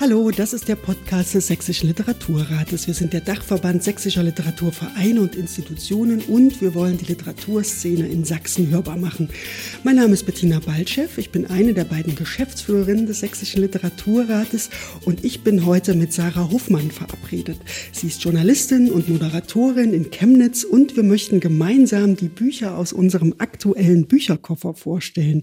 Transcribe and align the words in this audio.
Hallo, 0.00 0.30
das 0.30 0.52
ist 0.52 0.68
der 0.68 0.76
Podcast 0.76 1.34
des 1.34 1.48
Sächsischen 1.48 1.88
Literaturrates. 1.88 2.86
Wir 2.86 2.94
sind 2.94 3.12
der 3.12 3.20
Dachverband 3.20 3.82
sächsischer 3.82 4.22
Literaturvereine 4.22 5.20
und 5.20 5.34
Institutionen 5.34 6.20
und 6.20 6.62
wir 6.62 6.72
wollen 6.74 6.98
die 6.98 7.06
Literaturszene 7.06 8.06
in 8.06 8.22
Sachsen 8.22 8.70
hörbar 8.70 8.96
machen. 8.96 9.28
Mein 9.82 9.96
Name 9.96 10.12
ist 10.14 10.24
Bettina 10.24 10.60
Baltschew, 10.60 11.08
ich 11.16 11.32
bin 11.32 11.46
eine 11.46 11.74
der 11.74 11.82
beiden 11.82 12.14
Geschäftsführerinnen 12.14 13.06
des 13.06 13.18
Sächsischen 13.18 13.60
Literaturrates 13.60 14.70
und 15.04 15.24
ich 15.24 15.42
bin 15.42 15.66
heute 15.66 15.94
mit 15.94 16.12
Sarah 16.12 16.48
Hofmann 16.48 16.92
verabredet. 16.92 17.58
Sie 17.90 18.06
ist 18.06 18.22
Journalistin 18.22 18.92
und 18.92 19.08
Moderatorin 19.08 19.92
in 19.92 20.12
Chemnitz 20.12 20.62
und 20.62 20.94
wir 20.94 21.02
möchten 21.02 21.40
gemeinsam 21.40 22.14
die 22.14 22.28
Bücher 22.28 22.78
aus 22.78 22.92
unserem 22.92 23.34
aktuellen 23.38 24.06
Bücherkoffer 24.06 24.74
vorstellen. 24.74 25.42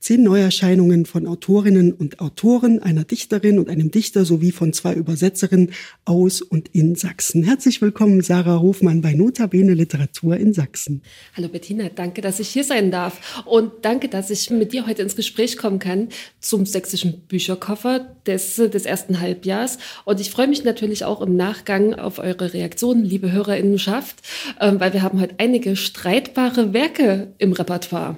Zehn 0.00 0.24
Neuerscheinungen 0.24 1.06
von 1.06 1.28
Autorinnen 1.28 1.92
und 1.92 2.18
Autoren, 2.18 2.80
einer 2.80 3.04
Dichterin 3.04 3.60
und 3.60 3.70
einem 3.70 3.91
Dichter 3.92 4.24
sowie 4.24 4.50
von 4.50 4.72
zwei 4.72 4.94
Übersetzerinnen 4.94 5.72
aus 6.04 6.42
und 6.42 6.68
in 6.72 6.96
Sachsen. 6.96 7.44
Herzlich 7.44 7.80
willkommen, 7.80 8.22
Sarah 8.22 8.60
Hofmann 8.60 9.00
bei 9.00 9.12
Notabene 9.14 9.74
Literatur 9.74 10.36
in 10.36 10.52
Sachsen. 10.52 11.02
Hallo 11.36 11.48
Bettina, 11.48 11.88
danke, 11.94 12.20
dass 12.20 12.40
ich 12.40 12.48
hier 12.48 12.64
sein 12.64 12.90
darf 12.90 13.44
und 13.46 13.70
danke, 13.82 14.08
dass 14.08 14.30
ich 14.30 14.50
mit 14.50 14.72
dir 14.72 14.86
heute 14.86 15.02
ins 15.02 15.14
Gespräch 15.14 15.56
kommen 15.56 15.78
kann 15.78 16.08
zum 16.40 16.66
sächsischen 16.66 17.20
Bücherkoffer 17.28 18.16
des, 18.26 18.56
des 18.56 18.84
ersten 18.84 19.20
Halbjahrs. 19.20 19.78
Und 20.04 20.20
ich 20.20 20.30
freue 20.30 20.48
mich 20.48 20.64
natürlich 20.64 21.04
auch 21.04 21.20
im 21.20 21.36
Nachgang 21.36 21.94
auf 21.94 22.18
eure 22.18 22.52
Reaktionen, 22.52 23.04
liebe 23.04 23.30
Hörerinnenschaft, 23.30 24.16
ähm, 24.60 24.80
weil 24.80 24.92
wir 24.92 25.02
haben 25.02 25.20
heute 25.20 25.34
einige 25.38 25.76
streitbare 25.76 26.72
Werke 26.72 27.32
im 27.38 27.52
Repertoire. 27.52 28.16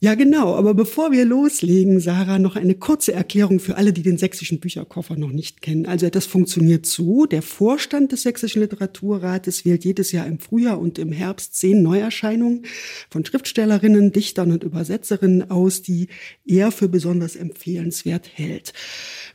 Ja, 0.00 0.14
genau. 0.14 0.54
Aber 0.54 0.74
bevor 0.74 1.10
wir 1.10 1.24
loslegen, 1.24 1.98
Sarah, 1.98 2.38
noch 2.38 2.54
eine 2.54 2.74
kurze 2.74 3.12
Erklärung 3.12 3.58
für 3.58 3.76
alle, 3.76 3.92
die 3.92 4.02
den 4.02 4.16
sächsischen 4.16 4.60
Bücherkoffer 4.60 5.16
noch 5.16 5.32
nicht 5.32 5.60
kennen. 5.60 5.86
Also 5.86 6.08
das 6.08 6.26
funktioniert 6.26 6.86
so. 6.86 7.26
Der 7.26 7.42
Vorstand 7.42 8.12
des 8.12 8.22
sächsischen 8.22 8.62
Literaturrates 8.62 9.64
wählt 9.64 9.84
jedes 9.84 10.12
Jahr 10.12 10.26
im 10.26 10.38
Frühjahr 10.38 10.78
und 10.78 10.98
im 10.98 11.10
Herbst 11.10 11.56
zehn 11.56 11.82
Neuerscheinungen 11.82 12.64
von 13.10 13.24
Schriftstellerinnen, 13.24 14.12
Dichtern 14.12 14.52
und 14.52 14.62
Übersetzerinnen 14.62 15.50
aus, 15.50 15.82
die 15.82 16.08
er 16.46 16.70
für 16.70 16.88
besonders 16.88 17.34
empfehlenswert 17.34 18.30
hält. 18.34 18.72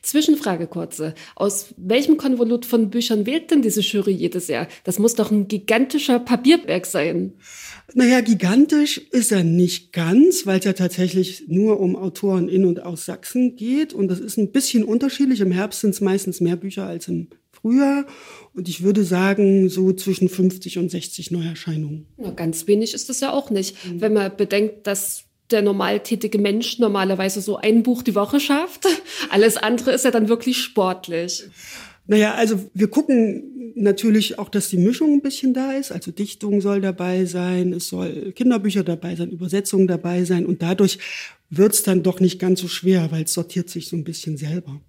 Zwischenfrage 0.02 0.68
kurze. 0.68 1.14
Aus 1.36 1.74
welchem 1.78 2.18
Konvolut 2.18 2.66
von 2.66 2.90
Büchern 2.90 3.26
wählt 3.26 3.52
denn 3.52 3.62
diese 3.62 3.82
Jury 3.82 4.12
jedes 4.12 4.48
Jahr? 4.48 4.68
Das 4.84 5.00
muss 5.00 5.16
doch 5.16 5.32
ein 5.32 5.48
gigantischer 5.48 6.20
Papierberg 6.20 6.86
sein. 6.86 7.34
Naja, 7.94 8.22
gigantisch 8.22 8.98
ist 9.12 9.32
er 9.32 9.44
nicht 9.44 9.94
ganz, 9.94 10.46
weil 10.46 10.60
es 10.60 10.66
ja 10.66 10.74
tatsächlich 10.74 11.46
nur 11.48 11.80
um 11.80 11.96
Autoren 11.96 12.48
in 12.48 12.66
und 12.66 12.82
aus 12.82 13.06
Sachsen 13.06 13.56
geht. 13.56 13.94
Und 13.94 14.08
das 14.08 14.20
ist 14.20 14.38
ein 14.38 14.52
bisschen 14.52 14.84
unterschiedlich. 14.84 15.42
Im 15.42 15.52
Herbst 15.52 15.82
sind 15.82 15.92
es 15.92 16.02
meistens 16.02 16.42
mehr 16.42 16.56
Bücher 16.56 16.86
als 16.86 17.08
im 17.08 17.28
Frühjahr. 17.52 18.06
Und 18.54 18.68
ich 18.68 18.84
würde 18.84 19.04
sagen, 19.04 19.70
so 19.70 19.94
zwischen 19.94 20.30
50 20.30 20.80
und 20.80 20.90
60 20.90 21.32
Neuerscheinungen. 21.32 22.08
Na, 22.18 22.32
ganz 22.32 22.68
wenig 22.68 22.94
ist 22.94 23.10
das 23.10 23.20
ja 23.20 23.32
auch 23.32 23.50
nicht. 23.50 23.76
Mhm. 23.86 24.02
Wenn 24.02 24.14
man 24.14 24.36
bedenkt, 24.36 24.88
dass 24.88 25.26
der 25.52 25.62
normaltätige 25.62 26.40
Mensch 26.40 26.80
normalerweise 26.80 27.42
so 27.42 27.58
ein 27.58 27.84
Buch 27.84 28.02
die 28.02 28.16
Woche 28.16 28.40
schafft. 28.40 28.86
Alles 29.30 29.58
andere 29.58 29.92
ist 29.92 30.06
ja 30.06 30.12
dann 30.12 30.30
wirklich 30.30 30.58
sportlich. 30.58 31.44
Naja, 32.06 32.34
also 32.34 32.70
wir 32.74 32.88
gucken 32.88 33.74
natürlich 33.76 34.38
auch, 34.40 34.50
dass 34.50 34.70
die 34.70 34.78
Mischung 34.78 35.14
ein 35.14 35.22
bisschen 35.22 35.54
da 35.54 35.72
ist. 35.72 35.92
Also 35.92 36.12
Dichtung 36.12 36.62
soll 36.62 36.82
dabei 36.82 37.26
sein, 37.26 37.74
es 37.74 37.88
soll 37.88 38.32
Kinderbücher 38.34 38.84
dabei 38.84 39.16
sein, 39.16 39.32
Übersetzungen 39.32 39.88
dabei 39.88 40.26
sein. 40.26 40.46
Und 40.46 40.62
dadurch 40.62 41.00
wird 41.50 41.74
es 41.74 41.84
dann 41.84 42.04
doch 42.04 42.20
nicht 42.20 42.40
ganz 42.40 42.62
so 42.62 42.68
schwer, 42.68 43.12
weil 43.12 43.24
es 43.24 43.34
sortiert 43.34 43.70
sich 43.70 43.88
so 43.88 43.96
ein 43.96 44.04
bisschen 44.04 44.38
selber. 44.38 44.82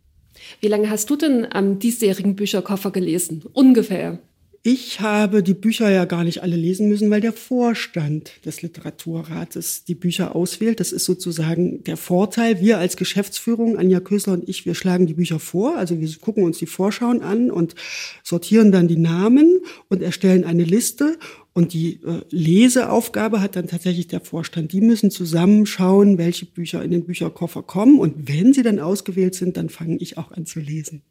Wie 0.60 0.68
lange 0.68 0.90
hast 0.90 1.08
du 1.10 1.16
denn 1.16 1.46
am 1.50 1.78
diesjährigen 1.78 2.34
Bücherkoffer 2.34 2.90
gelesen? 2.90 3.44
Ungefähr. 3.52 4.18
Ich 4.66 5.00
habe 5.00 5.42
die 5.42 5.52
Bücher 5.52 5.90
ja 5.90 6.06
gar 6.06 6.24
nicht 6.24 6.42
alle 6.42 6.56
lesen 6.56 6.88
müssen, 6.88 7.10
weil 7.10 7.20
der 7.20 7.34
Vorstand 7.34 8.42
des 8.46 8.62
Literaturrates 8.62 9.84
die 9.84 9.94
Bücher 9.94 10.34
auswählt. 10.34 10.80
Das 10.80 10.90
ist 10.90 11.04
sozusagen 11.04 11.84
der 11.84 11.98
Vorteil. 11.98 12.62
Wir 12.62 12.78
als 12.78 12.96
Geschäftsführung, 12.96 13.76
Anja 13.76 14.00
Kösler 14.00 14.32
und 14.32 14.48
ich, 14.48 14.64
wir 14.64 14.74
schlagen 14.74 15.06
die 15.06 15.12
Bücher 15.12 15.38
vor. 15.38 15.76
Also 15.76 16.00
wir 16.00 16.08
gucken 16.16 16.44
uns 16.44 16.56
die 16.56 16.66
Vorschauen 16.66 17.20
an 17.20 17.50
und 17.50 17.74
sortieren 18.22 18.72
dann 18.72 18.88
die 18.88 18.96
Namen 18.96 19.60
und 19.90 20.00
erstellen 20.00 20.44
eine 20.44 20.64
Liste. 20.64 21.18
Und 21.52 21.74
die 21.74 22.00
äh, 22.02 22.22
Leseaufgabe 22.30 23.42
hat 23.42 23.56
dann 23.56 23.66
tatsächlich 23.66 24.08
der 24.08 24.22
Vorstand. 24.22 24.72
Die 24.72 24.80
müssen 24.80 25.10
zusammenschauen, 25.10 26.16
welche 26.16 26.46
Bücher 26.46 26.82
in 26.82 26.90
den 26.90 27.04
Bücherkoffer 27.04 27.62
kommen. 27.62 27.98
Und 27.98 28.28
wenn 28.28 28.54
sie 28.54 28.62
dann 28.62 28.80
ausgewählt 28.80 29.34
sind, 29.34 29.58
dann 29.58 29.68
fange 29.68 29.98
ich 29.98 30.16
auch 30.16 30.32
an 30.32 30.46
zu 30.46 30.58
lesen. 30.58 31.02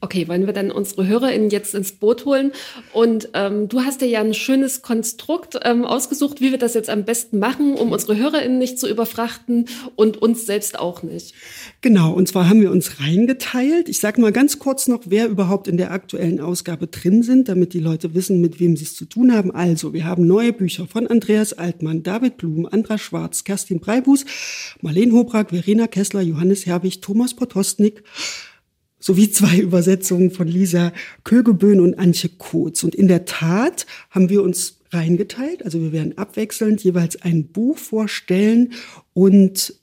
Okay, 0.00 0.26
wollen 0.26 0.46
wir 0.46 0.52
dann 0.52 0.72
unsere 0.72 1.06
HörerInnen 1.06 1.50
jetzt 1.50 1.76
ins 1.76 1.92
Boot 1.92 2.24
holen? 2.24 2.50
Und 2.92 3.28
ähm, 3.34 3.68
du 3.68 3.82
hast 3.82 4.00
dir 4.00 4.08
ja 4.08 4.20
ein 4.20 4.34
schönes 4.34 4.82
Konstrukt 4.82 5.60
ähm, 5.62 5.84
ausgesucht, 5.84 6.40
wie 6.40 6.50
wir 6.50 6.58
das 6.58 6.74
jetzt 6.74 6.90
am 6.90 7.04
besten 7.04 7.38
machen, 7.38 7.74
um 7.74 7.92
unsere 7.92 8.16
HörerInnen 8.16 8.58
nicht 8.58 8.80
zu 8.80 8.88
überfrachten 8.88 9.66
und 9.94 10.20
uns 10.20 10.44
selbst 10.44 10.76
auch 10.76 11.04
nicht. 11.04 11.34
Genau, 11.82 12.12
und 12.12 12.26
zwar 12.26 12.48
haben 12.48 12.60
wir 12.60 12.72
uns 12.72 13.00
reingeteilt. 13.00 13.88
Ich 13.88 14.00
sage 14.00 14.20
mal 14.20 14.32
ganz 14.32 14.58
kurz 14.58 14.88
noch, 14.88 15.02
wer 15.06 15.28
überhaupt 15.28 15.68
in 15.68 15.76
der 15.76 15.92
aktuellen 15.92 16.40
Ausgabe 16.40 16.88
drin 16.88 17.22
sind, 17.22 17.48
damit 17.48 17.72
die 17.72 17.80
Leute 17.80 18.12
wissen, 18.14 18.40
mit 18.40 18.58
wem 18.58 18.76
sie 18.76 18.84
es 18.84 18.96
zu 18.96 19.04
tun 19.04 19.32
haben. 19.32 19.52
Also, 19.52 19.92
wir 19.92 20.04
haben 20.04 20.26
neue 20.26 20.52
Bücher 20.52 20.88
von 20.88 21.06
Andreas 21.06 21.52
Altmann, 21.52 22.02
David 22.02 22.38
Blum, 22.38 22.66
Andra 22.66 22.98
Schwarz, 22.98 23.44
Kerstin 23.44 23.78
Breibus, 23.78 24.24
Marlene 24.80 25.12
Hobrak, 25.12 25.50
Verena 25.50 25.86
Kessler, 25.86 26.22
Johannes 26.22 26.66
Herbig, 26.66 27.00
Thomas 27.00 27.34
Potostnik, 27.34 28.02
sowie 29.02 29.30
zwei 29.30 29.58
Übersetzungen 29.58 30.30
von 30.30 30.48
Lisa 30.48 30.92
Kögeböhn 31.24 31.80
und 31.80 31.98
Antje 31.98 32.30
Kotz. 32.30 32.82
Und 32.82 32.94
in 32.94 33.08
der 33.08 33.26
Tat 33.26 33.84
haben 34.08 34.30
wir 34.30 34.42
uns 34.42 34.78
reingeteilt. 34.90 35.64
Also 35.64 35.80
wir 35.82 35.92
werden 35.92 36.16
abwechselnd 36.16 36.82
jeweils 36.82 37.20
ein 37.20 37.48
Buch 37.48 37.76
vorstellen 37.76 38.72
und 39.12 39.74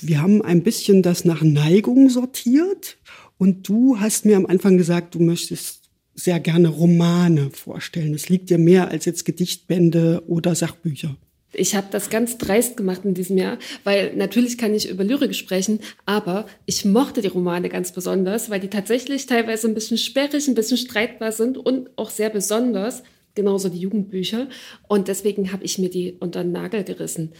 wir 0.00 0.22
haben 0.22 0.40
ein 0.40 0.62
bisschen 0.62 1.02
das 1.02 1.26
nach 1.26 1.42
Neigung 1.42 2.08
sortiert. 2.08 2.96
Und 3.36 3.68
du 3.68 4.00
hast 4.00 4.24
mir 4.24 4.36
am 4.36 4.46
Anfang 4.46 4.78
gesagt, 4.78 5.14
du 5.14 5.20
möchtest 5.20 5.80
sehr 6.14 6.40
gerne 6.40 6.68
Romane 6.68 7.50
vorstellen. 7.50 8.14
Es 8.14 8.28
liegt 8.28 8.50
dir 8.50 8.58
mehr 8.58 8.88
als 8.88 9.04
jetzt 9.04 9.24
Gedichtbände 9.24 10.22
oder 10.26 10.54
Sachbücher. 10.54 11.16
Ich 11.52 11.74
habe 11.74 11.88
das 11.90 12.10
ganz 12.10 12.38
dreist 12.38 12.76
gemacht 12.76 13.00
in 13.04 13.14
diesem 13.14 13.36
Jahr, 13.36 13.58
weil 13.82 14.14
natürlich 14.14 14.56
kann 14.56 14.74
ich 14.74 14.88
über 14.88 15.02
Lyrik 15.04 15.34
sprechen, 15.34 15.80
aber 16.06 16.46
ich 16.66 16.84
mochte 16.84 17.22
die 17.22 17.28
Romane 17.28 17.68
ganz 17.68 17.92
besonders, 17.92 18.50
weil 18.50 18.60
die 18.60 18.68
tatsächlich 18.68 19.26
teilweise 19.26 19.66
ein 19.66 19.74
bisschen 19.74 19.98
sperrig, 19.98 20.46
ein 20.46 20.54
bisschen 20.54 20.76
streitbar 20.76 21.32
sind 21.32 21.58
und 21.58 21.90
auch 21.96 22.10
sehr 22.10 22.30
besonders, 22.30 23.02
genauso 23.34 23.68
die 23.68 23.80
Jugendbücher. 23.80 24.48
Und 24.86 25.08
deswegen 25.08 25.52
habe 25.52 25.64
ich 25.64 25.78
mir 25.78 25.90
die 25.90 26.16
unter 26.20 26.42
den 26.42 26.52
Nagel 26.52 26.84
gerissen. 26.84 27.32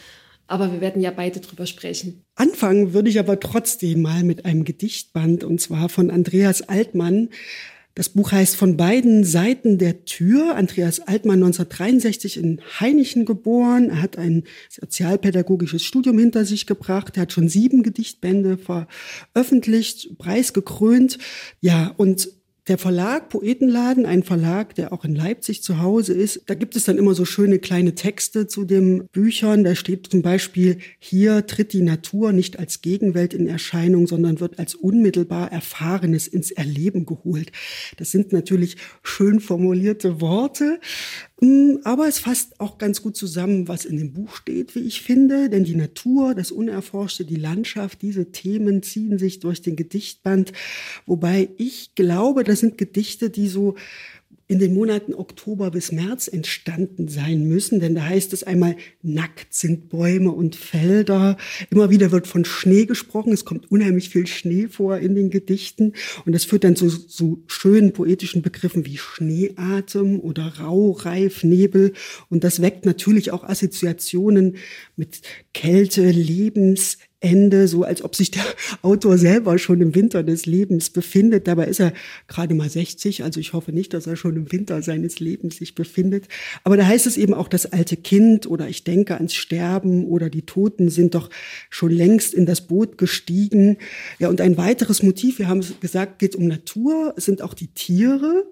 Aber 0.47 0.73
wir 0.73 0.81
werden 0.81 1.01
ja 1.01 1.13
beide 1.13 1.39
drüber 1.39 1.67
sprechen. 1.67 2.25
Anfangen 2.35 2.93
würde 2.93 3.09
ich 3.09 3.21
aber 3.21 3.39
trotzdem 3.39 4.03
mal 4.03 4.25
mit 4.25 4.45
einem 4.45 4.65
Gedichtband 4.65 5.45
und 5.45 5.61
zwar 5.61 5.89
von 5.89 6.11
Andreas 6.11 6.63
Altmann. 6.63 7.29
Das 7.95 8.09
Buch 8.09 8.33
heißt 8.33 8.57
Von 8.57 8.77
beiden 8.77 9.25
Seiten 9.25 9.79
der 9.79 10.05
Tür. 10.05 10.55
Andreas 10.55 11.01
Altmann 11.01 11.43
1963 11.43 12.37
in 12.37 12.61
Heinichen 12.79 13.25
geboren. 13.25 13.91
Er 13.91 14.03
hat 14.03 14.17
ein 14.17 14.45
sozialpädagogisches 14.69 15.83
Studium 15.83 16.19
hinter 16.19 16.45
sich 16.45 16.67
gebracht. 16.67 17.17
Er 17.17 17.23
hat 17.23 17.33
schon 17.33 17.49
sieben 17.49 17.83
Gedichtbände 17.83 18.59
veröffentlicht, 18.59 20.17
preisgekrönt. 20.19 21.19
Ja, 21.61 21.93
und 21.97 22.29
der 22.71 22.79
Verlag 22.79 23.31
Poetenladen, 23.31 24.07
ein 24.07 24.23
Verlag, 24.23 24.77
der 24.77 24.93
auch 24.93 25.05
in 25.05 25.17
Leipzig 25.17 25.61
zu 25.65 25.81
Hause 25.81 26.15
ist, 26.15 26.43
da 26.47 26.55
gibt 26.55 26.77
es 26.77 26.85
dann 26.85 26.99
immer 26.99 27.15
so 27.15 27.25
schöne 27.25 27.59
kleine 27.59 27.97
Texte 27.97 28.47
zu 28.47 28.65
den 28.65 29.09
Büchern. 29.09 29.65
Da 29.65 29.75
steht 29.75 30.07
zum 30.07 30.23
Beispiel, 30.23 30.79
hier 31.01 31.47
tritt 31.49 31.73
die 31.73 31.83
Natur 31.83 32.33
nicht 32.33 32.61
als 32.61 32.81
Gegenwelt 32.81 33.35
in 33.35 33.49
Erscheinung, 33.49 34.07
sondern 34.07 34.39
wird 34.39 34.61
als 34.61 34.77
unmittelbar 34.77 35.51
Erfahrenes 35.51 36.29
ins 36.29 36.53
Erleben 36.53 37.07
geholt. 37.07 37.51
Das 37.97 38.13
sind 38.13 38.33
natürlich 38.33 38.77
schön 39.03 39.41
formulierte 39.41 40.21
Worte. 40.21 40.79
Mm, 41.41 41.79
aber 41.85 42.07
es 42.07 42.19
fasst 42.19 42.61
auch 42.61 42.77
ganz 42.77 43.03
gut 43.03 43.17
zusammen, 43.17 43.67
was 43.67 43.87
in 43.87 43.97
dem 43.97 44.13
Buch 44.13 44.35
steht, 44.37 44.75
wie 44.75 44.81
ich 44.81 45.01
finde. 45.01 45.49
Denn 45.49 45.65
die 45.65 45.75
Natur, 45.75 46.35
das 46.35 46.51
Unerforschte, 46.53 47.25
die 47.25 47.37
Landschaft, 47.37 48.03
diese 48.03 48.31
Themen 48.31 48.83
ziehen 48.83 49.19
sich 49.19 49.41
durch 49.41 49.63
den 49.63 49.75
Gedichtband. 49.77 50.53
Wobei 51.07 51.49
ich 51.57 51.95
glaube, 51.95 52.45
das 52.45 52.61
sind 52.61 52.77
Gedichte, 52.77 53.31
die 53.31 53.49
so 53.49 53.77
in 54.51 54.59
den 54.59 54.75
Monaten 54.75 55.15
Oktober 55.15 55.71
bis 55.71 55.93
März 55.93 56.27
entstanden 56.27 57.07
sein 57.07 57.45
müssen, 57.45 57.79
denn 57.79 57.95
da 57.95 58.03
heißt 58.03 58.33
es 58.33 58.43
einmal, 58.43 58.75
nackt 59.01 59.55
sind 59.55 59.91
Bäume 59.91 60.33
und 60.33 60.57
Felder. 60.57 61.37
Immer 61.71 61.91
wieder 61.91 62.11
wird 62.11 62.27
von 62.27 62.45
Schnee 62.45 62.85
gesprochen. 62.85 63.33
Es 63.33 63.45
kommt 63.45 63.71
unheimlich 63.71 64.09
viel 64.09 64.27
Schnee 64.27 64.67
vor 64.67 64.99
in 64.99 65.15
den 65.15 65.31
Gedichten. 65.31 65.93
Und 66.27 66.33
das 66.33 66.45
führt 66.45 66.65
dann 66.65 66.75
zu 66.75 66.89
so 66.89 67.45
schönen 67.47 67.93
poetischen 67.93 68.43
Begriffen 68.43 68.85
wie 68.87 68.99
Schneeatem 68.99 70.19
oder 70.19 70.59
Raureif, 70.59 71.45
Nebel. 71.45 71.93
Und 72.29 72.43
das 72.43 72.61
weckt 72.61 72.85
natürlich 72.85 73.31
auch 73.31 73.45
Assoziationen 73.45 74.57
mit 74.97 75.21
Kälte, 75.55 76.11
Lebens, 76.11 76.99
Ende, 77.21 77.69
so 77.69 77.85
als 77.85 78.03
ob 78.03 78.17
sich 78.17 78.31
der 78.31 78.45
Autor 78.83 79.19
selber 79.19 79.59
schon 79.59 79.81
im 79.81 79.95
Winter 79.95 80.23
des 80.23 80.47
Lebens 80.47 80.91
befindet. 80.91 81.47
Dabei 81.47 81.67
ist 81.67 81.81
er 81.81 81.93
gerade 82.29 82.55
mal 82.55 82.69
60, 82.69 83.23
also 83.23 83.41
ich 83.41 83.53
hoffe 83.53 83.73
nicht, 83.73 83.93
dass 83.93 84.07
er 84.07 84.17
schon 84.17 84.37
im 84.37 84.53
Winter 84.53 84.83
seines 84.83 85.21
Lebens 85.21 85.57
sich 85.57 85.75
befindet. 85.75 86.29
Aber 86.65 86.77
da 86.77 86.87
heißt 86.87 87.07
es 87.07 87.17
eben 87.17 87.35
auch, 87.35 87.49
das 87.49 87.67
alte 87.67 87.97
Kind 87.97 88.47
oder 88.47 88.69
ich 88.69 88.85
denke 88.85 89.17
ans 89.17 89.35
Sterben 89.35 90.07
oder 90.07 90.31
die 90.31 90.43
Toten 90.43 90.89
sind 90.89 91.15
doch 91.15 91.31
schon 91.69 91.91
längst 91.91 92.33
in 92.33 92.47
das 92.47 92.63
Boot 92.63 92.97
gestiegen. 92.97 93.77
Ja, 94.19 94.29
und 94.29 94.41
ein 94.41 94.57
weiteres 94.57 95.03
Motiv, 95.03 95.39
wir 95.39 95.49
haben 95.49 95.61
es 95.61 95.79
gesagt, 95.81 96.19
geht 96.19 96.37
um 96.37 96.47
Natur, 96.47 97.15
es 97.17 97.27
sind 97.27 97.43
auch 97.43 97.55
die 97.55 97.69
Tiere. 97.69 98.45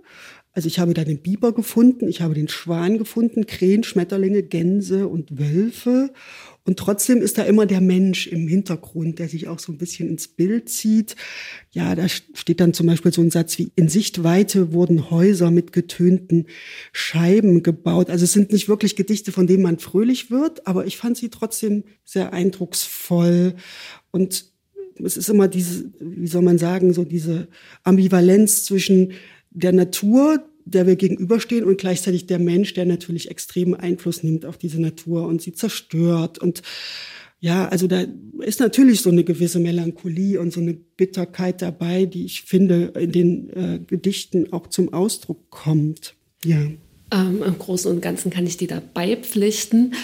Also 0.58 0.66
ich 0.66 0.80
habe 0.80 0.92
da 0.92 1.04
den 1.04 1.18
Biber 1.18 1.52
gefunden, 1.52 2.08
ich 2.08 2.20
habe 2.20 2.34
den 2.34 2.48
Schwan 2.48 2.98
gefunden, 2.98 3.46
Krähen, 3.46 3.84
Schmetterlinge, 3.84 4.42
Gänse 4.42 5.06
und 5.06 5.38
Wölfe. 5.38 6.10
Und 6.64 6.80
trotzdem 6.80 7.22
ist 7.22 7.38
da 7.38 7.44
immer 7.44 7.64
der 7.64 7.80
Mensch 7.80 8.26
im 8.26 8.48
Hintergrund, 8.48 9.20
der 9.20 9.28
sich 9.28 9.46
auch 9.46 9.60
so 9.60 9.70
ein 9.70 9.78
bisschen 9.78 10.08
ins 10.08 10.26
Bild 10.26 10.68
zieht. 10.68 11.14
Ja, 11.70 11.94
da 11.94 12.08
steht 12.08 12.58
dann 12.58 12.74
zum 12.74 12.88
Beispiel 12.88 13.12
so 13.12 13.22
ein 13.22 13.30
Satz 13.30 13.56
wie, 13.58 13.70
in 13.76 13.88
Sichtweite 13.88 14.72
wurden 14.72 15.12
Häuser 15.12 15.52
mit 15.52 15.72
getönten 15.72 16.46
Scheiben 16.90 17.62
gebaut. 17.62 18.10
Also 18.10 18.24
es 18.24 18.32
sind 18.32 18.50
nicht 18.50 18.68
wirklich 18.68 18.96
Gedichte, 18.96 19.30
von 19.30 19.46
denen 19.46 19.62
man 19.62 19.78
fröhlich 19.78 20.28
wird, 20.28 20.66
aber 20.66 20.86
ich 20.86 20.96
fand 20.96 21.16
sie 21.16 21.28
trotzdem 21.28 21.84
sehr 22.04 22.32
eindrucksvoll. 22.32 23.54
Und 24.10 24.46
es 25.04 25.16
ist 25.16 25.28
immer 25.28 25.46
diese, 25.46 25.92
wie 26.00 26.26
soll 26.26 26.42
man 26.42 26.58
sagen, 26.58 26.92
so 26.92 27.04
diese 27.04 27.46
Ambivalenz 27.84 28.64
zwischen 28.64 29.12
der 29.50 29.72
Natur, 29.72 30.47
der 30.70 30.86
wir 30.86 30.96
gegenüberstehen 30.96 31.64
und 31.64 31.78
gleichzeitig 31.78 32.26
der 32.26 32.38
Mensch, 32.38 32.74
der 32.74 32.86
natürlich 32.86 33.30
extremen 33.30 33.74
Einfluss 33.74 34.22
nimmt 34.22 34.44
auf 34.44 34.58
diese 34.58 34.80
Natur 34.80 35.26
und 35.26 35.42
sie 35.42 35.52
zerstört. 35.52 36.38
Und 36.38 36.62
ja, 37.40 37.68
also 37.68 37.86
da 37.86 38.04
ist 38.40 38.60
natürlich 38.60 39.00
so 39.00 39.10
eine 39.10 39.24
gewisse 39.24 39.60
Melancholie 39.60 40.40
und 40.40 40.52
so 40.52 40.60
eine 40.60 40.74
Bitterkeit 40.74 41.62
dabei, 41.62 42.04
die 42.04 42.24
ich 42.24 42.42
finde 42.42 42.92
in 42.98 43.12
den 43.12 43.50
äh, 43.50 43.80
Gedichten 43.86 44.52
auch 44.52 44.66
zum 44.66 44.92
Ausdruck 44.92 45.50
kommt. 45.50 46.14
Ja. 46.44 46.58
Ähm, 47.12 47.42
Im 47.42 47.58
Großen 47.58 47.90
und 47.90 48.02
Ganzen 48.02 48.30
kann 48.30 48.46
ich 48.46 48.56
dir 48.56 48.68
dabei 48.68 49.16
pflichten, 49.16 49.94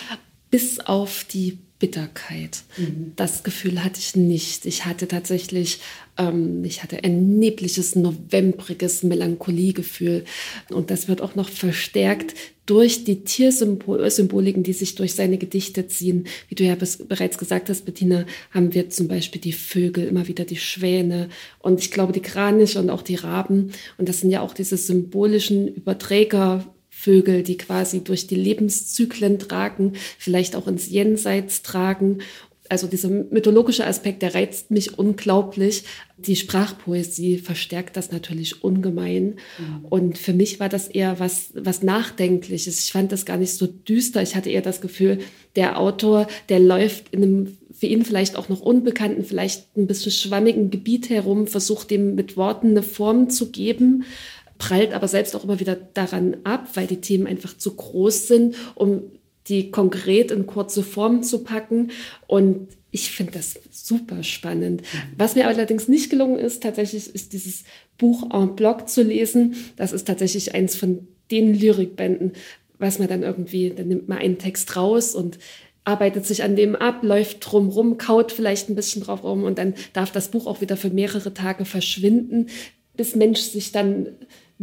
bis 0.51 0.81
auf 0.81 1.25
die 1.25 1.59
Bitterkeit. 1.85 2.63
Mhm. 2.79 3.13
Das 3.15 3.43
Gefühl 3.43 3.85
hatte 3.85 4.01
ich 4.01 4.17
nicht. 4.17 4.65
Ich 4.65 4.87
hatte 4.87 5.07
tatsächlich, 5.07 5.81
ähm, 6.17 6.65
ich 6.65 6.83
hatte 6.83 7.05
ein 7.05 7.39
nebliges, 7.39 7.95
novembriges 7.95 9.03
Melancholiegefühl. 9.03 10.25
Und 10.71 10.91
das 10.91 11.09
wird 11.09 11.21
auch 11.21 11.35
noch 11.35 11.51
verstärkt 11.51 12.35
durch 12.65 13.05
die 13.05 13.23
Tiersymboliken, 13.25 14.63
die 14.63 14.73
sich 14.73 14.95
durch 14.95 15.13
seine 15.13 15.37
Gedichte 15.37 15.87
ziehen. 15.87 16.27
Wie 16.49 16.55
du 16.55 16.65
ja 16.65 16.75
bereits 17.07 17.37
gesagt 17.37 17.69
hast, 17.69 17.85
Bettina, 17.85 18.25
haben 18.51 18.73
wir 18.73 18.89
zum 18.89 19.07
Beispiel 19.07 19.43
die 19.43 19.53
Vögel, 19.53 20.07
immer 20.07 20.27
wieder 20.27 20.47
die 20.47 20.57
Schwäne 20.57 21.29
und 21.59 21.81
ich 21.81 21.91
glaube 21.91 22.15
die 22.15 22.23
Kraniche 22.23 22.81
und 22.81 22.89
auch 22.89 23.03
die 23.03 23.17
Raben. 23.17 23.73
Und 23.99 24.09
das 24.09 24.21
sind 24.21 24.31
ja 24.31 24.41
auch 24.41 24.55
diese 24.55 24.79
symbolischen 24.79 25.69
Überträger 25.69 26.65
Vögel, 27.05 27.43
die 27.43 27.59
quasi 27.59 28.03
durch 28.03 28.27
die 28.27 28.35
Lebenszyklen 28.35 29.39
tragen, 29.39 29.93
vielleicht 30.19 30.57
auch 30.57 30.67
ins 30.67 30.89
Jenseits 30.89 31.61
tragen. 31.63 32.21
Also 32.71 32.87
dieser 32.87 33.11
mythologische 33.11 33.87
Aspekt, 33.87 34.23
der 34.23 34.35
reizt 34.35 34.71
mich 34.71 34.99
unglaublich. 34.99 35.85
Die 36.17 36.35
Sprachpoesie 36.35 37.37
verstärkt 37.37 37.99
das 37.99 38.11
natürlich 38.11 38.65
ungemein. 38.65 39.35
Mhm. 39.59 39.85
Und 39.91 40.19
für 40.19 40.33
mich 40.33 40.61
war 40.61 40.71
das 40.71 40.89
eher 40.89 41.21
was, 41.21 41.51
was 41.55 41.83
Nachdenkliches. 41.83 42.83
Ich 42.83 42.93
fand 42.93 43.13
das 43.13 43.27
gar 43.27 43.37
nicht 43.37 43.53
so 43.53 43.67
düster. 43.67 44.23
Ich 44.23 44.35
hatte 44.35 44.49
eher 44.49 44.63
das 44.63 44.81
Gefühl, 44.81 45.19
der 45.57 45.79
Autor, 45.79 46.27
der 46.49 46.59
läuft 46.59 47.11
in 47.11 47.23
einem 47.23 47.59
für 47.77 47.87
ihn 47.87 48.05
vielleicht 48.05 48.37
auch 48.37 48.49
noch 48.49 48.61
unbekannten, 48.61 49.25
vielleicht 49.25 49.77
ein 49.77 49.89
bisschen 49.89 50.13
schwammigen 50.13 50.71
Gebiet 50.71 51.11
herum, 51.11 51.49
versucht 51.49 51.91
dem 51.91 52.15
mit 52.15 52.37
Worten 52.37 52.71
eine 52.71 52.85
Form 52.85 53.31
zu 53.31 53.51
geben 53.51 54.05
prallt 54.59 54.93
aber 54.93 55.09
selbst 55.09 55.35
auch 55.35 55.45
immer 55.45 55.61
wieder 55.61 55.77
daran 55.77 56.37
ab, 56.45 56.69
weil 56.75 56.87
die 56.87 57.01
Themen 57.01 57.27
einfach 57.27 57.57
zu 57.57 57.75
groß 57.75 58.29
sind, 58.29 58.57
um 58.75 59.03
die 59.49 59.71
konkret 59.71 60.31
in 60.31 60.47
kurze 60.47 60.83
Form 60.83 61.23
zu 61.23 61.45
packen. 61.45 61.91
Und 62.27 62.69
ich 62.91 63.11
finde 63.11 63.33
das 63.33 63.59
super 63.71 64.23
spannend. 64.23 64.83
Was 65.19 65.35
mir 65.35 65.49
allerdings 65.49 65.89
nicht 65.89 66.11
gelungen 66.11 66.39
ist, 66.39 66.63
tatsächlich 66.63 67.15
ist 67.15 67.33
dieses 67.33 67.65
Buch 67.99 68.33
en 68.33 68.57
bloc 68.57 68.89
zu 68.89 69.03
lesen. 69.03 69.57
Das 69.77 69.93
ist 69.93 70.07
tatsächlich 70.07 70.55
eins 70.55 70.77
von 70.77 71.09
den 71.31 71.55
Lyrikbänden, 71.55 72.33
was 72.79 72.99
man 72.99 73.09
dann 73.09 73.23
irgendwie, 73.23 73.71
dann 73.71 73.89
nimmt 73.89 74.09
man 74.09 74.19
einen 74.19 74.39
Text 74.39 74.77
raus 74.77 75.15
und 75.15 75.39
arbeitet 75.85 76.25
sich 76.25 76.43
an 76.43 76.57
dem 76.57 76.77
ab, 76.77 77.03
läuft 77.03 77.39
drumrum, 77.41 77.99
kaut 77.99 78.33
vielleicht 78.33 78.69
ein 78.69 78.75
bisschen 78.75 79.03
drauf 79.03 79.23
rum 79.23 79.45
und 79.45 79.59
dann 79.59 79.75
darf 79.93 80.11
das 80.11 80.31
Buch 80.31 80.47
auch 80.47 80.61
wieder 80.61 80.77
für 80.77 80.91
mehrere 80.91 81.35
Tage 81.35 81.67
verschwinden, 81.67 82.47
bis 82.97 83.15
Mensch 83.15 83.41
sich 83.41 83.73
dann 83.73 84.09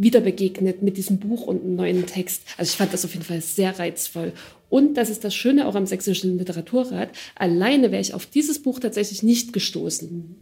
wieder 0.02 0.20
begegnet 0.20 0.82
mit 0.82 0.96
diesem 0.96 1.18
Buch 1.18 1.42
und 1.42 1.62
einem 1.62 1.76
neuen 1.76 2.06
Text. 2.06 2.42
Also 2.56 2.70
ich 2.70 2.76
fand 2.76 2.92
das 2.92 3.04
auf 3.04 3.12
jeden 3.12 3.24
Fall 3.24 3.40
sehr 3.40 3.78
reizvoll. 3.78 4.32
Und 4.68 4.94
das 4.94 5.10
ist 5.10 5.24
das 5.24 5.34
Schöne 5.34 5.66
auch 5.66 5.74
am 5.74 5.86
Sächsischen 5.86 6.38
Literaturrat. 6.38 7.10
Alleine 7.34 7.92
wäre 7.92 8.00
ich 8.00 8.14
auf 8.14 8.26
dieses 8.26 8.62
Buch 8.62 8.80
tatsächlich 8.80 9.22
nicht 9.22 9.52
gestoßen. 9.52 10.34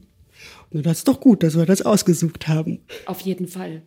Na, 0.70 0.82
das 0.82 0.98
ist 0.98 1.08
doch 1.08 1.20
gut, 1.20 1.42
dass 1.42 1.56
wir 1.56 1.66
das 1.66 1.82
ausgesucht 1.82 2.48
haben. 2.48 2.80
Auf 3.06 3.20
jeden 3.20 3.48
Fall. 3.48 3.82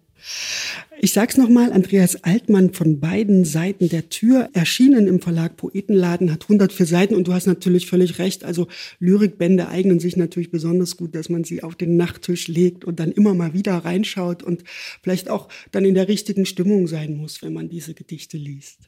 Ich 0.99 1.11
sag's 1.11 1.37
nochmal, 1.37 1.73
Andreas 1.73 2.23
Altmann 2.23 2.73
von 2.73 2.99
beiden 2.99 3.45
Seiten 3.45 3.89
der 3.89 4.09
Tür, 4.09 4.49
erschienen 4.53 5.07
im 5.07 5.19
Verlag 5.19 5.57
Poetenladen, 5.57 6.31
hat 6.31 6.43
104 6.43 6.85
Seiten 6.85 7.15
und 7.15 7.27
du 7.27 7.33
hast 7.33 7.45
natürlich 7.45 7.87
völlig 7.87 8.19
recht. 8.19 8.43
Also 8.43 8.67
Lyrikbände 8.99 9.67
eignen 9.67 9.99
sich 9.99 10.15
natürlich 10.15 10.51
besonders 10.51 10.95
gut, 10.95 11.15
dass 11.15 11.29
man 11.29 11.43
sie 11.43 11.63
auf 11.63 11.75
den 11.75 11.97
Nachttisch 11.97 12.47
legt 12.47 12.85
und 12.85 12.99
dann 12.99 13.11
immer 13.11 13.33
mal 13.33 13.53
wieder 13.53 13.73
reinschaut 13.77 14.43
und 14.43 14.63
vielleicht 15.01 15.29
auch 15.29 15.49
dann 15.71 15.83
in 15.83 15.95
der 15.95 16.07
richtigen 16.07 16.45
Stimmung 16.45 16.87
sein 16.87 17.17
muss, 17.17 17.41
wenn 17.41 17.53
man 17.53 17.69
diese 17.69 17.93
Gedichte 17.93 18.37
liest. 18.37 18.79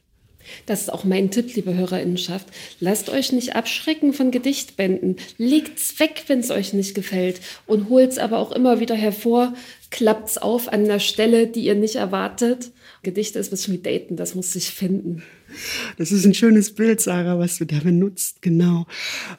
Das 0.66 0.82
ist 0.82 0.92
auch 0.92 1.04
mein 1.04 1.30
Tipp, 1.30 1.54
liebe 1.54 1.74
Hörerinnenschaft. 1.74 2.46
Lasst 2.80 3.10
euch 3.10 3.32
nicht 3.32 3.54
abschrecken 3.56 4.12
von 4.12 4.30
Gedichtbänden. 4.30 5.16
Legt's 5.38 5.98
weg, 5.98 6.24
wenn 6.28 6.40
es 6.40 6.50
euch 6.50 6.72
nicht 6.72 6.94
gefällt. 6.94 7.40
Und 7.66 7.88
holt's 7.88 8.18
aber 8.18 8.38
auch 8.38 8.52
immer 8.52 8.80
wieder 8.80 8.94
hervor. 8.94 9.54
Klappt's 9.96 10.36
auf 10.36 10.70
an 10.70 10.84
einer 10.84 11.00
Stelle, 11.00 11.46
die 11.46 11.64
ihr 11.64 11.74
nicht 11.74 11.96
erwartet. 11.96 12.70
Gedichte 13.02 13.38
ist 13.38 13.46
ein 13.46 13.50
bisschen 13.52 13.72
wie 13.72 13.78
Daten, 13.78 14.16
das 14.16 14.34
muss 14.34 14.52
sich 14.52 14.68
finden. 14.68 15.22
Das 15.96 16.12
ist 16.12 16.26
ein 16.26 16.34
schönes 16.34 16.74
Bild, 16.74 17.00
Sarah, 17.00 17.38
was 17.38 17.56
du 17.56 17.64
da 17.64 17.78
benutzt, 17.78 18.42
genau. 18.42 18.84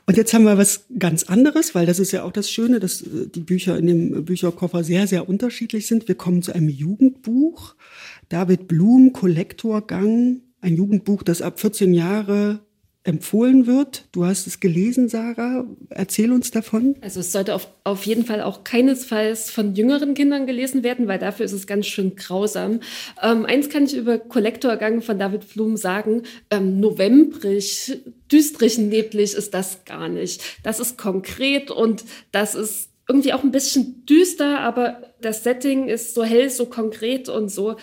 Und 0.08 0.18
jetzt 0.18 0.34
haben 0.34 0.46
wir 0.46 0.58
was 0.58 0.88
ganz 0.98 1.26
anderes, 1.26 1.76
weil 1.76 1.86
das 1.86 2.00
ist 2.00 2.12
ja 2.12 2.24
auch 2.24 2.32
das 2.32 2.50
Schöne, 2.50 2.80
dass 2.80 3.04
äh, 3.04 3.28
die 3.28 3.42
Bücher 3.42 3.78
in 3.78 3.86
dem 3.86 4.26
Bücherkoffer 4.26 4.84
sehr, 4.84 5.06
sehr 5.06 5.30
unterschiedlich 5.30 5.86
sind. 5.86 6.08
Wir 6.08 6.16
kommen 6.16 6.42
zu 6.42 6.56
einem 6.56 6.70
Jugendbuch. 6.70 7.76
David 8.28 8.68
Blum, 8.68 9.14
Kollektorgang, 9.14 10.42
ein 10.60 10.76
Jugendbuch, 10.76 11.22
das 11.22 11.44
ab 11.44 11.60
14 11.60 11.94
Jahre 11.94 12.62
empfohlen 13.08 13.68
wird. 13.68 14.04
Du 14.12 14.26
hast 14.26 14.48
es 14.48 14.60
gelesen, 14.60 15.08
Sarah. 15.08 15.66
Erzähl 15.90 16.34
uns 16.34 16.52
davon. 16.52 16.96
Also 17.00 17.22
es 17.22 17.32
sollte 17.32 17.56
auf, 17.56 17.70
auf 17.86 18.06
jeden 18.06 18.26
Fall 18.26 18.42
auch 18.42 18.66
keinesfalls 18.66 19.50
von 19.50 19.76
jüngeren 19.76 20.14
Kindern 20.14 20.46
gelesen 20.46 20.84
werden, 20.84 21.08
weil 21.08 21.18
dafür 21.18 21.46
ist 21.46 21.54
es 21.54 21.68
ganz 21.68 21.88
schön 21.88 22.18
grausam. 22.18 22.82
Ähm, 23.24 23.46
eins 23.46 23.70
kann 23.70 23.86
ich 23.86 23.96
über 23.96 24.18
Kollektorgang 24.20 25.02
von 25.02 25.18
David 25.18 25.48
Blum 25.54 25.78
sagen. 25.78 26.24
Ähm, 26.52 26.82
novembrig, 26.82 27.98
düstrig, 28.30 28.78
neblig 28.78 29.34
ist 29.34 29.54
das 29.54 29.86
gar 29.86 30.10
nicht. 30.10 30.44
Das 30.64 30.82
ist 30.82 30.98
konkret 30.98 31.72
und 31.72 32.04
das 32.34 32.56
ist 32.56 32.90
irgendwie 33.08 33.32
auch 33.32 33.44
ein 33.44 33.52
bisschen 33.52 34.06
düster, 34.06 34.60
aber 34.60 35.02
das 35.22 35.46
Setting 35.46 35.88
ist 35.88 36.14
so 36.14 36.26
hell, 36.26 36.50
so 36.50 36.66
konkret 36.66 37.30
und 37.30 37.50
so 37.50 37.78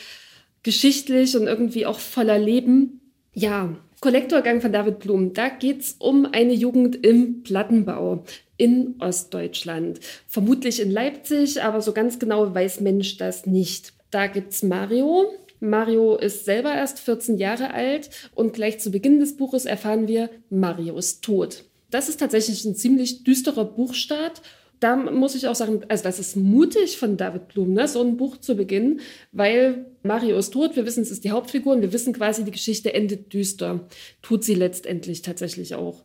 geschichtlich 0.63 1.35
und 1.35 1.47
irgendwie 1.47 1.87
auch 1.87 1.99
voller 1.99 2.39
Leben. 2.39 3.01
Ja, 3.33 3.75
Kollektorgang 4.05 4.61
von 4.61 4.71
David 4.71 4.99
Blum. 4.99 5.33
Da 5.33 5.49
geht 5.49 5.81
es 5.81 5.93
um 5.99 6.27
eine 6.27 6.53
Jugend 6.53 7.07
im 7.07 7.43
Plattenbau 7.43 8.23
in 8.59 8.97
Ostdeutschland. 8.99 9.99
Vermutlich 10.29 10.79
in 10.83 10.91
Leipzig, 10.91 11.63
aber 11.63 11.81
so 11.81 11.95
ganz 11.95 12.19
genau 12.19 12.55
weiß 12.55 12.83
Mensch 12.83 13.17
das 13.17 13.47
nicht. 13.47 13.95
Da 14.11 14.27
gibt 14.27 14.53
es 14.53 14.63
Mario. 14.63 15.33
Mario 15.59 16.17
ist 16.17 16.45
selber 16.45 16.75
erst 16.75 17.01
14 17.01 17.39
Jahre 17.39 17.73
alt 17.73 18.11
und 18.35 18.53
gleich 18.53 18.79
zu 18.79 18.91
Beginn 18.91 19.21
des 19.21 19.39
Buches 19.39 19.65
erfahren 19.65 20.07
wir, 20.07 20.29
Mario 20.51 20.99
ist 20.99 21.25
tot. 21.25 21.65
Das 21.91 22.11
ist 22.11 22.21
tatsächlich 22.21 22.63
ein 22.67 22.75
ziemlich 22.75 23.25
düsterer 23.25 23.65
Buchstart 23.65 24.43
da 24.81 24.97
muss 24.97 25.35
ich 25.35 25.49
auch 25.49 25.55
sagen, 25.55 25.83
also 25.89 26.05
das 26.05 26.19
ist 26.19 26.37
mutig 26.37 26.99
von 26.99 27.17
David 27.17 27.49
Blum, 27.49 27.73
ne, 27.73 27.89
so 27.89 28.03
ein 28.03 28.17
Buch 28.17 28.37
zu 28.39 28.55
beginnen, 28.55 29.01
weil 29.33 29.87
Mario 30.03 30.37
ist 30.37 30.53
tot, 30.53 30.77
wir 30.77 30.85
wissen, 30.85 31.03
es 31.03 31.11
ist 31.11 31.25
die 31.25 31.31
Hauptfigur 31.31 31.75
und 31.75 31.83
wir 31.83 31.93
wissen 31.93 32.13
quasi, 32.13 32.45
die 32.45 32.51
Geschichte 32.51 32.93
endet 32.93 33.33
düster. 33.33 33.89
Tut 34.23 34.45
sie 34.45 34.55
letztendlich 34.55 35.23
tatsächlich 35.23 35.75
auch. 35.75 36.05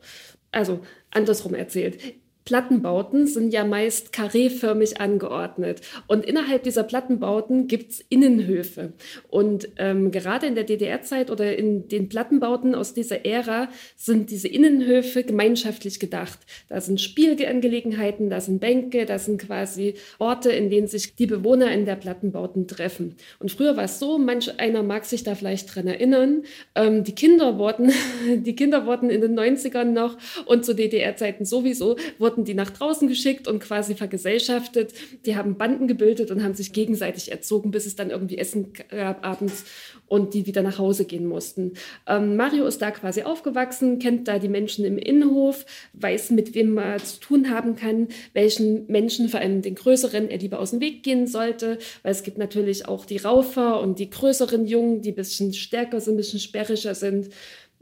Also 0.52 0.80
andersrum 1.12 1.54
erzählt. 1.54 2.00
Plattenbauten 2.46 3.28
sind 3.28 3.54
ja 3.54 3.64
meist 3.64 4.12
kareeförmig 4.12 5.00
angeordnet. 5.00 5.82
Und 6.08 6.26
innerhalb 6.26 6.64
dieser 6.64 6.84
Plattenbauten 6.84 7.68
gibt 7.68 7.92
es 7.92 8.06
Innenhöfe. 8.10 8.94
Und 9.30 9.70
ähm, 9.78 10.10
gerade 10.12 10.48
in 10.48 10.56
der 10.56 10.64
DDR-Zeit 10.64 11.30
oder 11.30 11.56
in 11.56 11.88
den 11.88 12.10
Plattenbauten 12.10 12.74
aus 12.74 12.94
dieser 12.94 13.24
Ära 13.26 13.70
sind 13.96 14.32
diese 14.32 14.48
Innenhöfe 14.48 15.24
gemeinschaftlich 15.24 16.00
gedacht. 16.00 16.40
Da 16.70 16.82
sind 16.82 17.00
Spielangelegenheiten, 17.00 18.32
da 18.32 18.42
sind 18.42 18.60
Bänke, 18.60 19.06
da 19.06 19.20
sind 19.20 19.40
quasi 19.40 19.94
Orte, 20.18 20.52
in 20.52 20.72
denen 20.72 20.88
sich 20.88 21.16
die 21.16 21.28
Bewohner 21.28 21.72
in 21.72 21.86
der 21.86 21.98
Plattenbauten 21.98 22.68
treffen. 22.68 23.16
Und 23.38 23.52
früher 23.52 23.78
war 23.78 23.84
es 23.84 24.00
so, 24.00 24.18
manch 24.18 24.60
einer 24.60 24.82
mag 24.82 25.06
sich 25.06 25.24
da 25.24 25.36
vielleicht 25.36 25.76
dran 25.76 25.88
erinnern, 25.88 26.44
ähm, 26.74 27.04
die 27.04 27.14
Kinder 27.14 27.60
wurden, 27.60 27.92
die 28.44 28.56
Kinder 28.56 28.88
wurden 28.88 29.12
in 29.12 29.22
den 29.22 29.38
90ern 29.38 29.86
noch 29.86 30.18
und 30.46 30.66
zu 30.66 30.74
DDR-Zeiten 30.74 31.46
sowieso, 31.46 31.96
wurden 32.18 32.29
wurden 32.30 32.46
die 32.46 32.54
nach 32.54 32.70
draußen 32.70 33.08
geschickt 33.08 33.48
und 33.48 33.60
quasi 33.60 33.96
vergesellschaftet. 33.96 34.94
Die 35.26 35.36
haben 35.36 35.58
Banden 35.58 35.88
gebildet 35.88 36.30
und 36.30 36.44
haben 36.44 36.54
sich 36.54 36.74
gegenseitig 36.74 37.32
erzogen, 37.32 37.72
bis 37.72 37.86
es 37.86 37.96
dann 37.96 38.12
irgendwie 38.12 38.38
Essen 38.38 38.74
gab 38.74 39.26
abends 39.26 39.66
und 40.08 40.34
die 40.34 40.46
wieder 40.46 40.62
nach 40.62 40.78
Hause 40.78 41.06
gehen 41.06 41.26
mussten. 41.26 41.74
Ähm, 42.08 42.36
Mario 42.36 42.66
ist 42.66 42.82
da 42.82 42.92
quasi 42.92 43.24
aufgewachsen, 43.24 44.00
kennt 44.00 44.28
da 44.28 44.38
die 44.38 44.48
Menschen 44.48 44.86
im 44.86 44.98
Innenhof, 44.98 45.66
weiß, 45.94 46.32
mit 46.32 46.54
wem 46.54 46.76
man 46.76 47.00
zu 47.00 47.20
tun 47.20 47.50
haben 47.50 47.76
kann, 47.76 48.08
welchen 48.34 48.86
Menschen, 48.88 49.28
vor 49.28 49.40
allem 49.40 49.62
den 49.62 49.76
größeren, 49.76 50.30
er 50.30 50.38
lieber 50.38 50.60
aus 50.60 50.72
dem 50.72 50.82
Weg 50.82 51.04
gehen 51.04 51.26
sollte, 51.26 51.80
weil 52.04 52.12
es 52.12 52.24
gibt 52.24 52.38
natürlich 52.38 52.88
auch 52.88 53.06
die 53.06 53.18
Raufer 53.18 53.82
und 53.82 53.98
die 53.98 54.10
größeren 54.10 54.66
Jungen, 54.66 55.02
die 55.02 55.12
ein 55.12 55.16
bisschen 55.16 55.54
stärker 55.54 56.00
sind, 56.00 56.14
ein 56.14 56.18
bisschen 56.18 56.40
sperrischer 56.40 56.96
sind. 56.96 57.30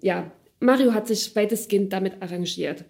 Ja, 0.02 0.32
Mario 0.60 0.94
hat 0.94 1.08
sich 1.08 1.36
weitestgehend 1.36 1.94
damit 1.94 2.22
arrangiert 2.22 2.86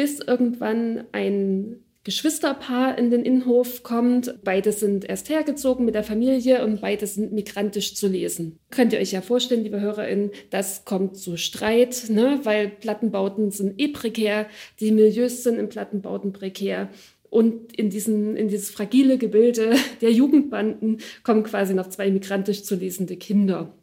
bis 0.00 0.18
irgendwann 0.18 1.04
ein 1.12 1.76
Geschwisterpaar 2.04 2.96
in 2.96 3.10
den 3.10 3.22
Innenhof 3.22 3.82
kommt. 3.82 4.34
Beide 4.42 4.72
sind 4.72 5.04
erst 5.04 5.28
hergezogen 5.28 5.84
mit 5.84 5.94
der 5.94 6.04
Familie 6.04 6.64
und 6.64 6.80
beide 6.80 7.06
sind 7.06 7.34
migrantisch 7.34 7.94
zu 7.94 8.08
lesen. 8.08 8.58
Könnt 8.70 8.94
ihr 8.94 8.98
euch 8.98 9.12
ja 9.12 9.20
vorstellen, 9.20 9.62
liebe 9.62 9.78
HörerInnen, 9.78 10.30
das 10.48 10.86
kommt 10.86 11.18
zu 11.18 11.36
Streit, 11.36 12.04
ne? 12.08 12.40
weil 12.44 12.70
Plattenbauten 12.70 13.50
sind 13.50 13.78
eh 13.78 13.88
prekär, 13.88 14.46
die 14.80 14.90
Milieus 14.90 15.42
sind 15.42 15.58
in 15.58 15.68
Plattenbauten 15.68 16.32
prekär. 16.32 16.88
Und 17.28 17.76
in, 17.76 17.90
diesen, 17.90 18.36
in 18.36 18.48
dieses 18.48 18.70
fragile 18.70 19.18
Gebilde 19.18 19.74
der 20.00 20.12
Jugendbanden 20.12 21.02
kommen 21.24 21.42
quasi 21.42 21.74
noch 21.74 21.90
zwei 21.90 22.10
migrantisch 22.10 22.62
zu 22.62 22.74
lesende 22.74 23.18
Kinder. 23.18 23.74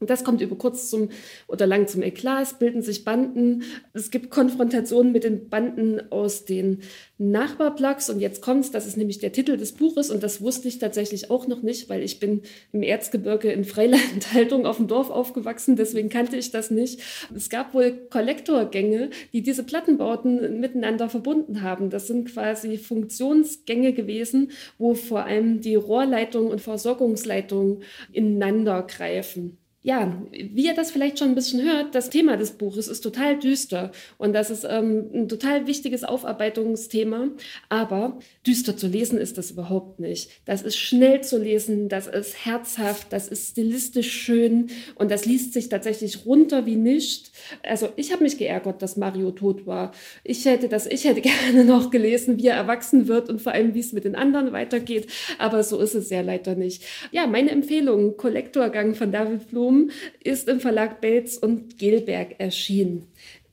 Und 0.00 0.10
das 0.10 0.24
kommt 0.24 0.40
über 0.40 0.56
kurz 0.56 0.90
zum 0.90 1.08
oder 1.46 1.66
lang 1.66 1.86
zum 1.86 2.02
Eklat. 2.02 2.42
Es 2.42 2.54
bilden 2.54 2.82
sich 2.82 3.04
Banden. 3.04 3.62
Es 3.92 4.10
gibt 4.10 4.30
Konfrontationen 4.30 5.12
mit 5.12 5.24
den 5.24 5.48
Banden 5.48 6.10
aus 6.10 6.44
den 6.44 6.82
Nachbarplugs. 7.16 8.10
Und 8.10 8.20
jetzt 8.20 8.42
kommt's. 8.42 8.72
Das 8.72 8.86
ist 8.86 8.96
nämlich 8.96 9.20
der 9.20 9.32
Titel 9.32 9.56
des 9.56 9.72
Buches. 9.72 10.10
Und 10.10 10.22
das 10.22 10.40
wusste 10.40 10.68
ich 10.68 10.78
tatsächlich 10.78 11.30
auch 11.30 11.46
noch 11.46 11.62
nicht, 11.62 11.88
weil 11.88 12.02
ich 12.02 12.18
bin 12.18 12.42
im 12.72 12.82
Erzgebirge 12.82 13.52
in 13.52 13.64
Freilandhaltung 13.64 14.66
auf 14.66 14.78
dem 14.78 14.88
Dorf 14.88 15.10
aufgewachsen. 15.10 15.76
Deswegen 15.76 16.08
kannte 16.08 16.36
ich 16.36 16.50
das 16.50 16.70
nicht. 16.70 17.00
Es 17.34 17.48
gab 17.48 17.72
wohl 17.72 17.92
Kollektorgänge, 18.10 19.10
die 19.32 19.42
diese 19.42 19.62
Plattenbauten 19.62 20.60
miteinander 20.60 21.08
verbunden 21.08 21.62
haben. 21.62 21.88
Das 21.88 22.08
sind 22.08 22.28
quasi 22.28 22.78
Funktionsgänge 22.78 23.92
gewesen, 23.92 24.50
wo 24.76 24.94
vor 24.94 25.24
allem 25.24 25.60
die 25.60 25.76
Rohrleitungen 25.76 26.50
und 26.50 26.60
Versorgungsleitungen 26.60 27.82
ineinander 28.12 28.82
greifen 28.82 29.58
ja, 29.84 30.16
wie 30.32 30.64
ihr 30.64 30.74
das 30.74 30.90
vielleicht 30.90 31.18
schon 31.18 31.28
ein 31.28 31.34
bisschen 31.34 31.62
hört, 31.62 31.94
das 31.94 32.08
Thema 32.08 32.38
des 32.38 32.52
Buches 32.52 32.88
ist 32.88 33.02
total 33.02 33.38
düster 33.38 33.92
und 34.16 34.32
das 34.32 34.48
ist 34.48 34.64
ähm, 34.66 35.10
ein 35.12 35.28
total 35.28 35.66
wichtiges 35.66 36.04
Aufarbeitungsthema. 36.04 37.28
Aber 37.68 38.18
düster 38.46 38.78
zu 38.78 38.86
lesen 38.86 39.18
ist 39.18 39.36
das 39.36 39.50
überhaupt 39.50 40.00
nicht. 40.00 40.30
Das 40.46 40.62
ist 40.62 40.78
schnell 40.78 41.20
zu 41.20 41.36
lesen, 41.36 41.90
das 41.90 42.06
ist 42.06 42.46
herzhaft, 42.46 43.12
das 43.12 43.28
ist 43.28 43.50
stilistisch 43.50 44.10
schön 44.10 44.68
und 44.94 45.10
das 45.10 45.26
liest 45.26 45.52
sich 45.52 45.68
tatsächlich 45.68 46.24
runter 46.24 46.64
wie 46.64 46.76
nicht. 46.76 47.30
Also 47.62 47.90
ich 47.96 48.10
habe 48.10 48.22
mich 48.22 48.38
geärgert, 48.38 48.80
dass 48.80 48.96
Mario 48.96 49.32
tot 49.32 49.66
war. 49.66 49.92
Ich 50.24 50.46
hätte 50.46 50.68
das, 50.68 50.86
ich 50.86 51.04
hätte 51.04 51.20
gerne 51.20 51.62
noch 51.62 51.90
gelesen, 51.90 52.38
wie 52.38 52.46
er 52.46 52.56
erwachsen 52.56 53.06
wird 53.06 53.28
und 53.28 53.42
vor 53.42 53.52
allem, 53.52 53.74
wie 53.74 53.80
es 53.80 53.92
mit 53.92 54.04
den 54.04 54.14
anderen 54.14 54.50
weitergeht. 54.52 55.08
Aber 55.36 55.62
so 55.62 55.78
ist 55.78 55.94
es 55.94 56.08
ja 56.08 56.22
leider 56.22 56.54
nicht. 56.54 56.84
Ja, 57.12 57.26
meine 57.26 57.50
Empfehlung, 57.50 58.16
Kollektorgang 58.16 58.94
von 58.94 59.12
David 59.12 59.50
Blum 59.50 59.73
Album 59.74 59.90
ist 60.22 60.48
im 60.48 60.60
Verlag 60.60 61.00
Belz 61.00 61.36
und 61.36 61.78
Gelberg 61.78 62.36
erschienen. 62.38 63.06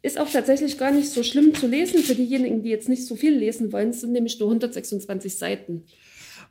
Ist 0.03 0.19
auch 0.19 0.29
tatsächlich 0.29 0.77
gar 0.77 0.91
nicht 0.91 1.09
so 1.09 1.21
schlimm 1.23 1.53
zu 1.53 1.67
lesen 1.67 1.99
für 1.99 2.15
diejenigen, 2.15 2.63
die 2.63 2.69
jetzt 2.69 2.89
nicht 2.89 3.05
so 3.05 3.15
viel 3.15 3.35
lesen 3.35 3.71
wollen. 3.71 3.89
Es 3.89 4.01
sind 4.01 4.13
nämlich 4.13 4.39
nur 4.39 4.49
126 4.49 5.35
Seiten. 5.35 5.83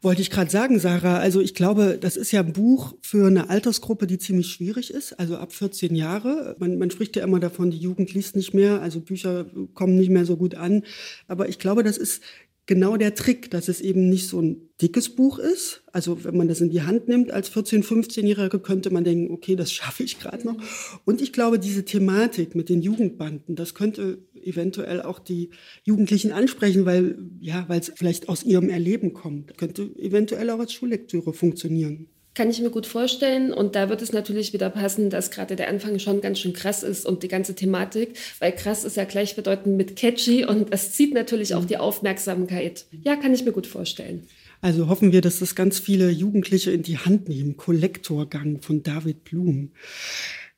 Wollte 0.03 0.23
ich 0.23 0.31
gerade 0.31 0.51
sagen, 0.51 0.79
Sarah. 0.79 1.19
Also 1.19 1.41
ich 1.41 1.55
glaube, 1.55 1.99
das 2.01 2.17
ist 2.17 2.31
ja 2.33 2.41
ein 2.41 2.53
Buch 2.53 2.95
für 3.03 3.27
eine 3.27 3.51
Altersgruppe, 3.51 4.07
die 4.07 4.19
ziemlich 4.19 4.47
schwierig 4.47 4.95
ist, 4.95 5.19
also 5.19 5.37
ab 5.37 5.53
14 5.53 5.95
Jahre. 5.95 6.57
Man, 6.59 6.79
man 6.79 6.91
spricht 6.91 7.17
ja 7.17 7.25
immer 7.25 7.41
davon, 7.41 7.71
die 7.71 7.79
Jugend 7.79 8.15
liest 8.15 8.35
nicht 8.37 8.55
mehr, 8.55 8.81
also 8.81 9.01
Bücher 9.01 9.47
kommen 9.75 9.97
nicht 9.97 10.11
mehr 10.11 10.25
so 10.25 10.37
gut 10.37 10.55
an. 10.55 10.85
Aber 11.27 11.49
ich 11.49 11.59
glaube, 11.59 11.83
das 11.83 11.99
ist 11.99 12.23
genau 12.71 12.97
der 12.97 13.17
Trick, 13.17 13.51
dass 13.51 13.67
es 13.67 13.81
eben 13.81 14.09
nicht 14.09 14.29
so 14.29 14.41
ein 14.41 14.69
dickes 14.81 15.09
Buch 15.17 15.41
ist. 15.41 15.83
Also 15.93 16.23
wenn 16.23 16.37
man 16.37 16.47
das 16.47 16.61
in 16.61 16.71
die 16.71 16.83
Hand 16.83 17.09
nimmt 17.09 17.33
als 17.33 17.51
14-, 17.51 17.83
15-Jährige, 17.83 18.61
könnte 18.61 18.91
man 18.91 19.03
denken, 19.03 19.35
okay, 19.35 19.57
das 19.57 19.73
schaffe 19.73 20.05
ich 20.05 20.21
gerade 20.21 20.47
noch. 20.47 20.57
Und 21.05 21.21
ich 21.21 21.33
glaube, 21.33 21.59
diese 21.59 21.85
Thematik 21.85 22.55
mit 22.55 22.69
den 22.69 22.81
Jugendbanden, 22.81 23.57
das 23.57 23.75
könnte 23.75 24.19
eventuell 24.35 25.03
auch 25.03 25.19
die 25.19 25.51
Jugendlichen 25.83 26.31
ansprechen, 26.31 26.87
weil 26.87 27.19
ja, 27.41 27.65
weil 27.67 27.81
es 27.81 27.93
vielleicht 27.97 28.29
aus 28.29 28.45
ihrem 28.45 28.69
Erleben 28.69 29.15
kommt. 29.15 29.59
Könnte 29.59 29.91
eventuell 29.99 30.49
auch 30.51 30.61
als 30.61 30.73
Schullektüre 30.73 31.33
funktionieren. 31.33 32.07
Kann 32.35 32.49
ich 32.49 32.61
mir 32.61 32.71
gut 32.71 32.87
vorstellen. 32.87 33.53
Und 33.53 33.75
da 33.75 33.89
wird 33.89 34.03
es 34.03 34.13
natürlich 34.13 34.53
wieder 34.53 34.71
passen, 34.71 35.11
dass 35.11 35.31
gerade 35.31 35.57
der 35.57 35.69
Anfang 35.69 35.99
schon 35.99 36.21
ganz 36.21 36.39
schön 36.39 36.53
krass 36.53 36.83
ist 36.83 37.05
und 37.05 37.23
die 37.23 37.29
ganze 37.29 37.55
Thematik, 37.55 38.17
weil 38.39 38.53
krass 38.53 38.85
ist 38.85 38.97
ja 38.97 39.05
gleichbedeutend 39.05 39.77
mit 39.77 39.97
catchy 39.97 40.45
und 40.45 40.73
es 40.73 40.93
zieht 40.93 41.13
natürlich 41.13 41.55
auch 41.55 41.65
die 41.65 41.77
Aufmerksamkeit. 41.77 42.87
Ja, 43.03 43.17
kann 43.17 43.35
ich 43.35 43.45
mir 43.45 43.53
gut 43.53 43.67
vorstellen. 43.67 44.27
Also 44.61 44.89
hoffen 44.89 45.11
wir, 45.11 45.23
dass 45.23 45.39
das 45.39 45.55
ganz 45.55 45.79
viele 45.79 46.11
Jugendliche 46.11 46.71
in 46.71 46.83
die 46.83 46.99
Hand 46.99 47.29
nehmen. 47.29 47.57
Kollektorgang 47.57 48.61
von 48.61 48.83
David 48.83 49.25
Blum. 49.25 49.73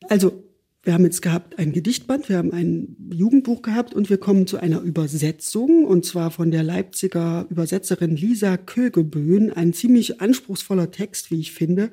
Also 0.09 0.43
wir 0.85 0.95
haben 0.95 1.05
jetzt 1.05 1.23
gehabt 1.23 1.59
ein 1.61 1.73
Gedichtband, 1.73 2.29
wir 2.29 2.39
haben 2.39 2.53
ein 2.53 2.97
Jugendbuch 3.13 3.63
gehabt 3.63 3.95
und 3.95 4.11
wir 4.11 4.19
kommen 4.19 4.49
zu 4.49 4.57
einer 4.57 4.81
Übersetzung 4.81 5.85
und 5.85 6.05
zwar 6.05 6.33
von 6.33 6.51
der 6.51 6.65
Leipziger 6.65 7.47
Übersetzerin 7.51 8.17
Lisa 8.17 8.57
Kögeböhn. 8.57 9.53
Ein 9.53 9.75
ziemlich 9.75 10.21
anspruchsvoller 10.21 10.91
Text, 10.91 11.31
wie 11.31 11.39
ich 11.39 11.53
finde. 11.53 11.91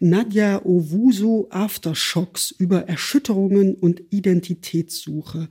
Nadja 0.00 0.62
Owusu 0.66 1.46
Aftershocks 1.48 2.50
über 2.50 2.86
Erschütterungen 2.88 3.74
und 3.74 4.02
Identitätssuche. 4.10 5.48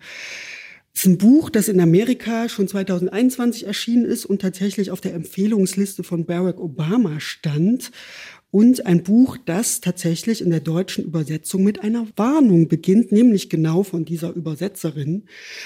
Es 0.93 1.01
ist 1.01 1.07
ein 1.07 1.17
Buch, 1.17 1.49
das 1.49 1.67
in 1.67 1.81
Amerika 1.81 2.47
schon 2.47 2.69
2021 2.69 3.67
erschienen 3.67 4.05
ist 4.05 4.25
und 4.25 4.41
tatsächlich 4.41 4.91
auf 4.91 5.01
der 5.01 5.13
Empfehlungsliste 5.13 6.03
von 6.03 6.25
Barack 6.25 6.57
Obama 6.57 7.19
stand 7.19 7.91
und 8.51 8.85
ein 8.85 9.03
Buch, 9.03 9.37
das 9.43 9.81
tatsächlich 9.81 10.41
in 10.41 10.49
der 10.49 10.61
deutschen 10.61 11.03
Übersetzung 11.03 11.63
mit 11.63 11.83
einer 11.83 12.07
Warnung 12.15 12.69
beginnt, 12.69 13.11
nämlich 13.11 13.49
genau 13.49 13.83
von 13.83 14.05
dieser 14.05 14.33
Übersetzerin. 14.33 15.23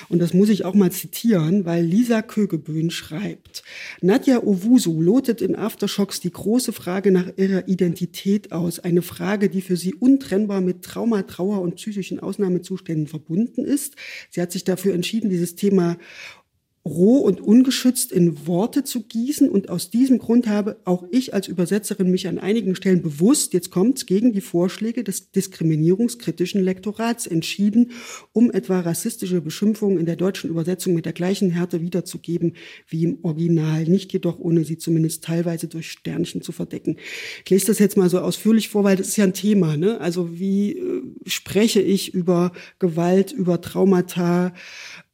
Und 0.10 0.20
das 0.20 0.34
muss 0.34 0.50
ich 0.50 0.66
auch 0.66 0.74
mal 0.74 0.92
zitieren, 0.92 1.66
weil 1.66 1.86
Lisa 1.86 2.24
Kögeböhn 2.24 2.90
schreibt, 2.90 3.64
Nadja 4.02 4.44
Owusu 4.44 5.02
lotet 5.02 5.42
in 5.42 5.56
Aftershocks 5.56 6.20
die 6.20 6.32
große 6.32 6.74
Frage 6.74 7.12
nach 7.12 7.32
ihrer 7.38 7.68
Identität 7.68 8.52
aus. 8.52 8.80
Eine 8.80 9.04
Frage, 9.04 9.50
die 9.50 9.62
für 9.62 9.78
sie 9.78 9.94
untrennbar 9.94 10.62
mit 10.62 10.82
Trauma, 10.82 11.22
Trauer 11.24 11.62
und 11.62 11.76
psychischen 11.76 12.20
Ausnahmezuständen 12.20 13.06
verbunden 13.06 13.66
ist. 13.66 13.98
Sie 14.32 14.42
hat 14.42 14.52
sich 14.52 14.64
dafür 14.64 14.96
entschieden, 14.96 15.30
dieses 15.30 15.56
Thema 15.56 15.98
roh 16.86 17.18
und 17.18 17.42
ungeschützt 17.42 18.12
in 18.12 18.48
Worte 18.48 18.84
zu 18.84 19.04
gießen. 19.04 19.50
Und 19.50 19.70
aus 19.70 19.90
diesem 19.90 20.18
Grund 20.18 20.48
habe 20.48 20.80
auch 20.86 21.06
ich 21.12 21.34
als 21.34 21.48
Übersetzerin 21.48 22.10
mich 22.10 22.28
an 22.28 22.40
einigen 22.40 22.76
Stellen 22.76 23.02
bewusst, 23.02 23.54
jetzt 23.54 23.70
kommt's, 23.70 24.06
gegen 24.06 24.32
die 24.32 24.42
Vorschläge 24.42 25.04
des 25.04 25.32
diskriminierungskritischen 25.32 26.64
Lektorats 26.64 27.28
entschieden, 27.28 27.92
um 28.32 28.52
etwa 28.52 28.80
rassistische 28.80 29.42
Beschimpfungen 29.42 30.00
in 30.00 30.06
der 30.06 30.16
deutschen 30.16 30.50
Übersetzung 30.50 30.94
mit 30.94 31.06
der 31.06 31.14
gleichen 31.14 31.52
Härte 31.52 31.82
wiederzugeben 31.82 32.54
wie 32.88 33.04
im 33.04 33.20
Original, 33.24 33.84
nicht 33.84 34.14
jedoch 34.14 34.40
ohne 34.40 34.64
sie 34.64 34.78
zumindest 34.78 35.24
teilweise 35.24 35.68
durch 35.68 35.92
Sternchen 35.92 36.42
zu 36.42 36.52
verdecken. 36.52 36.98
Ich 37.44 37.50
lese 37.50 37.68
das 37.68 37.80
jetzt 37.80 37.98
mal 37.98 38.10
so 38.10 38.20
ausführlich 38.20 38.70
vor, 38.70 38.84
weil 38.84 38.96
das 38.96 39.10
ist 39.10 39.18
ja 39.18 39.26
ein 39.26 39.34
Thema. 39.34 39.78
Ne? 39.78 40.00
Also 40.00 40.40
wie 40.40 40.78
äh, 40.78 41.04
spreche 41.26 41.82
ich 41.82 42.14
über 42.14 42.52
Gewalt, 42.80 43.32
über 43.32 43.62
Traumata, 43.62 44.54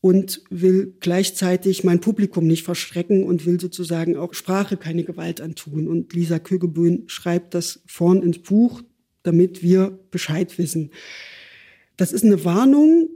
und 0.06 0.44
will 0.52 0.94
gleichzeitig 1.00 1.84
mein 1.84 2.00
Publikum 2.00 2.46
nicht 2.46 2.62
verschrecken 2.62 3.24
und 3.24 3.48
will 3.48 3.60
sozusagen 3.60 4.18
auch 4.18 4.36
Sprache 4.36 4.78
keine 4.78 5.04
Gewalt 5.04 5.42
antun. 5.42 5.88
Und 5.88 6.14
Lisa 6.14 6.38
Kögeböhn 6.38 7.06
schreibt 7.08 7.56
das 7.56 7.82
vorn 7.88 8.22
ins 8.22 8.38
Buch, 8.38 8.84
damit 9.24 9.64
wir 9.64 9.98
Bescheid 10.12 10.60
wissen. 10.60 10.92
Das 11.98 12.12
ist 12.12 12.24
eine 12.24 12.46
Warnung, 12.46 13.10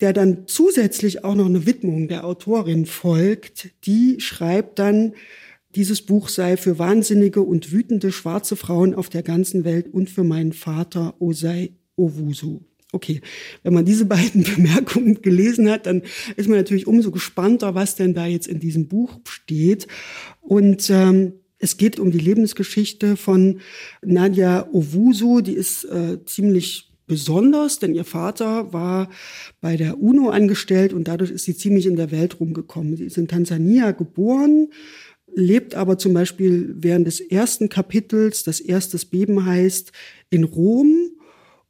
der 0.00 0.12
dann 0.12 0.46
zusätzlich 0.46 1.24
auch 1.24 1.34
noch 1.34 1.46
eine 1.46 1.66
Widmung 1.66 2.06
der 2.06 2.24
Autorin 2.24 2.86
folgt. 2.86 3.70
Die 3.84 4.20
schreibt 4.20 4.78
dann, 4.78 5.14
dieses 5.74 6.00
Buch 6.00 6.28
sei 6.28 6.56
für 6.56 6.78
wahnsinnige 6.78 7.42
und 7.42 7.72
wütende 7.72 8.12
schwarze 8.12 8.54
Frauen 8.54 8.94
auf 8.94 9.08
der 9.08 9.24
ganzen 9.24 9.64
Welt 9.64 9.92
und 9.92 10.10
für 10.10 10.22
meinen 10.22 10.52
Vater 10.52 11.20
Osei 11.20 11.72
Owusu. 11.96 12.60
Okay, 12.92 13.20
wenn 13.62 13.74
man 13.74 13.84
diese 13.84 14.04
beiden 14.06 14.42
Bemerkungen 14.42 15.22
gelesen 15.22 15.70
hat, 15.70 15.86
dann 15.86 16.02
ist 16.36 16.48
man 16.48 16.58
natürlich 16.58 16.86
umso 16.86 17.10
gespannter, 17.10 17.74
was 17.74 17.94
denn 17.96 18.14
da 18.14 18.26
jetzt 18.26 18.46
in 18.46 18.60
diesem 18.60 18.88
Buch 18.88 19.20
steht. 19.28 19.86
Und 20.40 20.88
ähm, 20.90 21.34
es 21.58 21.76
geht 21.76 21.98
um 21.98 22.10
die 22.10 22.18
Lebensgeschichte 22.18 23.16
von 23.16 23.60
Nadia 24.02 24.68
Owusu. 24.72 25.40
Die 25.40 25.54
ist 25.54 25.84
äh, 25.84 26.24
ziemlich 26.24 26.92
besonders, 27.06 27.78
denn 27.78 27.94
ihr 27.94 28.04
Vater 28.04 28.72
war 28.72 29.08
bei 29.60 29.76
der 29.76 30.00
UNO 30.00 30.30
angestellt 30.30 30.92
und 30.92 31.08
dadurch 31.08 31.30
ist 31.30 31.44
sie 31.44 31.56
ziemlich 31.56 31.86
in 31.86 31.96
der 31.96 32.10
Welt 32.10 32.40
rumgekommen. 32.40 32.96
Sie 32.96 33.04
ist 33.04 33.16
in 33.16 33.28
Tansania 33.28 33.92
geboren, 33.92 34.68
lebt 35.34 35.74
aber 35.74 35.98
zum 35.98 36.14
Beispiel 36.14 36.74
während 36.78 37.06
des 37.06 37.20
ersten 37.20 37.68
Kapitels, 37.68 38.42
das 38.42 38.60
erstes 38.60 39.04
Beben 39.04 39.44
heißt, 39.44 39.92
in 40.30 40.44
Rom 40.44 41.10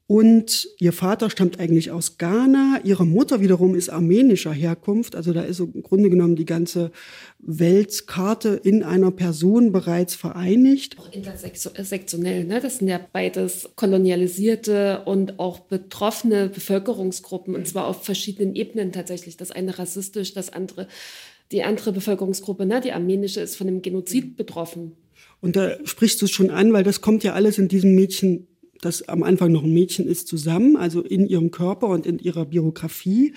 und 0.08 0.68
ihr 0.78 0.92
Vater 0.92 1.30
stammt 1.30 1.58
eigentlich 1.58 1.90
aus 1.90 2.16
Ghana, 2.16 2.80
ihre 2.84 3.04
Mutter 3.04 3.40
wiederum 3.40 3.74
ist 3.74 3.88
armenischer 3.88 4.52
Herkunft. 4.52 5.16
Also 5.16 5.32
da 5.32 5.42
ist 5.42 5.58
im 5.58 5.82
Grunde 5.82 6.10
genommen 6.10 6.36
die 6.36 6.44
ganze 6.44 6.92
Weltkarte 7.40 8.60
in 8.62 8.84
einer 8.84 9.10
Person 9.10 9.72
bereits 9.72 10.14
vereinigt. 10.14 10.96
Auch 11.00 11.12
intersektionell, 11.12 12.44
ne? 12.44 12.60
Das 12.60 12.78
sind 12.78 12.86
ja 12.86 13.00
beides 13.12 13.68
kolonialisierte 13.74 15.02
und 15.06 15.40
auch 15.40 15.58
betroffene 15.58 16.50
Bevölkerungsgruppen 16.50 17.56
und 17.56 17.66
zwar 17.66 17.88
auf 17.88 18.04
verschiedenen 18.04 18.54
Ebenen 18.54 18.92
tatsächlich. 18.92 19.36
Das 19.36 19.50
eine 19.50 19.76
rassistisch, 19.76 20.34
das 20.34 20.52
andere, 20.52 20.86
die 21.50 21.64
andere 21.64 21.90
Bevölkerungsgruppe, 21.90 22.64
ne? 22.64 22.80
die 22.80 22.92
armenische, 22.92 23.40
ist 23.40 23.56
von 23.56 23.66
einem 23.66 23.82
Genozid 23.82 24.36
betroffen. 24.36 24.92
Und 25.40 25.56
da 25.56 25.76
sprichst 25.84 26.20
du 26.20 26.26
es 26.26 26.30
schon 26.30 26.50
an, 26.50 26.72
weil 26.72 26.84
das 26.84 27.00
kommt 27.00 27.24
ja 27.24 27.34
alles 27.34 27.58
in 27.58 27.68
diesem 27.68 27.94
Mädchen 27.94 28.46
das 28.80 29.08
am 29.08 29.22
Anfang 29.22 29.52
noch 29.52 29.64
ein 29.64 29.72
Mädchen 29.72 30.06
ist, 30.06 30.28
zusammen, 30.28 30.76
also 30.76 31.02
in 31.02 31.26
ihrem 31.26 31.50
Körper 31.50 31.88
und 31.88 32.06
in 32.06 32.18
ihrer 32.18 32.44
Biografie. 32.44 33.34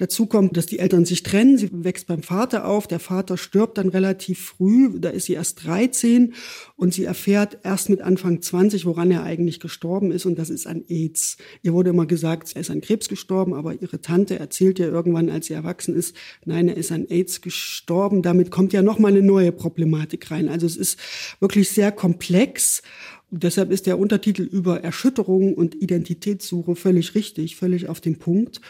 Dazu 0.00 0.24
kommt, 0.24 0.56
dass 0.56 0.64
die 0.64 0.78
Eltern 0.78 1.04
sich 1.04 1.22
trennen. 1.22 1.58
Sie 1.58 1.68
wächst 1.72 2.06
beim 2.06 2.22
Vater 2.22 2.64
auf. 2.64 2.86
Der 2.86 3.00
Vater 3.00 3.36
stirbt 3.36 3.76
dann 3.76 3.90
relativ 3.90 4.40
früh. 4.40 4.98
Da 4.98 5.10
ist 5.10 5.26
sie 5.26 5.34
erst 5.34 5.66
13 5.66 6.32
und 6.76 6.94
sie 6.94 7.04
erfährt 7.04 7.58
erst 7.64 7.90
mit 7.90 8.00
Anfang 8.00 8.40
20, 8.40 8.86
woran 8.86 9.10
er 9.10 9.24
eigentlich 9.24 9.60
gestorben 9.60 10.10
ist. 10.10 10.24
Und 10.24 10.38
das 10.38 10.48
ist 10.48 10.66
an 10.66 10.84
AIDS. 10.88 11.36
Ihr 11.62 11.74
wurde 11.74 11.90
immer 11.90 12.06
gesagt, 12.06 12.52
er 12.54 12.62
ist 12.62 12.70
an 12.70 12.80
Krebs 12.80 13.10
gestorben, 13.10 13.52
aber 13.52 13.74
ihre 13.74 14.00
Tante 14.00 14.38
erzählt 14.38 14.78
ja 14.78 14.86
irgendwann, 14.86 15.28
als 15.28 15.48
sie 15.48 15.52
erwachsen 15.52 15.94
ist, 15.94 16.16
nein, 16.46 16.68
er 16.68 16.78
ist 16.78 16.92
an 16.92 17.06
AIDS 17.10 17.42
gestorben. 17.42 18.22
Damit 18.22 18.50
kommt 18.50 18.72
ja 18.72 18.80
nochmal 18.80 19.12
eine 19.12 19.22
neue 19.22 19.52
Problematik 19.52 20.30
rein. 20.30 20.48
Also 20.48 20.64
es 20.64 20.78
ist 20.78 20.98
wirklich 21.40 21.68
sehr 21.68 21.92
komplex. 21.92 22.82
Und 23.30 23.42
deshalb 23.44 23.70
ist 23.70 23.86
der 23.86 23.98
Untertitel 23.98 24.42
über 24.42 24.82
Erschütterung 24.82 25.54
und 25.54 25.80
Identitätssuche 25.80 26.74
völlig 26.74 27.14
richtig, 27.14 27.56
völlig 27.56 27.88
auf 27.88 28.00
den 28.00 28.18
Punkt. 28.18 28.60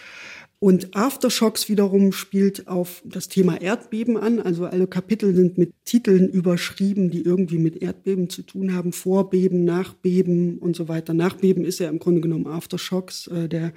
Und 0.62 0.94
Aftershocks 0.94 1.70
wiederum 1.70 2.12
spielt 2.12 2.68
auf 2.68 3.02
das 3.06 3.28
Thema 3.28 3.58
Erdbeben 3.58 4.18
an. 4.18 4.40
Also 4.40 4.66
alle 4.66 4.86
Kapitel 4.86 5.34
sind 5.34 5.56
mit 5.56 5.72
Titeln 5.86 6.28
überschrieben, 6.28 7.10
die 7.10 7.22
irgendwie 7.22 7.56
mit 7.56 7.82
Erdbeben 7.82 8.28
zu 8.28 8.42
tun 8.42 8.74
haben. 8.74 8.92
Vorbeben, 8.92 9.64
Nachbeben 9.64 10.58
und 10.58 10.76
so 10.76 10.86
weiter. 10.86 11.14
Nachbeben 11.14 11.64
ist 11.64 11.80
ja 11.80 11.88
im 11.88 11.98
Grunde 11.98 12.20
genommen 12.20 12.46
Aftershocks, 12.46 13.28
äh, 13.28 13.48
der, 13.48 13.72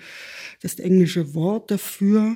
das 0.61 0.75
englische 0.75 1.33
Wort 1.33 1.71
dafür. 1.71 2.35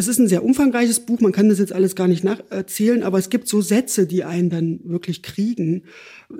Es 0.00 0.08
ist 0.08 0.18
ein 0.18 0.28
sehr 0.28 0.42
umfangreiches 0.42 1.00
Buch, 1.00 1.20
man 1.20 1.30
kann 1.30 1.50
das 1.50 1.58
jetzt 1.58 1.74
alles 1.74 1.94
gar 1.94 2.08
nicht 2.08 2.24
nacherzählen, 2.24 3.02
aber 3.02 3.18
es 3.18 3.28
gibt 3.28 3.48
so 3.48 3.60
Sätze, 3.60 4.06
die 4.06 4.24
einen 4.24 4.48
dann 4.48 4.80
wirklich 4.84 5.22
kriegen. 5.22 5.82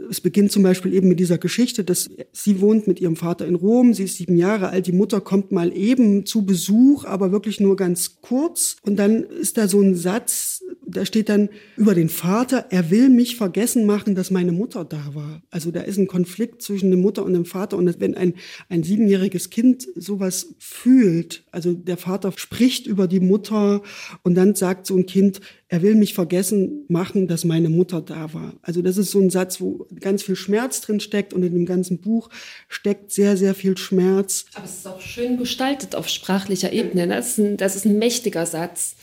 Es 0.08 0.22
beginnt 0.22 0.50
zum 0.50 0.62
Beispiel 0.62 0.94
eben 0.94 1.08
mit 1.08 1.20
dieser 1.20 1.36
Geschichte, 1.36 1.84
dass 1.84 2.08
sie 2.32 2.62
wohnt 2.62 2.86
mit 2.86 3.02
ihrem 3.02 3.16
Vater 3.16 3.46
in 3.46 3.56
Rom, 3.56 3.92
sie 3.92 4.04
ist 4.04 4.16
sieben 4.16 4.38
Jahre 4.38 4.70
alt, 4.70 4.86
die 4.86 4.92
Mutter 4.92 5.20
kommt 5.20 5.52
mal 5.52 5.76
eben 5.76 6.24
zu 6.24 6.46
Besuch, 6.46 7.04
aber 7.04 7.32
wirklich 7.32 7.60
nur 7.60 7.76
ganz 7.76 8.22
kurz. 8.22 8.76
Und 8.80 8.96
dann 8.96 9.24
ist 9.24 9.58
da 9.58 9.68
so 9.68 9.82
ein 9.82 9.94
Satz, 9.94 10.62
da 10.90 11.06
steht 11.06 11.28
dann 11.28 11.48
über 11.76 11.94
den 11.94 12.08
Vater, 12.08 12.66
er 12.70 12.90
will 12.90 13.08
mich 13.08 13.36
vergessen 13.36 13.86
machen, 13.86 14.14
dass 14.14 14.30
meine 14.30 14.52
Mutter 14.52 14.84
da 14.84 15.14
war. 15.14 15.42
Also 15.50 15.70
da 15.70 15.80
ist 15.80 15.98
ein 15.98 16.06
Konflikt 16.06 16.62
zwischen 16.62 16.90
der 16.90 16.98
Mutter 16.98 17.24
und 17.24 17.32
dem 17.32 17.44
Vater. 17.44 17.76
Und 17.76 18.00
wenn 18.00 18.16
ein, 18.16 18.34
ein 18.68 18.82
siebenjähriges 18.82 19.50
Kind 19.50 19.86
sowas 19.94 20.54
fühlt, 20.58 21.44
also 21.50 21.72
der 21.72 21.96
Vater 21.96 22.32
spricht 22.36 22.86
über 22.86 23.08
die 23.08 23.20
Mutter 23.20 23.82
und 24.22 24.34
dann 24.34 24.54
sagt 24.54 24.86
so 24.86 24.96
ein 24.96 25.06
Kind, 25.06 25.40
er 25.70 25.82
will 25.82 25.94
mich 25.94 26.14
vergessen 26.14 26.84
machen, 26.88 27.28
dass 27.28 27.44
meine 27.44 27.68
Mutter 27.68 28.00
da 28.00 28.34
war. 28.34 28.54
Also 28.60 28.82
das 28.82 28.96
ist 28.96 29.12
so 29.12 29.20
ein 29.20 29.30
Satz, 29.30 29.60
wo 29.60 29.86
ganz 30.00 30.24
viel 30.24 30.34
Schmerz 30.34 30.80
drin 30.80 30.98
steckt 30.98 31.32
und 31.32 31.44
in 31.44 31.54
dem 31.54 31.64
ganzen 31.64 31.98
Buch 32.00 32.28
steckt 32.68 33.12
sehr, 33.12 33.36
sehr 33.36 33.54
viel 33.54 33.78
Schmerz. 33.78 34.46
Aber 34.54 34.64
es 34.64 34.78
ist 34.78 34.88
auch 34.88 35.00
schön 35.00 35.36
gestaltet 35.36 35.94
auf 35.94 36.08
sprachlicher 36.08 36.72
Ebene. 36.72 37.06
Das 37.06 37.28
ist 37.28 37.38
ein, 37.38 37.56
das 37.56 37.76
ist 37.76 37.84
ein 37.86 37.98
mächtiger 38.00 38.46
Satz. 38.46 38.96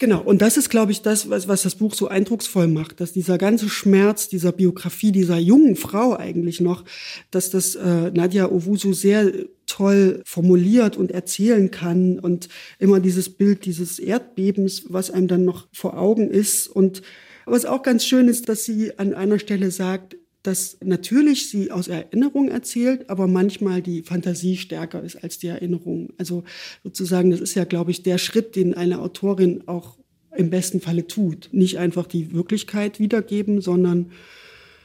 Genau, 0.00 0.22
und 0.22 0.40
das 0.40 0.56
ist, 0.56 0.70
glaube 0.70 0.92
ich, 0.92 1.02
das, 1.02 1.28
was, 1.28 1.46
was 1.46 1.60
das 1.62 1.74
Buch 1.74 1.92
so 1.92 2.08
eindrucksvoll 2.08 2.68
macht, 2.68 3.00
dass 3.00 3.12
dieser 3.12 3.36
ganze 3.36 3.68
Schmerz 3.68 4.28
dieser 4.28 4.50
Biografie 4.50 5.12
dieser 5.12 5.36
jungen 5.36 5.76
Frau 5.76 6.16
eigentlich 6.16 6.58
noch, 6.62 6.86
dass 7.30 7.50
das 7.50 7.74
äh, 7.74 8.10
Nadia 8.10 8.50
Owusu 8.50 8.94
sehr 8.94 9.30
toll 9.66 10.22
formuliert 10.24 10.96
und 10.96 11.10
erzählen 11.10 11.70
kann 11.70 12.18
und 12.18 12.48
immer 12.78 12.98
dieses 12.98 13.28
Bild 13.28 13.66
dieses 13.66 13.98
Erdbebens, 13.98 14.84
was 14.88 15.10
einem 15.10 15.28
dann 15.28 15.44
noch 15.44 15.68
vor 15.70 15.98
Augen 15.98 16.30
ist. 16.30 16.66
Und 16.66 17.02
was 17.44 17.66
auch 17.66 17.82
ganz 17.82 18.06
schön 18.06 18.26
ist, 18.26 18.48
dass 18.48 18.64
sie 18.64 18.98
an 18.98 19.12
einer 19.12 19.38
Stelle 19.38 19.70
sagt, 19.70 20.16
dass 20.42 20.78
natürlich 20.82 21.50
sie 21.50 21.70
aus 21.70 21.88
Erinnerung 21.88 22.48
erzählt, 22.48 23.10
aber 23.10 23.26
manchmal 23.26 23.82
die 23.82 24.02
Fantasie 24.02 24.56
stärker 24.56 25.02
ist 25.02 25.16
als 25.16 25.38
die 25.38 25.48
Erinnerung. 25.48 26.12
Also 26.16 26.44
sozusagen, 26.82 27.30
das 27.30 27.40
ist 27.40 27.54
ja, 27.54 27.64
glaube 27.64 27.90
ich, 27.90 28.02
der 28.02 28.18
Schritt, 28.18 28.56
den 28.56 28.74
eine 28.74 29.00
Autorin 29.00 29.62
auch 29.66 29.98
im 30.36 30.50
besten 30.50 30.80
Falle 30.80 31.06
tut. 31.06 31.50
Nicht 31.52 31.78
einfach 31.78 32.06
die 32.06 32.32
Wirklichkeit 32.32 33.00
wiedergeben, 33.00 33.60
sondern 33.60 34.12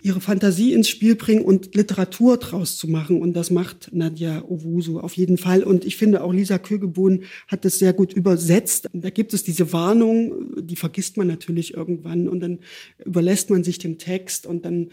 ihre 0.05 0.21
Fantasie 0.21 0.73
ins 0.73 0.87
Spiel 0.87 1.15
bringen 1.15 1.43
und 1.43 1.73
Literatur 1.73 2.37
draus 2.37 2.77
zu 2.77 2.87
machen. 2.87 3.23
Und 3.23 3.33
das 3.33 3.49
macht 3.49 3.89
Nadja 3.91 4.43
Owusu 4.43 4.99
auf 4.99 5.17
jeden 5.17 5.39
Fall. 5.39 5.63
Und 5.63 5.83
ich 5.83 5.97
finde 5.97 6.23
auch 6.23 6.31
Lisa 6.31 6.59
Kögebohn 6.59 7.23
hat 7.47 7.65
das 7.65 7.79
sehr 7.79 7.91
gut 7.91 8.13
übersetzt. 8.13 8.87
Da 8.93 9.09
gibt 9.09 9.33
es 9.33 9.43
diese 9.43 9.73
Warnung, 9.73 10.61
die 10.61 10.75
vergisst 10.75 11.17
man 11.17 11.25
natürlich 11.25 11.73
irgendwann 11.73 12.29
und 12.29 12.39
dann 12.41 12.59
überlässt 13.03 13.49
man 13.49 13.63
sich 13.63 13.79
dem 13.79 13.97
Text 13.97 14.45
und 14.45 14.63
dann 14.63 14.89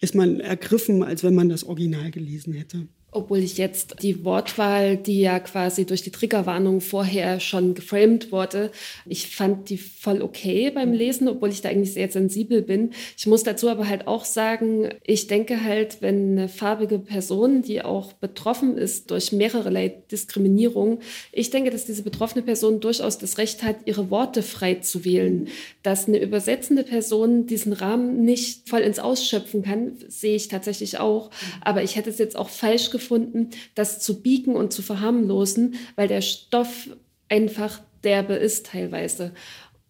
ist 0.00 0.16
man 0.16 0.40
ergriffen, 0.40 1.04
als 1.04 1.22
wenn 1.22 1.36
man 1.36 1.48
das 1.48 1.62
Original 1.62 2.10
gelesen 2.10 2.52
hätte 2.52 2.88
obwohl 3.16 3.38
ich 3.38 3.56
jetzt 3.56 4.02
die 4.02 4.24
Wortwahl, 4.24 4.96
die 4.96 5.20
ja 5.20 5.40
quasi 5.40 5.86
durch 5.86 6.02
die 6.02 6.10
Triggerwarnung 6.10 6.80
vorher 6.80 7.40
schon 7.40 7.74
geframed 7.74 8.30
wurde, 8.30 8.70
ich 9.06 9.34
fand 9.34 9.70
die 9.70 9.78
voll 9.78 10.20
okay 10.20 10.70
beim 10.70 10.92
Lesen, 10.92 11.28
obwohl 11.28 11.48
ich 11.48 11.62
da 11.62 11.70
eigentlich 11.70 11.94
sehr 11.94 12.10
sensibel 12.10 12.62
bin. 12.62 12.90
Ich 13.16 13.26
muss 13.26 13.42
dazu 13.42 13.70
aber 13.70 13.88
halt 13.88 14.06
auch 14.06 14.24
sagen, 14.24 14.90
ich 15.04 15.26
denke 15.26 15.64
halt, 15.64 16.02
wenn 16.02 16.32
eine 16.32 16.48
farbige 16.48 16.98
Person, 16.98 17.62
die 17.62 17.82
auch 17.82 18.12
betroffen 18.12 18.76
ist 18.76 19.10
durch 19.10 19.32
mehrere 19.32 19.66
Diskriminierung, 20.10 21.00
ich 21.32 21.50
denke, 21.50 21.70
dass 21.70 21.86
diese 21.86 22.02
betroffene 22.02 22.44
Person 22.44 22.80
durchaus 22.80 23.18
das 23.18 23.38
Recht 23.38 23.62
hat, 23.62 23.76
ihre 23.86 24.10
Worte 24.10 24.42
frei 24.42 24.74
zu 24.74 25.04
wählen. 25.04 25.48
Dass 25.82 26.06
eine 26.06 26.18
übersetzende 26.18 26.84
Person 26.84 27.46
diesen 27.46 27.72
Rahmen 27.72 28.24
nicht 28.24 28.68
voll 28.68 28.80
ins 28.80 28.98
Ausschöpfen 28.98 29.62
kann, 29.62 29.92
sehe 30.06 30.36
ich 30.36 30.48
tatsächlich 30.48 30.98
auch. 30.98 31.30
Aber 31.62 31.82
ich 31.82 31.96
hätte 31.96 32.10
es 32.10 32.18
jetzt 32.18 32.36
auch 32.36 32.50
falsch 32.50 32.90
gefunden, 32.90 33.05
gefunden, 33.06 33.50
das 33.74 34.00
zu 34.00 34.20
biegen 34.20 34.56
und 34.56 34.72
zu 34.72 34.82
verharmlosen, 34.82 35.76
weil 35.94 36.08
der 36.08 36.20
Stoff 36.20 36.88
einfach 37.28 37.80
derbe 38.02 38.34
ist 38.34 38.66
teilweise. 38.66 39.32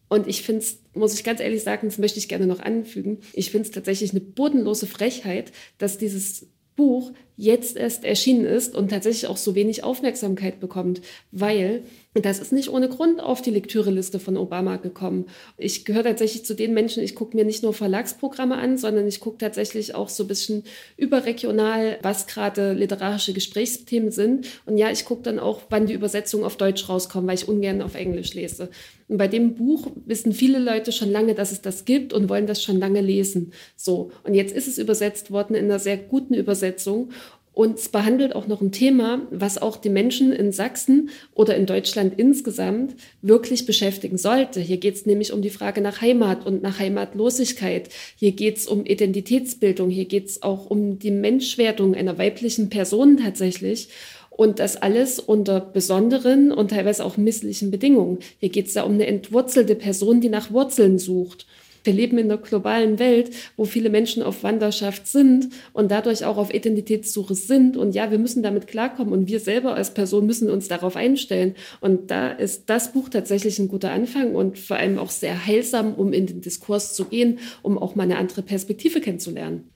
Und 0.09 0.29
ich 0.29 0.42
finde 0.42 0.62
es, 0.62 0.79
muss 0.94 1.14
ich 1.14 1.24
ganz 1.24 1.40
ehrlich 1.40 1.62
sagen, 1.62 1.88
das 1.88 1.98
möchte 1.98 2.18
ich 2.18 2.29
gerne 2.29 2.46
noch 2.46 2.61
anfügen, 2.61 3.18
ich 3.33 3.50
finde 3.50 3.66
es 3.66 3.72
tatsächlich 3.72 4.11
eine 4.11 4.20
bodenlose 4.20 4.87
Frechheit, 4.87 5.52
dass 5.79 5.98
dieses 5.98 6.46
Buch 6.76 7.12
jetzt 7.37 7.76
erst 7.76 8.05
erschienen 8.05 8.44
ist 8.44 8.74
und 8.74 8.90
tatsächlich 8.90 9.26
auch 9.26 9.38
so 9.38 9.55
wenig 9.55 9.83
Aufmerksamkeit 9.83 10.61
bekommt, 10.61 11.00
weil 11.33 11.83
das 12.24 12.38
ist 12.38 12.52
nicht 12.52 12.70
ohne 12.70 12.88
Grund 12.88 13.20
auf 13.20 13.42
die 13.42 13.50
Lektüreliste 13.50 14.18
von 14.18 14.37
Obama 14.37 14.76
gekommen. 14.76 15.26
Ich 15.59 15.85
gehöre 15.85 16.05
tatsächlich 16.05 16.44
zu 16.44 16.55
den 16.55 16.72
Menschen, 16.72 17.02
ich 17.02 17.14
gucke 17.14 17.37
mir 17.37 17.44
nicht 17.44 17.62
nur 17.62 17.74
Verlagsprogramme 17.74 18.57
an, 18.57 18.79
sondern 18.79 19.07
ich 19.07 19.20
gucke 19.20 19.38
tatsächlich 19.38 19.94
auch 19.94 20.09
so 20.09 20.24
ein 20.24 20.29
bisschen 20.29 20.64
überregional, 20.96 21.98
was 22.02 22.26
gerade 22.26 22.72
literarische 22.72 23.33
Gesprächsthemen 23.33 24.11
sind. 24.11 24.46
Und 24.64 24.79
ja, 24.79 24.90
ich 24.90 25.05
gucke 25.05 25.24
dann 25.24 25.38
auch, 25.38 25.62
wann 25.68 25.87
die 25.87 25.94
Übersetzungen 25.94 26.44
auf 26.44 26.57
Deutsch 26.57 26.88
rauskommen, 26.88 27.29
weil 27.29 27.37
ich 27.37 27.48
ungern 27.48 27.83
auf 27.83 27.94
Englisch 27.94 28.35
lese. 28.35 28.70
Und 29.09 29.18
bei 29.18 29.29
dem 29.29 29.55
Buch 29.55 29.92
wissen 30.05 30.33
viele 30.33 30.59
Leute 30.59 30.90
schon 30.90 31.12
lange, 31.12 31.35
dass 31.35 31.52
es 31.52 31.62
das 31.62 31.85
gibt 31.85 32.12
und 32.12 32.29
wollen 32.29 32.46
das 32.46 32.62
schon 32.62 32.79
lange 32.79 33.00
lesen. 33.00 33.52
So. 33.76 34.11
Und 34.24 34.35
jetzt 34.35 34.55
ist 34.55 34.66
es 34.66 34.79
übersetzt 34.79 35.31
worden 35.31 35.55
in 35.55 35.66
einer 35.66 35.79
sehr 35.79 35.96
guten 35.96 36.35
Übersetzung. 36.35 37.11
Und 37.57 37.79
es 37.79 37.88
behandelt 37.88 38.35
auch 38.35 38.47
noch 38.49 38.61
ein 38.61 38.71
Thema, 38.71 39.23
was 39.31 39.57
auch 39.57 39.79
die 39.79 39.88
Menschen 39.88 40.31
in 40.31 40.53
Sachsen 40.53 41.09
oder 41.33 41.57
in 41.57 41.64
Deutschland 41.64 42.12
insgesamt 42.19 42.97
wirklich 43.23 43.64
beschäftigen 43.64 44.19
sollte. 44.19 44.61
Hier 44.61 44.77
geht 44.77 44.95
es 44.97 45.07
nämlich 45.07 45.33
um 45.33 45.40
die 45.40 45.49
Frage 45.49 45.81
nach 45.81 46.03
Heimat 46.03 46.45
und 46.45 46.62
nach 46.62 46.79
Heimatlosigkeit. 46.79 47.88
Hier 48.14 48.33
geht 48.33 48.59
es 48.59 48.66
um 48.66 48.85
Identitätsbildung. 48.85 49.88
Hier 49.88 50.05
geht 50.05 50.27
es 50.27 50.42
auch 50.42 50.66
um 50.69 50.99
die 50.99 51.11
Menschwertung 51.11 51.95
einer 51.95 52.19
weiblichen 52.19 52.69
Person 52.69 53.16
tatsächlich. 53.16 53.88
Und 54.29 54.59
das 54.59 54.77
alles 54.77 55.19
unter 55.19 55.61
besonderen 55.61 56.53
und 56.53 56.73
teilweise 56.73 57.03
auch 57.03 57.16
misslichen 57.16 57.71
Bedingungen. 57.71 58.19
Hier 58.38 58.51
geht 58.51 58.66
es 58.66 58.75
ja 58.75 58.83
um 58.83 58.92
eine 58.92 59.07
entwurzelte 59.07 59.77
Person, 59.77 60.21
die 60.21 60.29
nach 60.29 60.51
Wurzeln 60.51 60.99
sucht. 60.99 61.47
Wir 61.87 61.92
leben 61.92 62.18
in 62.18 62.31
einer 62.31 62.40
globalen 62.40 62.99
Welt, 62.99 63.31
wo 63.57 63.64
viele 63.64 63.88
Menschen 63.88 64.22
auf 64.22 64.42
Wanderschaft 64.42 65.07
sind 65.07 65.49
und 65.72 65.90
dadurch 65.90 66.25
auch 66.25 66.37
auf 66.37 66.53
Identitätssuche 66.53 67.35
sind. 67.35 67.77
Und 67.77 67.94
ja, 67.94 68.11
wir 68.11 68.18
müssen 68.18 68.42
damit 68.42 68.66
klarkommen 68.66 69.12
und 69.12 69.29
wir 69.29 69.40
selber 69.40 69.75
als 69.75 69.94
Person 69.94 70.27
müssen 70.27 70.51
uns 70.51 70.68
darauf 70.68 70.96
einstellen. 70.96 71.55
Und 71.81 72.11
da 72.11 72.31
ist 72.31 72.64
das 72.66 72.92
Buch 72.92 73.09
tatsächlich 73.09 73.59
ein 73.59 73.68
guter 73.68 73.92
Anfang 73.92 74.35
und 74.35 74.59
vor 74.59 74.77
allem 74.77 74.99
auch 74.99 75.11
sehr 75.11 75.46
heilsam, 75.46 75.94
um 75.94 76.12
in 76.12 76.27
den 76.27 76.40
Diskurs 76.40 76.94
zu 76.94 77.07
gehen, 77.07 77.38
um 77.62 77.79
auch 77.79 77.94
mal 77.94 78.03
eine 78.03 78.18
andere 78.18 78.42
Perspektive 78.42 79.01
kennenzulernen. 79.01 79.70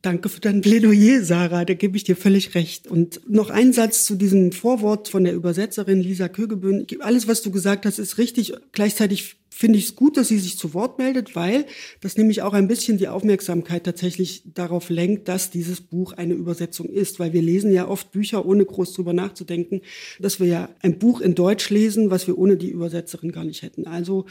Danke 0.00 0.28
für 0.28 0.40
dein 0.40 0.60
Plädoyer, 0.60 1.24
Sarah. 1.24 1.64
Da 1.64 1.74
gebe 1.74 1.96
ich 1.96 2.04
dir 2.04 2.14
völlig 2.14 2.54
recht. 2.54 2.86
Und 2.86 3.20
noch 3.28 3.50
ein 3.50 3.72
Satz 3.72 4.04
zu 4.04 4.14
diesem 4.14 4.52
Vorwort 4.52 5.08
von 5.08 5.24
der 5.24 5.34
Übersetzerin 5.34 6.00
Lisa 6.00 6.28
Kögebühn. 6.28 6.86
Alles, 7.00 7.26
was 7.26 7.42
du 7.42 7.50
gesagt 7.50 7.84
hast, 7.84 7.98
ist 7.98 8.16
richtig. 8.16 8.52
Gleichzeitig 8.70 9.38
finde 9.50 9.80
ich 9.80 9.86
es 9.86 9.96
gut, 9.96 10.16
dass 10.16 10.28
sie 10.28 10.38
sich 10.38 10.56
zu 10.56 10.72
Wort 10.72 10.98
meldet, 10.98 11.34
weil 11.34 11.66
das 12.00 12.16
nämlich 12.16 12.42
auch 12.42 12.52
ein 12.52 12.68
bisschen 12.68 12.96
die 12.96 13.08
Aufmerksamkeit 13.08 13.82
tatsächlich 13.82 14.44
darauf 14.54 14.88
lenkt, 14.88 15.26
dass 15.26 15.50
dieses 15.50 15.80
Buch 15.80 16.12
eine 16.12 16.34
Übersetzung 16.34 16.88
ist, 16.88 17.18
weil 17.18 17.32
wir 17.32 17.42
lesen 17.42 17.72
ja 17.72 17.88
oft 17.88 18.12
Bücher, 18.12 18.46
ohne 18.46 18.64
groß 18.64 18.92
drüber 18.92 19.12
nachzudenken, 19.12 19.80
dass 20.20 20.38
wir 20.38 20.46
ja 20.46 20.68
ein 20.80 21.00
Buch 21.00 21.20
in 21.20 21.34
Deutsch 21.34 21.70
lesen, 21.70 22.12
was 22.12 22.28
wir 22.28 22.38
ohne 22.38 22.56
die 22.56 22.70
Übersetzerin 22.70 23.32
gar 23.32 23.42
nicht 23.42 23.62
hätten. 23.62 23.88
Also 23.88 24.26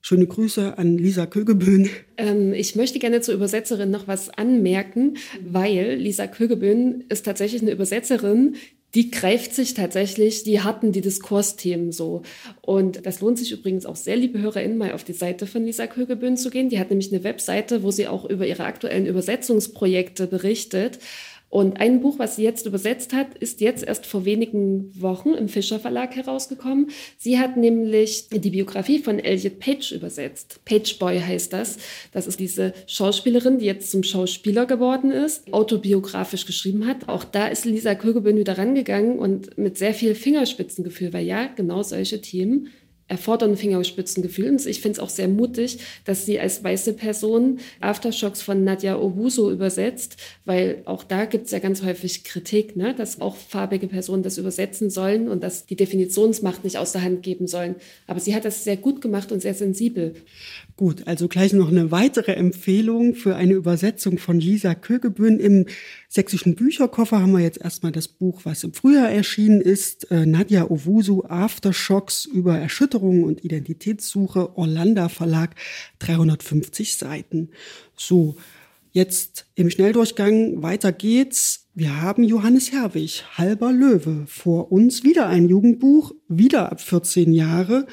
Schöne 0.00 0.26
Grüße 0.26 0.78
an 0.78 0.96
Lisa 0.96 1.26
Kögeböhn. 1.26 1.90
Ähm, 2.16 2.52
ich 2.52 2.76
möchte 2.76 2.98
gerne 2.98 3.20
zur 3.20 3.34
Übersetzerin 3.34 3.90
noch 3.90 4.06
was 4.06 4.30
anmerken, 4.30 5.16
weil 5.44 5.96
Lisa 5.96 6.26
Kögeböhn 6.26 7.04
ist 7.08 7.24
tatsächlich 7.24 7.62
eine 7.62 7.72
Übersetzerin, 7.72 8.56
die 8.94 9.10
greift 9.10 9.54
sich 9.54 9.74
tatsächlich 9.74 10.44
die 10.44 10.60
harten, 10.60 10.92
die 10.92 11.02
Diskursthemen 11.02 11.92
so. 11.92 12.22
Und 12.62 13.04
das 13.04 13.20
lohnt 13.20 13.38
sich 13.38 13.52
übrigens 13.52 13.84
auch 13.84 13.96
sehr, 13.96 14.16
liebe 14.16 14.40
HörerInnen, 14.40 14.78
mal 14.78 14.92
auf 14.92 15.04
die 15.04 15.12
Seite 15.12 15.46
von 15.46 15.64
Lisa 15.64 15.86
Kögebühn 15.86 16.38
zu 16.38 16.48
gehen. 16.48 16.70
Die 16.70 16.78
hat 16.78 16.88
nämlich 16.88 17.12
eine 17.12 17.22
Webseite, 17.22 17.82
wo 17.82 17.90
sie 17.90 18.08
auch 18.08 18.24
über 18.24 18.46
ihre 18.46 18.64
aktuellen 18.64 19.04
Übersetzungsprojekte 19.04 20.26
berichtet. 20.26 21.00
Und 21.50 21.80
ein 21.80 22.00
Buch, 22.00 22.18
was 22.18 22.36
sie 22.36 22.42
jetzt 22.42 22.66
übersetzt 22.66 23.14
hat, 23.14 23.38
ist 23.38 23.62
jetzt 23.62 23.82
erst 23.82 24.04
vor 24.04 24.26
wenigen 24.26 24.90
Wochen 25.00 25.30
im 25.30 25.48
Fischer 25.48 25.78
Verlag 25.78 26.14
herausgekommen. 26.14 26.90
Sie 27.16 27.38
hat 27.38 27.56
nämlich 27.56 28.28
die 28.28 28.50
Biografie 28.50 28.98
von 28.98 29.18
Elliot 29.18 29.58
Page 29.58 29.92
übersetzt. 29.92 30.60
Page 30.66 30.98
Boy 30.98 31.20
heißt 31.20 31.54
das. 31.54 31.78
Das 32.12 32.26
ist 32.26 32.38
diese 32.38 32.74
Schauspielerin, 32.86 33.58
die 33.58 33.64
jetzt 33.64 33.90
zum 33.90 34.02
Schauspieler 34.02 34.66
geworden 34.66 35.10
ist, 35.10 35.50
autobiografisch 35.52 36.44
geschrieben 36.44 36.86
hat. 36.86 37.08
Auch 37.08 37.24
da 37.24 37.46
ist 37.46 37.64
Lisa 37.64 37.94
Kögebün 37.94 38.36
wieder 38.36 38.58
rangegangen 38.58 39.18
und 39.18 39.56
mit 39.56 39.78
sehr 39.78 39.94
viel 39.94 40.14
Fingerspitzengefühl, 40.14 41.14
weil 41.14 41.24
ja, 41.24 41.46
genau 41.46 41.82
solche 41.82 42.20
Themen 42.20 42.68
erfordern 43.08 43.56
Fingerspitzengefühl. 43.56 44.50
Und 44.50 44.66
ich 44.66 44.80
finde 44.80 44.98
es 44.98 44.98
auch 45.00 45.08
sehr 45.08 45.28
mutig, 45.28 45.78
dass 46.04 46.26
sie 46.26 46.38
als 46.38 46.62
weiße 46.62 46.92
Person 46.92 47.58
Aftershocks 47.80 48.42
von 48.42 48.64
Nadja 48.64 48.96
Owusu 48.96 49.50
übersetzt, 49.50 50.16
weil 50.44 50.82
auch 50.84 51.02
da 51.02 51.24
gibt 51.24 51.46
es 51.46 51.52
ja 51.52 51.58
ganz 51.58 51.82
häufig 51.82 52.24
Kritik, 52.24 52.76
ne, 52.76 52.94
dass 52.94 53.20
auch 53.20 53.36
farbige 53.36 53.88
Personen 53.88 54.22
das 54.22 54.38
übersetzen 54.38 54.90
sollen 54.90 55.28
und 55.28 55.42
dass 55.42 55.66
die 55.66 55.76
Definitionsmacht 55.76 56.64
nicht 56.64 56.78
aus 56.78 56.92
der 56.92 57.02
Hand 57.02 57.22
geben 57.22 57.46
sollen. 57.46 57.76
Aber 58.06 58.20
sie 58.20 58.34
hat 58.34 58.44
das 58.44 58.64
sehr 58.64 58.76
gut 58.76 59.00
gemacht 59.00 59.32
und 59.32 59.40
sehr 59.40 59.54
sensibel. 59.54 60.14
Gut, 60.78 61.08
also 61.08 61.26
gleich 61.26 61.54
noch 61.54 61.70
eine 61.70 61.90
weitere 61.90 62.34
Empfehlung 62.34 63.16
für 63.16 63.34
eine 63.34 63.54
Übersetzung 63.54 64.16
von 64.16 64.38
Lisa 64.38 64.76
Kögebün. 64.76 65.40
Im 65.40 65.66
sächsischen 66.08 66.54
Bücherkoffer 66.54 67.20
haben 67.20 67.32
wir 67.32 67.40
jetzt 67.40 67.60
erstmal 67.60 67.90
das 67.90 68.06
Buch, 68.06 68.42
was 68.44 68.62
im 68.62 68.72
Frühjahr 68.72 69.10
erschienen 69.10 69.60
ist, 69.60 70.08
äh, 70.12 70.24
Nadja 70.24 70.70
Owusu, 70.70 71.24
Aftershocks 71.24 72.26
über 72.26 72.56
Erschütterungen 72.56 73.24
und 73.24 73.44
Identitätssuche, 73.44 74.56
Orlando 74.56 75.08
Verlag, 75.08 75.56
350 75.98 76.96
Seiten. 76.96 77.50
So, 77.96 78.36
jetzt 78.92 79.46
im 79.56 79.70
Schnelldurchgang, 79.70 80.62
weiter 80.62 80.92
geht's. 80.92 81.66
Wir 81.74 82.00
haben 82.00 82.22
Johannes 82.22 82.70
Herwig, 82.70 83.24
Halber 83.36 83.72
Löwe, 83.72 84.26
vor 84.28 84.70
uns 84.70 85.02
wieder 85.02 85.26
ein 85.26 85.48
Jugendbuch, 85.48 86.14
wieder 86.28 86.70
ab 86.70 86.80
14 86.80 87.32
Jahre. 87.32 87.88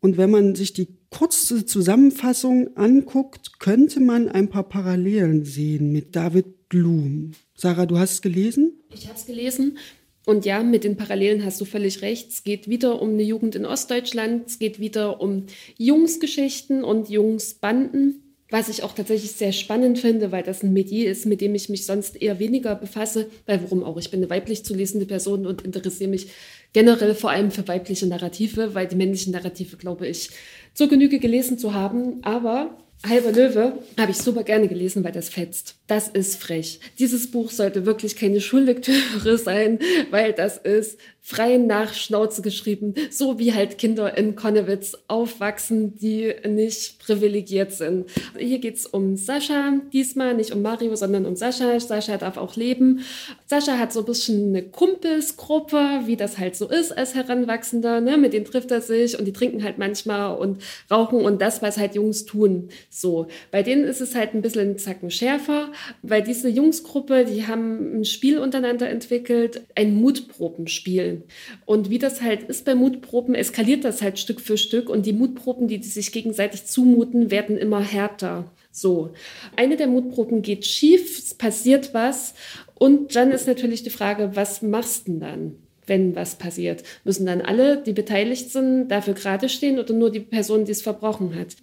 Und 0.00 0.16
wenn 0.16 0.30
man 0.30 0.56
sich 0.56 0.72
die 0.72 0.95
kurze 1.10 1.64
Zusammenfassung 1.64 2.76
anguckt, 2.76 3.58
könnte 3.58 4.00
man 4.00 4.28
ein 4.28 4.48
paar 4.48 4.68
Parallelen 4.68 5.44
sehen 5.44 5.92
mit 5.92 6.16
David 6.16 6.68
Blum. 6.68 7.32
Sarah, 7.54 7.86
du 7.86 7.98
hast 7.98 8.12
es 8.12 8.22
gelesen? 8.22 8.72
Ich 8.92 9.06
habe 9.06 9.16
es 9.16 9.26
gelesen. 9.26 9.78
Und 10.26 10.44
ja, 10.44 10.64
mit 10.64 10.82
den 10.82 10.96
Parallelen 10.96 11.44
hast 11.44 11.60
du 11.60 11.64
völlig 11.64 12.02
recht. 12.02 12.30
Es 12.30 12.42
geht 12.42 12.68
wieder 12.68 13.00
um 13.00 13.10
eine 13.10 13.22
Jugend 13.22 13.54
in 13.54 13.64
Ostdeutschland. 13.64 14.48
Es 14.48 14.58
geht 14.58 14.80
wieder 14.80 15.20
um 15.20 15.46
Jungsgeschichten 15.78 16.82
und 16.82 17.08
Jungsbanden. 17.08 18.22
Was 18.50 18.68
ich 18.68 18.82
auch 18.82 18.92
tatsächlich 18.92 19.32
sehr 19.32 19.52
spannend 19.52 19.98
finde, 19.98 20.30
weil 20.32 20.42
das 20.42 20.62
ein 20.62 20.72
Medier 20.72 21.10
ist, 21.10 21.26
mit 21.26 21.40
dem 21.40 21.54
ich 21.54 21.68
mich 21.68 21.86
sonst 21.86 22.20
eher 22.20 22.40
weniger 22.40 22.74
befasse. 22.74 23.28
Weil 23.46 23.62
warum 23.62 23.84
auch? 23.84 23.98
Ich 23.98 24.10
bin 24.10 24.20
eine 24.20 24.30
weiblich 24.30 24.64
zu 24.64 24.74
lesende 24.74 25.06
Person 25.06 25.46
und 25.46 25.62
interessiere 25.62 26.10
mich 26.10 26.28
generell 26.72 27.14
vor 27.14 27.30
allem 27.30 27.52
für 27.52 27.66
weibliche 27.66 28.06
Narrative, 28.06 28.74
weil 28.74 28.88
die 28.88 28.96
männlichen 28.96 29.32
Narrative, 29.32 29.76
glaube 29.76 30.08
ich, 30.08 30.30
zur 30.76 30.88
Genüge 30.88 31.18
gelesen 31.18 31.58
zu 31.58 31.74
haben. 31.74 32.20
Aber 32.22 32.76
Halber 33.06 33.30
Löwe 33.30 33.78
habe 33.98 34.10
ich 34.10 34.18
super 34.18 34.42
gerne 34.42 34.68
gelesen, 34.68 35.04
weil 35.04 35.12
das 35.12 35.28
fetzt. 35.28 35.76
Das 35.86 36.08
ist 36.08 36.40
frech. 36.40 36.80
Dieses 36.98 37.30
Buch 37.30 37.50
sollte 37.50 37.86
wirklich 37.86 38.16
keine 38.16 38.40
Schullektüre 38.40 39.38
sein, 39.44 39.78
weil 40.10 40.32
das 40.32 40.56
ist 40.56 40.98
frei 41.26 41.56
nach 41.56 41.92
Schnauze 41.92 42.40
geschrieben, 42.40 42.94
so 43.10 43.40
wie 43.40 43.52
halt 43.52 43.78
Kinder 43.78 44.16
in 44.16 44.36
Konnewitz 44.36 44.96
aufwachsen, 45.08 45.96
die 45.96 46.32
nicht 46.46 47.00
privilegiert 47.00 47.72
sind. 47.72 48.08
Hier 48.38 48.60
geht's 48.60 48.86
um 48.86 49.16
Sascha, 49.16 49.80
diesmal 49.92 50.34
nicht 50.34 50.52
um 50.52 50.62
Mario, 50.62 50.94
sondern 50.94 51.26
um 51.26 51.34
Sascha. 51.34 51.80
Sascha 51.80 52.16
darf 52.16 52.36
auch 52.36 52.54
leben. 52.54 53.00
Sascha 53.46 53.76
hat 53.76 53.92
so 53.92 54.00
ein 54.00 54.06
bisschen 54.06 54.50
eine 54.50 54.62
Kumpelsgruppe, 54.62 56.02
wie 56.04 56.14
das 56.14 56.38
halt 56.38 56.54
so 56.54 56.68
ist 56.68 56.96
als 56.96 57.16
Heranwachsender. 57.16 58.00
Ne? 58.00 58.18
Mit 58.18 58.32
denen 58.32 58.44
trifft 58.44 58.70
er 58.70 58.80
sich 58.80 59.18
und 59.18 59.24
die 59.24 59.32
trinken 59.32 59.64
halt 59.64 59.78
manchmal 59.78 60.38
und 60.38 60.62
rauchen 60.92 61.22
und 61.22 61.42
das, 61.42 61.60
was 61.60 61.76
halt 61.76 61.96
Jungs 61.96 62.24
tun. 62.24 62.68
So, 62.88 63.26
bei 63.50 63.64
denen 63.64 63.82
ist 63.82 64.00
es 64.00 64.14
halt 64.14 64.32
ein 64.34 64.42
bisschen 64.42 64.70
ein 64.70 64.78
Zacken 64.78 65.10
schärfer, 65.10 65.72
weil 66.02 66.22
diese 66.22 66.48
Jungsgruppe, 66.48 67.24
die 67.24 67.48
haben 67.48 67.98
ein 67.98 68.04
Spiel 68.04 68.38
untereinander 68.38 68.88
entwickelt, 68.88 69.62
ein 69.74 69.96
Mutprobenspiel. 69.96 71.15
Und 71.64 71.90
wie 71.90 71.98
das 71.98 72.22
halt 72.22 72.44
ist 72.44 72.64
bei 72.64 72.74
Mutproben, 72.74 73.34
eskaliert 73.34 73.84
das 73.84 74.02
halt 74.02 74.18
Stück 74.18 74.40
für 74.40 74.56
Stück 74.56 74.88
und 74.88 75.06
die 75.06 75.12
Mutproben, 75.12 75.68
die, 75.68 75.78
die 75.78 75.88
sich 75.88 76.12
gegenseitig 76.12 76.66
zumuten, 76.66 77.30
werden 77.30 77.56
immer 77.56 77.80
härter. 77.80 78.50
So, 78.70 79.10
eine 79.56 79.76
der 79.76 79.86
Mutproben 79.86 80.42
geht 80.42 80.66
schief, 80.66 81.18
es 81.18 81.34
passiert 81.34 81.94
was 81.94 82.34
und 82.74 83.16
dann 83.16 83.30
ist 83.30 83.46
natürlich 83.46 83.82
die 83.82 83.90
Frage, 83.90 84.32
was 84.34 84.62
machst 84.62 85.08
du 85.08 85.12
denn 85.12 85.20
dann? 85.20 85.56
wenn 85.86 86.16
was 86.16 86.36
passiert. 86.36 86.82
Müssen 87.04 87.26
dann 87.26 87.40
alle, 87.40 87.82
die 87.82 87.92
beteiligt 87.92 88.50
sind, 88.50 88.88
dafür 88.88 89.14
gerade 89.14 89.48
stehen 89.48 89.78
oder 89.78 89.94
nur 89.94 90.10
die 90.10 90.20
Person, 90.20 90.64
die 90.64 90.72
es 90.72 90.82
verbrochen 90.82 91.34
hat? 91.34 91.56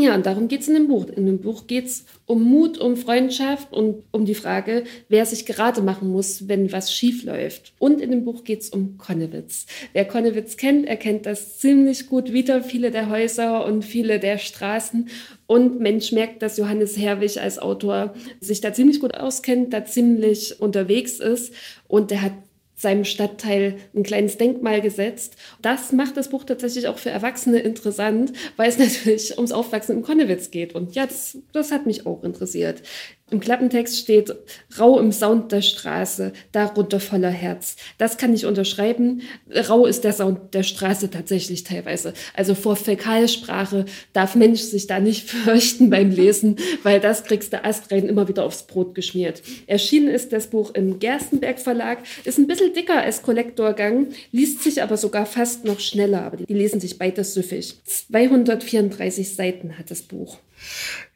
Ja, 0.00 0.14
und 0.14 0.26
darum 0.26 0.46
geht 0.46 0.60
es 0.60 0.68
in 0.68 0.74
dem 0.74 0.86
Buch. 0.86 1.06
In 1.06 1.26
dem 1.26 1.40
Buch 1.40 1.66
geht 1.66 1.86
es 1.86 2.04
um 2.26 2.42
Mut, 2.42 2.78
um 2.78 2.96
Freundschaft 2.96 3.72
und 3.72 4.04
um 4.12 4.24
die 4.24 4.34
Frage, 4.34 4.84
wer 5.08 5.26
sich 5.26 5.44
gerade 5.44 5.82
machen 5.82 6.10
muss, 6.10 6.46
wenn 6.46 6.70
was 6.70 6.92
schief 6.92 7.24
läuft. 7.24 7.72
Und 7.80 8.00
in 8.00 8.12
dem 8.12 8.24
Buch 8.24 8.44
geht 8.44 8.60
es 8.60 8.70
um 8.70 8.96
Konnewitz. 8.96 9.66
Wer 9.92 10.04
Konnewitz 10.04 10.56
kennt, 10.56 10.86
erkennt 10.86 11.26
das 11.26 11.58
ziemlich 11.58 12.06
gut 12.06 12.32
wieder, 12.32 12.62
viele 12.62 12.92
der 12.92 13.10
Häuser 13.10 13.64
und 13.64 13.84
viele 13.84 14.20
der 14.20 14.38
Straßen. 14.38 15.08
Und 15.46 15.80
Mensch 15.80 16.12
merkt, 16.12 16.42
dass 16.42 16.58
Johannes 16.58 16.96
Herwig 16.96 17.40
als 17.40 17.58
Autor 17.58 18.14
sich 18.40 18.60
da 18.60 18.72
ziemlich 18.72 19.00
gut 19.00 19.14
auskennt, 19.16 19.72
da 19.72 19.84
ziemlich 19.84 20.60
unterwegs 20.60 21.18
ist. 21.18 21.52
Und 21.88 22.12
der 22.12 22.22
hat 22.22 22.34
seinem 22.78 23.04
Stadtteil 23.04 23.76
ein 23.94 24.04
kleines 24.04 24.38
Denkmal 24.38 24.80
gesetzt. 24.80 25.36
Das 25.60 25.90
macht 25.90 26.16
das 26.16 26.30
Buch 26.30 26.44
tatsächlich 26.44 26.86
auch 26.86 26.98
für 26.98 27.10
Erwachsene 27.10 27.58
interessant, 27.58 28.32
weil 28.56 28.68
es 28.68 28.78
natürlich 28.78 29.36
ums 29.36 29.50
Aufwachsen 29.50 29.96
im 29.96 30.02
Konnewitz 30.02 30.52
geht. 30.52 30.74
Und 30.74 30.94
ja, 30.94 31.04
das, 31.04 31.38
das 31.52 31.72
hat 31.72 31.86
mich 31.86 32.06
auch 32.06 32.22
interessiert. 32.22 32.82
Im 33.30 33.40
Klappentext 33.40 33.98
steht 33.98 34.34
rau 34.78 34.98
im 34.98 35.12
Sound 35.12 35.52
der 35.52 35.60
Straße, 35.60 36.32
darunter 36.52 36.98
voller 36.98 37.30
Herz. 37.30 37.76
Das 37.98 38.16
kann 38.16 38.32
ich 38.32 38.46
unterschreiben. 38.46 39.20
Rau 39.68 39.84
ist 39.84 40.04
der 40.04 40.14
Sound 40.14 40.54
der 40.54 40.62
Straße 40.62 41.10
tatsächlich 41.10 41.62
teilweise. 41.62 42.14
Also 42.32 42.54
vor 42.54 42.76
Fäkalsprache 42.76 43.84
darf 44.14 44.34
Mensch 44.34 44.60
sich 44.60 44.86
da 44.86 44.98
nicht 44.98 45.28
fürchten 45.30 45.90
beim 45.90 46.10
Lesen, 46.10 46.56
weil 46.82 47.00
das 47.00 47.24
kriegst 47.24 47.52
du 47.52 47.62
astrein 47.62 48.08
immer 48.08 48.28
wieder 48.28 48.44
aufs 48.44 48.62
Brot 48.62 48.94
geschmiert. 48.94 49.42
Erschienen 49.66 50.08
ist 50.08 50.32
das 50.32 50.46
Buch 50.46 50.72
im 50.72 50.98
Gerstenberg 50.98 51.58
Verlag, 51.58 51.98
ist 52.24 52.38
ein 52.38 52.46
bisschen 52.46 52.72
dicker 52.72 53.02
als 53.02 53.20
Kollektorgang, 53.20 54.08
liest 54.32 54.62
sich 54.62 54.82
aber 54.82 54.96
sogar 54.96 55.26
fast 55.26 55.66
noch 55.66 55.80
schneller, 55.80 56.22
aber 56.22 56.38
die 56.38 56.54
lesen 56.54 56.80
sich 56.80 56.98
beides 56.98 57.34
süffig. 57.34 57.76
234 57.84 59.34
Seiten 59.34 59.76
hat 59.76 59.90
das 59.90 60.00
Buch. 60.00 60.38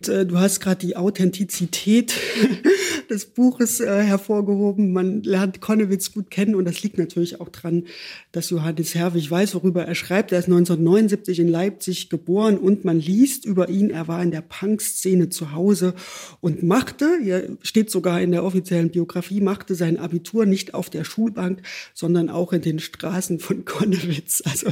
Äh, 0.08 0.26
du 0.26 0.38
hast 0.38 0.60
gerade 0.60 0.86
die 0.86 0.96
Authentizität 0.96 2.14
des 3.10 3.26
Buches 3.26 3.80
äh, 3.80 4.02
hervorgehoben. 4.02 4.92
Man 4.92 5.22
lernt 5.22 5.60
Konnewitz 5.60 6.12
gut 6.12 6.30
kennen 6.30 6.54
und 6.54 6.64
das 6.64 6.82
liegt 6.82 6.98
natürlich 6.98 7.40
auch 7.40 7.48
dran, 7.48 7.84
dass 8.32 8.50
Johannes 8.50 8.94
Herwig 8.94 9.30
weiß, 9.30 9.54
worüber 9.54 9.84
er 9.84 9.94
schreibt. 9.94 10.32
Er 10.32 10.38
ist 10.38 10.46
1979 10.46 11.38
in 11.40 11.48
Leipzig 11.48 12.08
geboren 12.10 12.58
und 12.58 12.84
man 12.84 12.98
liest 12.98 13.44
über 13.44 13.68
ihn, 13.68 13.90
er 13.90 14.08
war 14.08 14.22
in 14.22 14.30
der 14.30 14.40
Punk-Szene 14.40 15.28
zu 15.28 15.52
Hause 15.52 15.94
und 16.40 16.62
machte, 16.62 17.18
hier 17.22 17.56
steht 17.62 17.90
sogar 17.90 18.20
in 18.20 18.32
der 18.32 18.44
offiziellen 18.44 18.90
Biografie, 18.90 19.40
machte 19.40 19.74
sein 19.74 19.98
Abitur 19.98 20.46
nicht 20.46 20.74
auf 20.74 20.90
der 20.90 21.04
Schulbank, 21.04 21.62
sondern 21.94 22.28
auch 22.28 22.52
in 22.52 22.62
den 22.62 22.78
Straßen 22.78 23.38
von 23.38 23.64
Konnewitz. 23.64 24.42
Also 24.44 24.70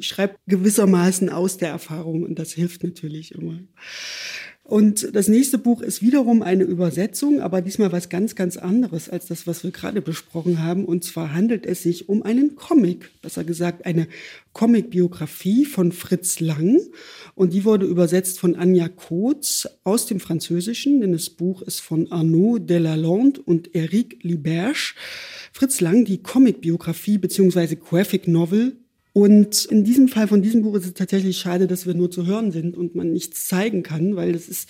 schreibt 0.00 0.38
gewissermaßen 0.46 1.30
aus 1.30 1.56
der 1.56 1.70
Erfahrung 1.70 2.22
und 2.24 2.38
das 2.38 2.52
hilft 2.52 2.82
natürlich 2.82 3.32
immer. 3.32 3.60
Und 4.68 5.14
das 5.14 5.28
nächste 5.28 5.58
Buch 5.58 5.80
ist 5.80 6.02
wiederum 6.02 6.42
eine 6.42 6.64
Übersetzung, 6.64 7.40
aber 7.40 7.62
diesmal 7.62 7.92
was 7.92 8.08
ganz, 8.08 8.34
ganz 8.34 8.56
anderes 8.56 9.08
als 9.08 9.26
das, 9.26 9.46
was 9.46 9.62
wir 9.62 9.70
gerade 9.70 10.02
besprochen 10.02 10.60
haben. 10.60 10.84
Und 10.84 11.04
zwar 11.04 11.32
handelt 11.32 11.64
es 11.64 11.84
sich 11.84 12.08
um 12.08 12.24
einen 12.24 12.56
Comic, 12.56 13.10
besser 13.22 13.44
gesagt 13.44 13.86
eine 13.86 14.08
Comicbiografie 14.54 15.66
von 15.66 15.92
Fritz 15.92 16.40
Lang. 16.40 16.80
Und 17.36 17.52
die 17.52 17.64
wurde 17.64 17.86
übersetzt 17.86 18.40
von 18.40 18.56
Anja 18.56 18.88
Kotz 18.88 19.68
aus 19.84 20.06
dem 20.06 20.18
Französischen, 20.18 21.00
denn 21.00 21.12
das 21.12 21.30
Buch 21.30 21.62
ist 21.62 21.78
von 21.78 22.10
Arnaud 22.10 22.68
Delalande 22.68 23.40
und 23.42 23.72
Eric 23.72 24.18
Liberge. 24.22 24.94
Fritz 25.52 25.80
Lang, 25.80 26.04
die 26.04 26.18
Comicbiografie 26.18 27.18
bzw. 27.18 27.76
Graphic 27.76 28.26
Novel 28.26 28.76
und 29.16 29.64
in 29.64 29.82
diesem 29.82 30.08
Fall 30.08 30.28
von 30.28 30.42
diesem 30.42 30.60
Buch 30.60 30.74
ist 30.74 30.84
es 30.84 30.92
tatsächlich 30.92 31.38
schade, 31.38 31.66
dass 31.66 31.86
wir 31.86 31.94
nur 31.94 32.10
zu 32.10 32.26
hören 32.26 32.52
sind 32.52 32.76
und 32.76 32.94
man 32.94 33.14
nichts 33.14 33.48
zeigen 33.48 33.82
kann, 33.82 34.14
weil 34.14 34.32
das 34.34 34.46
ist, 34.46 34.68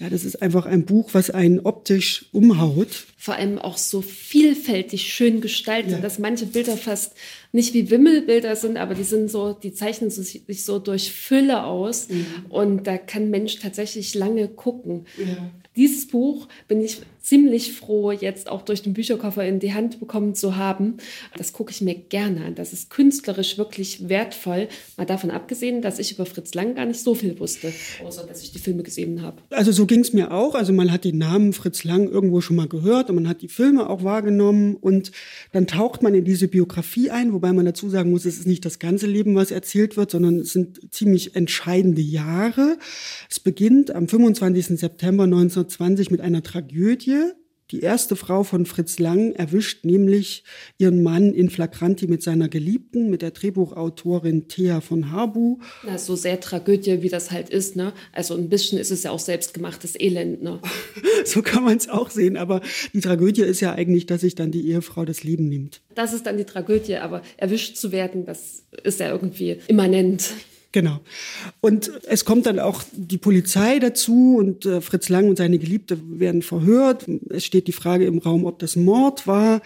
ja, 0.00 0.10
das 0.10 0.24
ist 0.24 0.42
einfach 0.42 0.66
ein 0.66 0.84
Buch, 0.84 1.10
was 1.12 1.30
einen 1.30 1.60
optisch 1.60 2.24
umhaut. 2.32 3.06
Vor 3.16 3.36
allem 3.36 3.60
auch 3.60 3.78
so 3.78 4.02
vielfältig 4.02 5.14
schön 5.14 5.40
gestaltet, 5.40 5.92
ja. 5.92 5.98
dass 6.00 6.18
manche 6.18 6.46
Bilder 6.46 6.76
fast 6.76 7.12
nicht 7.52 7.74
wie 7.74 7.88
Wimmelbilder 7.88 8.56
sind, 8.56 8.76
aber 8.76 8.96
die 8.96 9.04
sind 9.04 9.30
so, 9.30 9.52
die 9.52 9.72
zeichnen 9.72 10.10
sich 10.10 10.64
so 10.64 10.80
durch 10.80 11.12
Fülle 11.12 11.62
aus 11.62 12.08
mhm. 12.08 12.26
und 12.48 12.88
da 12.88 12.98
kann 12.98 13.30
Mensch 13.30 13.60
tatsächlich 13.60 14.16
lange 14.16 14.48
gucken. 14.48 15.06
Ja. 15.16 15.48
Dieses 15.76 16.08
Buch 16.08 16.48
bin 16.66 16.80
ich 16.80 17.02
ziemlich 17.26 17.72
froh, 17.72 18.12
jetzt 18.12 18.48
auch 18.48 18.62
durch 18.62 18.82
den 18.82 18.92
Bücherkoffer 18.92 19.44
in 19.44 19.58
die 19.58 19.74
Hand 19.74 19.98
bekommen 19.98 20.34
zu 20.34 20.56
haben. 20.56 20.98
Das 21.36 21.52
gucke 21.52 21.72
ich 21.72 21.80
mir 21.80 21.94
gerne 21.94 22.44
an. 22.44 22.54
Das 22.54 22.72
ist 22.72 22.90
künstlerisch 22.90 23.58
wirklich 23.58 24.08
wertvoll. 24.08 24.68
Mal 24.96 25.06
davon 25.06 25.30
abgesehen, 25.30 25.82
dass 25.82 25.98
ich 25.98 26.12
über 26.12 26.26
Fritz 26.26 26.54
Lang 26.54 26.74
gar 26.74 26.86
nicht 26.86 27.00
so 27.00 27.14
viel 27.14 27.38
wusste, 27.40 27.72
außer 28.04 28.24
dass 28.26 28.42
ich 28.42 28.52
die 28.52 28.58
Filme 28.58 28.82
gesehen 28.82 29.22
habe. 29.22 29.38
Also 29.50 29.72
so 29.72 29.86
ging 29.86 30.00
es 30.00 30.12
mir 30.12 30.30
auch. 30.30 30.54
Also 30.54 30.72
man 30.72 30.92
hat 30.92 31.04
den 31.04 31.18
Namen 31.18 31.52
Fritz 31.52 31.84
Lang 31.84 32.08
irgendwo 32.08 32.40
schon 32.40 32.56
mal 32.56 32.68
gehört 32.68 33.08
und 33.08 33.16
man 33.16 33.28
hat 33.28 33.42
die 33.42 33.48
Filme 33.48 33.88
auch 33.88 34.04
wahrgenommen 34.04 34.76
und 34.76 35.10
dann 35.52 35.66
taucht 35.66 36.02
man 36.02 36.14
in 36.14 36.24
diese 36.24 36.48
Biografie 36.48 37.10
ein, 37.10 37.32
wobei 37.32 37.52
man 37.52 37.64
dazu 37.64 37.88
sagen 37.88 38.10
muss, 38.10 38.24
es 38.24 38.38
ist 38.38 38.46
nicht 38.46 38.64
das 38.64 38.78
ganze 38.78 39.06
Leben, 39.06 39.34
was 39.34 39.50
erzählt 39.50 39.96
wird, 39.96 40.10
sondern 40.10 40.40
es 40.40 40.52
sind 40.52 40.92
ziemlich 40.92 41.34
entscheidende 41.34 42.02
Jahre. 42.02 42.78
Es 43.28 43.40
beginnt 43.40 43.90
am 43.90 44.06
25. 44.06 44.78
September 44.78 45.26
19 45.26 45.46
1920 45.46 46.10
mit 46.10 46.20
einer 46.20 46.42
Tragödie. 46.42 47.15
Die 47.72 47.80
erste 47.80 48.14
Frau 48.14 48.44
von 48.44 48.64
Fritz 48.64 49.00
Lang 49.00 49.32
erwischt 49.32 49.84
nämlich 49.84 50.44
ihren 50.78 51.02
Mann 51.02 51.34
in 51.34 51.50
Flagranti 51.50 52.06
mit 52.06 52.22
seiner 52.22 52.48
Geliebten, 52.48 53.10
mit 53.10 53.22
der 53.22 53.32
Drehbuchautorin 53.32 54.46
Thea 54.46 54.80
von 54.80 55.10
Harbu. 55.10 55.58
Na, 55.84 55.98
so 55.98 56.14
sehr 56.14 56.38
Tragödie, 56.38 57.02
wie 57.02 57.08
das 57.08 57.32
halt 57.32 57.50
ist. 57.50 57.74
Ne? 57.74 57.92
Also 58.12 58.36
ein 58.36 58.48
bisschen 58.48 58.78
ist 58.78 58.92
es 58.92 59.02
ja 59.02 59.10
auch 59.10 59.18
selbstgemachtes 59.18 59.98
Elend. 59.98 60.44
Ne? 60.44 60.60
so 61.24 61.42
kann 61.42 61.64
man 61.64 61.76
es 61.76 61.88
auch 61.88 62.10
sehen. 62.10 62.36
Aber 62.36 62.60
die 62.92 63.00
Tragödie 63.00 63.42
ist 63.42 63.60
ja 63.60 63.72
eigentlich, 63.72 64.06
dass 64.06 64.20
sich 64.20 64.36
dann 64.36 64.52
die 64.52 64.68
Ehefrau 64.68 65.04
das 65.04 65.24
Leben 65.24 65.48
nimmt. 65.48 65.82
Das 65.96 66.12
ist 66.12 66.26
dann 66.26 66.36
die 66.36 66.44
Tragödie. 66.44 66.98
Aber 66.98 67.22
erwischt 67.36 67.76
zu 67.76 67.90
werden, 67.90 68.26
das 68.26 68.62
ist 68.84 69.00
ja 69.00 69.10
irgendwie 69.10 69.58
immanent. 69.66 70.34
Genau. 70.76 71.00
Und 71.62 71.90
es 72.06 72.26
kommt 72.26 72.44
dann 72.44 72.58
auch 72.58 72.82
die 72.92 73.16
Polizei 73.16 73.78
dazu 73.78 74.36
und 74.36 74.66
äh, 74.66 74.82
Fritz 74.82 75.08
Lang 75.08 75.30
und 75.30 75.38
seine 75.38 75.58
Geliebte 75.58 75.96
werden 76.06 76.42
verhört. 76.42 77.06
Es 77.30 77.46
steht 77.46 77.66
die 77.66 77.72
Frage 77.72 78.04
im 78.04 78.18
Raum, 78.18 78.44
ob 78.44 78.58
das 78.58 78.76
Mord 78.76 79.26
war. 79.26 79.62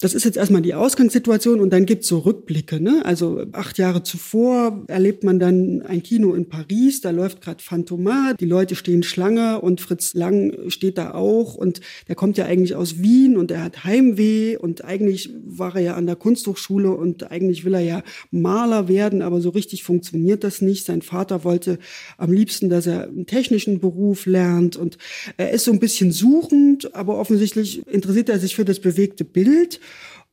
Das 0.00 0.12
ist 0.12 0.24
jetzt 0.24 0.36
erstmal 0.36 0.62
die 0.62 0.74
Ausgangssituation 0.74 1.60
und 1.60 1.72
dann 1.72 1.86
gibt's 1.86 2.08
so 2.08 2.18
Rückblicke. 2.18 2.80
Ne? 2.80 3.00
Also 3.04 3.46
acht 3.52 3.78
Jahre 3.78 4.02
zuvor 4.02 4.82
erlebt 4.88 5.22
man 5.22 5.38
dann 5.38 5.82
ein 5.82 6.02
Kino 6.02 6.34
in 6.34 6.48
Paris, 6.48 7.00
da 7.00 7.10
läuft 7.10 7.42
gerade 7.42 7.62
Phantomat, 7.62 8.40
die 8.40 8.46
Leute 8.46 8.74
stehen 8.74 9.04
Schlange 9.04 9.60
und 9.60 9.80
Fritz 9.80 10.14
Lang 10.14 10.68
steht 10.68 10.98
da 10.98 11.14
auch 11.14 11.54
und 11.54 11.80
der 12.08 12.16
kommt 12.16 12.38
ja 12.38 12.46
eigentlich 12.46 12.74
aus 12.74 13.00
Wien 13.00 13.36
und 13.36 13.52
er 13.52 13.62
hat 13.62 13.84
Heimweh 13.84 14.56
und 14.56 14.84
eigentlich 14.84 15.30
war 15.46 15.76
er 15.76 15.80
ja 15.80 15.94
an 15.94 16.06
der 16.06 16.16
Kunsthochschule 16.16 16.90
und 16.90 17.30
eigentlich 17.30 17.64
will 17.64 17.74
er 17.74 17.80
ja 17.82 18.02
Maler 18.32 18.88
werden, 18.88 19.22
aber 19.22 19.40
so 19.40 19.50
richtig 19.50 19.84
funktioniert 19.84 20.39
das 20.44 20.60
nicht. 20.60 20.86
Sein 20.86 21.02
Vater 21.02 21.44
wollte 21.44 21.78
am 22.18 22.32
liebsten, 22.32 22.68
dass 22.68 22.86
er 22.86 23.04
einen 23.04 23.26
technischen 23.26 23.80
Beruf 23.80 24.26
lernt 24.26 24.76
und 24.76 24.98
er 25.36 25.50
ist 25.50 25.64
so 25.64 25.72
ein 25.72 25.80
bisschen 25.80 26.12
suchend, 26.12 26.94
aber 26.94 27.18
offensichtlich 27.18 27.86
interessiert 27.86 28.28
er 28.28 28.38
sich 28.38 28.56
für 28.56 28.64
das 28.64 28.80
bewegte 28.80 29.24
Bild. 29.24 29.80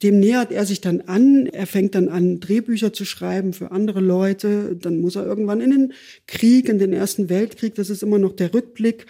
Dem 0.03 0.19
nähert 0.19 0.51
er 0.51 0.63
sich 0.65 0.79
dann 0.79 1.01
an. 1.01 1.47
Er 1.47 1.65
fängt 1.65 1.95
dann 1.95 2.07
an, 2.07 2.39
Drehbücher 2.39 2.93
zu 2.93 3.03
schreiben 3.03 3.53
für 3.53 3.71
andere 3.71 3.99
Leute. 3.99 4.75
Dann 4.79 5.01
muss 5.01 5.15
er 5.15 5.25
irgendwann 5.25 5.59
in 5.59 5.71
den 5.71 5.93
Krieg, 6.27 6.69
in 6.69 6.77
den 6.77 6.93
Ersten 6.93 7.29
Weltkrieg. 7.29 7.73
Das 7.73 7.89
ist 7.89 8.03
immer 8.03 8.19
noch 8.19 8.33
der 8.33 8.53
Rückblick. 8.53 9.07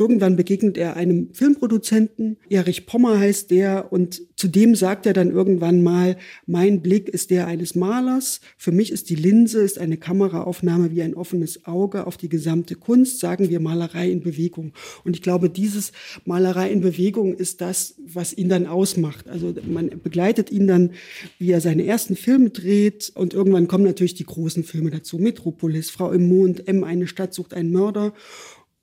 Irgendwann 0.00 0.36
begegnet 0.36 0.78
er 0.78 0.94
einem 0.94 1.30
Filmproduzenten, 1.32 2.36
Erich 2.48 2.86
Pommer 2.86 3.18
heißt 3.18 3.50
der, 3.50 3.92
und 3.92 4.22
zu 4.36 4.46
dem 4.46 4.76
sagt 4.76 5.06
er 5.06 5.12
dann 5.12 5.30
irgendwann 5.32 5.82
mal, 5.82 6.16
mein 6.46 6.82
Blick 6.82 7.08
ist 7.08 7.30
der 7.30 7.48
eines 7.48 7.74
Malers, 7.74 8.40
für 8.56 8.70
mich 8.70 8.92
ist 8.92 9.10
die 9.10 9.16
Linse, 9.16 9.60
ist 9.60 9.78
eine 9.78 9.96
Kameraaufnahme 9.96 10.92
wie 10.92 11.02
ein 11.02 11.14
offenes 11.14 11.66
Auge 11.66 12.06
auf 12.06 12.16
die 12.16 12.28
gesamte 12.28 12.76
Kunst, 12.76 13.18
sagen 13.18 13.48
wir 13.48 13.58
Malerei 13.58 14.08
in 14.08 14.20
Bewegung. 14.20 14.72
Und 15.02 15.16
ich 15.16 15.22
glaube, 15.22 15.50
dieses 15.50 15.90
Malerei 16.24 16.70
in 16.70 16.80
Bewegung 16.80 17.34
ist 17.34 17.60
das, 17.60 17.96
was 17.98 18.32
ihn 18.32 18.48
dann 18.48 18.66
ausmacht. 18.66 19.28
Also 19.28 19.52
man 19.68 19.90
begleitet 20.00 20.52
ihn 20.52 20.68
dann, 20.68 20.92
wie 21.40 21.50
er 21.50 21.60
seine 21.60 21.84
ersten 21.84 22.14
Filme 22.14 22.50
dreht, 22.50 23.10
und 23.16 23.34
irgendwann 23.34 23.66
kommen 23.66 23.84
natürlich 23.84 24.14
die 24.14 24.24
großen 24.24 24.62
Filme 24.62 24.90
dazu, 24.90 25.18
Metropolis, 25.18 25.90
Frau 25.90 26.12
im 26.12 26.28
Mond, 26.28 26.68
M, 26.68 26.84
eine 26.84 27.08
Stadt 27.08 27.34
sucht 27.34 27.52
einen 27.52 27.72
Mörder. 27.72 28.12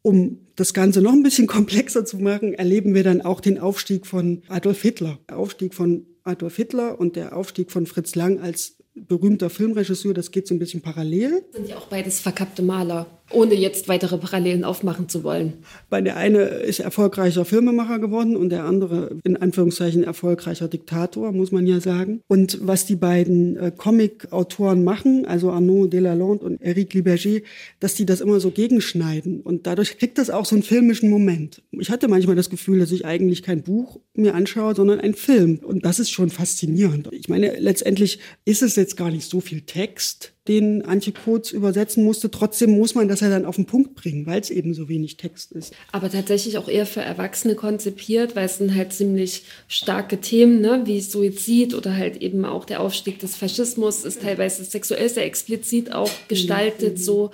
Um 0.05 0.37
das 0.55 0.75
Ganze 0.75 1.01
noch 1.01 1.13
ein 1.13 1.23
bisschen 1.23 1.47
komplexer 1.57 2.05
zu 2.05 2.17
machen, 2.17 2.53
erleben 2.53 2.93
wir 2.93 3.03
dann 3.03 3.23
auch 3.23 3.41
den 3.41 3.57
Aufstieg 3.57 4.05
von 4.05 4.43
Adolf 4.49 4.83
Hitler. 4.83 5.17
Der 5.27 5.39
Aufstieg 5.39 5.73
von 5.73 6.05
Adolf 6.23 6.57
Hitler 6.57 6.99
und 6.99 7.15
der 7.15 7.35
Aufstieg 7.35 7.71
von 7.71 7.87
Fritz 7.87 8.13
Lang 8.13 8.39
als 8.39 8.75
berühmter 8.93 9.49
Filmregisseur, 9.49 10.13
das 10.13 10.29
geht 10.29 10.47
so 10.47 10.53
ein 10.53 10.59
bisschen 10.59 10.81
parallel. 10.81 11.43
Sind 11.51 11.67
ja 11.67 11.77
auch 11.77 11.87
beides 11.87 12.19
verkappte 12.19 12.61
Maler. 12.61 13.07
Ohne 13.31 13.55
jetzt 13.55 13.87
weitere 13.87 14.17
Parallelen 14.17 14.63
aufmachen 14.63 15.09
zu 15.09 15.23
wollen. 15.23 15.53
Weil 15.89 16.03
der 16.03 16.17
eine 16.17 16.41
ist 16.41 16.79
erfolgreicher 16.79 17.45
Filmemacher 17.45 17.99
geworden 17.99 18.35
und 18.35 18.49
der 18.49 18.65
andere 18.65 19.17
in 19.23 19.37
Anführungszeichen 19.37 20.03
erfolgreicher 20.03 20.67
Diktator, 20.67 21.31
muss 21.31 21.51
man 21.51 21.65
ja 21.65 21.79
sagen. 21.79 22.21
Und 22.27 22.59
was 22.61 22.85
die 22.85 22.95
beiden 22.95 23.57
äh, 23.57 23.71
Comic-Autoren 23.75 24.83
machen, 24.83 25.25
also 25.25 25.51
Arnaud 25.51 25.91
Delalande 25.91 26.45
und 26.45 26.61
Eric 26.61 26.93
Liberger, 26.93 27.41
dass 27.79 27.95
die 27.95 28.05
das 28.05 28.21
immer 28.21 28.39
so 28.39 28.51
gegenschneiden. 28.51 29.41
Und 29.41 29.67
dadurch 29.67 29.97
kriegt 29.97 30.17
das 30.17 30.29
auch 30.29 30.45
so 30.45 30.55
einen 30.55 30.63
filmischen 30.63 31.09
Moment. 31.09 31.63
Ich 31.71 31.89
hatte 31.89 32.07
manchmal 32.07 32.35
das 32.35 32.49
Gefühl, 32.49 32.79
dass 32.79 32.91
ich 32.91 33.05
eigentlich 33.05 33.41
kein 33.43 33.63
Buch 33.63 33.99
mir 34.13 34.35
anschaue, 34.35 34.75
sondern 34.75 34.99
einen 34.99 35.15
Film. 35.15 35.59
Und 35.63 35.85
das 35.85 35.99
ist 35.99 36.11
schon 36.11 36.29
faszinierend. 36.29 37.09
Ich 37.11 37.27
meine, 37.29 37.57
letztendlich 37.59 38.19
ist 38.45 38.61
es 38.61 38.75
jetzt 38.75 38.97
gar 38.97 39.09
nicht 39.09 39.29
so 39.29 39.41
viel 39.41 39.61
Text 39.61 40.34
den 40.47 40.85
Antje 40.85 41.11
Kurz 41.11 41.51
übersetzen 41.51 42.03
musste. 42.03 42.29
Trotzdem 42.29 42.71
muss 42.71 42.93
man 42.93 43.07
das 43.07 43.21
ja 43.21 43.29
dann 43.29 43.45
auf 43.45 43.55
den 43.55 43.65
Punkt 43.65 43.95
bringen, 43.95 44.27
weil 44.27 44.39
es 44.39 44.51
eben 44.51 44.73
so 44.75 44.87
wenig 44.87 45.17
Text 45.17 45.51
ist. 45.51 45.73
Aber 45.91 46.11
tatsächlich 46.11 46.57
auch 46.57 46.67
eher 46.67 46.85
für 46.85 47.01
Erwachsene 47.01 47.55
konzipiert, 47.55 48.35
weil 48.35 48.45
es 48.45 48.59
sind 48.59 48.75
halt 48.75 48.93
ziemlich 48.93 49.43
starke 49.67 50.21
Themen, 50.21 50.61
ne? 50.61 50.83
wie 50.85 51.01
Suizid 51.01 51.73
oder 51.73 51.95
halt 51.95 52.21
eben 52.21 52.45
auch 52.45 52.65
der 52.65 52.81
Aufstieg 52.81 53.19
des 53.19 53.35
Faschismus 53.35 54.05
ist 54.05 54.21
teilweise 54.21 54.63
sexuell 54.63 55.09
sehr 55.09 55.25
explizit 55.25 55.91
auch 55.93 56.11
gestaltet. 56.27 56.99
Mhm. 56.99 57.01
So, 57.01 57.31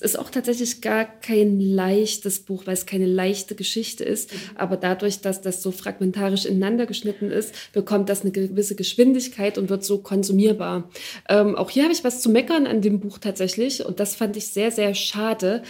es 0.00 0.12
ist 0.12 0.18
auch 0.18 0.30
tatsächlich 0.30 0.80
gar 0.80 1.04
kein 1.04 1.60
leichtes 1.60 2.40
Buch, 2.40 2.66
weil 2.66 2.74
es 2.74 2.86
keine 2.86 3.06
leichte 3.06 3.54
Geschichte 3.54 4.04
ist. 4.04 4.30
Aber 4.54 4.76
dadurch, 4.76 5.20
dass 5.20 5.40
das 5.40 5.62
so 5.62 5.70
fragmentarisch 5.70 6.44
ineinander 6.44 6.86
geschnitten 6.86 7.30
ist, 7.30 7.54
bekommt 7.72 8.08
das 8.08 8.22
eine 8.22 8.32
gewisse 8.32 8.74
Geschwindigkeit 8.74 9.58
und 9.58 9.70
wird 9.70 9.84
so 9.84 9.98
konsumierbar. 9.98 10.90
Ähm, 11.28 11.56
auch 11.56 11.70
hier 11.70 11.84
habe 11.84 11.92
ich 11.92 12.04
was 12.04 12.20
zu 12.20 12.28
meckern 12.28 12.50
meckern 12.50 12.66
an 12.66 12.80
dem 12.80 13.00
Buch 13.00 13.18
tatsächlich 13.18 13.84
und 13.84 14.00
das 14.00 14.14
fand 14.14 14.36
ich 14.36 14.48
sehr, 14.48 14.70
sehr 14.70 14.94
schade. 14.94 15.62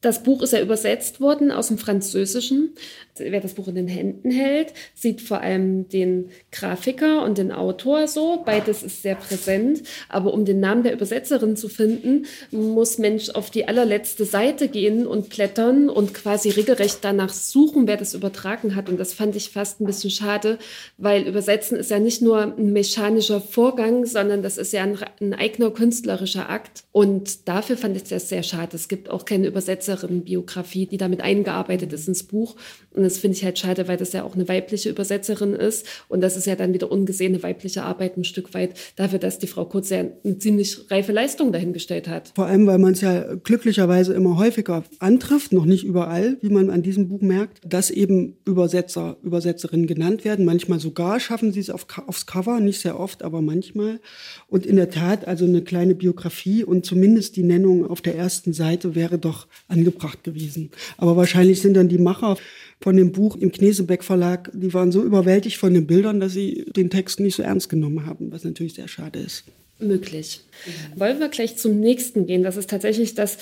Das 0.00 0.22
Buch 0.22 0.42
ist 0.42 0.52
ja 0.52 0.60
übersetzt 0.60 1.20
worden 1.20 1.50
aus 1.50 1.68
dem 1.68 1.78
Französischen. 1.78 2.74
Wer 3.18 3.40
das 3.40 3.54
Buch 3.54 3.68
in 3.68 3.74
den 3.74 3.88
Händen 3.88 4.30
hält, 4.30 4.72
sieht 4.94 5.20
vor 5.20 5.40
allem 5.40 5.88
den 5.88 6.30
Grafiker 6.52 7.24
und 7.24 7.38
den 7.38 7.52
Autor 7.52 8.08
so. 8.08 8.42
Beides 8.44 8.82
ist 8.82 9.02
sehr 9.02 9.14
präsent. 9.14 9.82
Aber 10.08 10.32
um 10.32 10.44
den 10.44 10.60
Namen 10.60 10.82
der 10.82 10.92
Übersetzerin 10.92 11.56
zu 11.56 11.68
finden, 11.68 12.26
muss 12.50 12.98
Mensch 12.98 13.30
auf 13.30 13.50
die 13.50 13.66
allerletzte 13.68 14.24
Seite 14.24 14.68
gehen 14.68 15.06
und 15.06 15.28
blättern 15.28 15.88
und 15.88 16.14
quasi 16.14 16.50
regelrecht 16.50 16.98
danach 17.02 17.32
suchen, 17.32 17.86
wer 17.86 17.96
das 17.96 18.14
übertragen 18.14 18.74
hat. 18.74 18.88
Und 18.88 18.98
das 18.98 19.12
fand 19.12 19.36
ich 19.36 19.50
fast 19.50 19.80
ein 19.80 19.86
bisschen 19.86 20.10
schade, 20.10 20.58
weil 20.96 21.26
Übersetzen 21.26 21.78
ist 21.78 21.90
ja 21.90 21.98
nicht 21.98 22.22
nur 22.22 22.56
ein 22.56 22.72
mechanischer 22.72 23.40
Vorgang, 23.40 24.06
sondern 24.06 24.42
das 24.42 24.58
ist 24.58 24.72
ja 24.72 24.82
ein, 24.82 24.98
ein 25.20 25.34
eigener 25.34 25.70
künstlerischer 25.70 26.48
Akt. 26.48 26.84
Und 26.92 27.48
dafür 27.48 27.76
fand 27.76 27.96
ich 27.96 28.04
das 28.04 28.28
sehr 28.28 28.42
schade. 28.42 28.76
Es 28.76 28.88
gibt 28.88 29.10
auch 29.10 29.24
keine 29.24 29.46
Übersetzerin-Biografie, 29.46 30.86
die 30.86 30.96
damit 30.96 31.20
eingearbeitet 31.20 31.92
ist 31.92 32.08
ins 32.08 32.24
Buch. 32.24 32.56
Und 32.94 33.04
das 33.08 33.18
finde 33.18 33.36
ich 33.36 33.44
halt 33.44 33.58
schade, 33.58 33.88
weil 33.88 33.96
das 33.96 34.12
ja 34.12 34.22
auch 34.22 34.34
eine 34.34 34.48
weibliche 34.48 34.90
Übersetzerin 34.90 35.54
ist. 35.54 35.86
Und 36.08 36.20
das 36.20 36.36
ist 36.36 36.46
ja 36.46 36.56
dann 36.56 36.74
wieder 36.74 36.92
ungesehene 36.92 37.42
weibliche 37.42 37.82
Arbeit 37.82 38.16
ein 38.16 38.24
Stück 38.24 38.52
weit 38.52 38.74
dafür, 38.96 39.18
dass 39.18 39.38
die 39.38 39.46
Frau 39.46 39.64
Kurz 39.64 39.88
ja 39.88 40.04
eine 40.24 40.38
ziemlich 40.38 40.90
reife 40.90 41.12
Leistung 41.12 41.52
dahingestellt 41.52 42.06
hat. 42.06 42.32
Vor 42.34 42.46
allem, 42.46 42.66
weil 42.66 42.78
man 42.78 42.92
es 42.92 43.00
ja 43.00 43.34
glücklicherweise 43.34 44.12
immer 44.12 44.36
häufiger 44.36 44.84
antrifft, 44.98 45.52
noch 45.52 45.64
nicht 45.64 45.84
überall, 45.84 46.36
wie 46.42 46.50
man 46.50 46.68
an 46.68 46.82
diesem 46.82 47.08
Buch 47.08 47.22
merkt, 47.22 47.60
dass 47.64 47.90
eben 47.90 48.36
Übersetzer, 48.44 49.16
Übersetzerinnen 49.22 49.86
genannt 49.86 50.24
werden. 50.24 50.44
Manchmal 50.44 50.78
sogar 50.78 51.18
schaffen 51.18 51.52
sie 51.52 51.60
es 51.60 51.70
auf, 51.70 51.86
aufs 52.06 52.26
Cover, 52.26 52.60
nicht 52.60 52.80
sehr 52.80 53.00
oft, 53.00 53.22
aber 53.22 53.40
manchmal. 53.40 54.00
Und 54.48 54.66
in 54.66 54.76
der 54.76 54.90
Tat, 54.90 55.26
also 55.26 55.46
eine 55.46 55.62
kleine 55.62 55.94
Biografie 55.94 56.62
und 56.62 56.84
zumindest 56.84 57.36
die 57.36 57.42
Nennung 57.42 57.86
auf 57.86 58.02
der 58.02 58.16
ersten 58.16 58.52
Seite 58.52 58.94
wäre 58.94 59.18
doch 59.18 59.46
angebracht 59.66 60.24
gewesen. 60.24 60.70
Aber 60.98 61.16
wahrscheinlich 61.16 61.62
sind 61.62 61.74
dann 61.74 61.88
die 61.88 61.98
Macher 61.98 62.36
von 62.80 62.96
dem 62.96 63.12
Buch 63.12 63.36
im 63.36 63.52
Knesebeck 63.52 64.04
Verlag, 64.04 64.50
die 64.54 64.72
waren 64.72 64.92
so 64.92 65.02
überwältigt 65.02 65.56
von 65.56 65.74
den 65.74 65.86
Bildern, 65.86 66.20
dass 66.20 66.32
sie 66.32 66.66
den 66.76 66.90
Text 66.90 67.20
nicht 67.20 67.36
so 67.36 67.42
ernst 67.42 67.68
genommen 67.68 68.06
haben, 68.06 68.30
was 68.30 68.44
natürlich 68.44 68.74
sehr 68.74 68.88
schade 68.88 69.18
ist. 69.18 69.44
Möglich. 69.80 70.40
Mhm. 70.66 71.00
Wollen 71.00 71.20
wir 71.20 71.28
gleich 71.28 71.56
zum 71.56 71.80
nächsten 71.80 72.26
gehen? 72.26 72.42
Das 72.42 72.56
ist 72.56 72.70
tatsächlich 72.70 73.14
das 73.14 73.38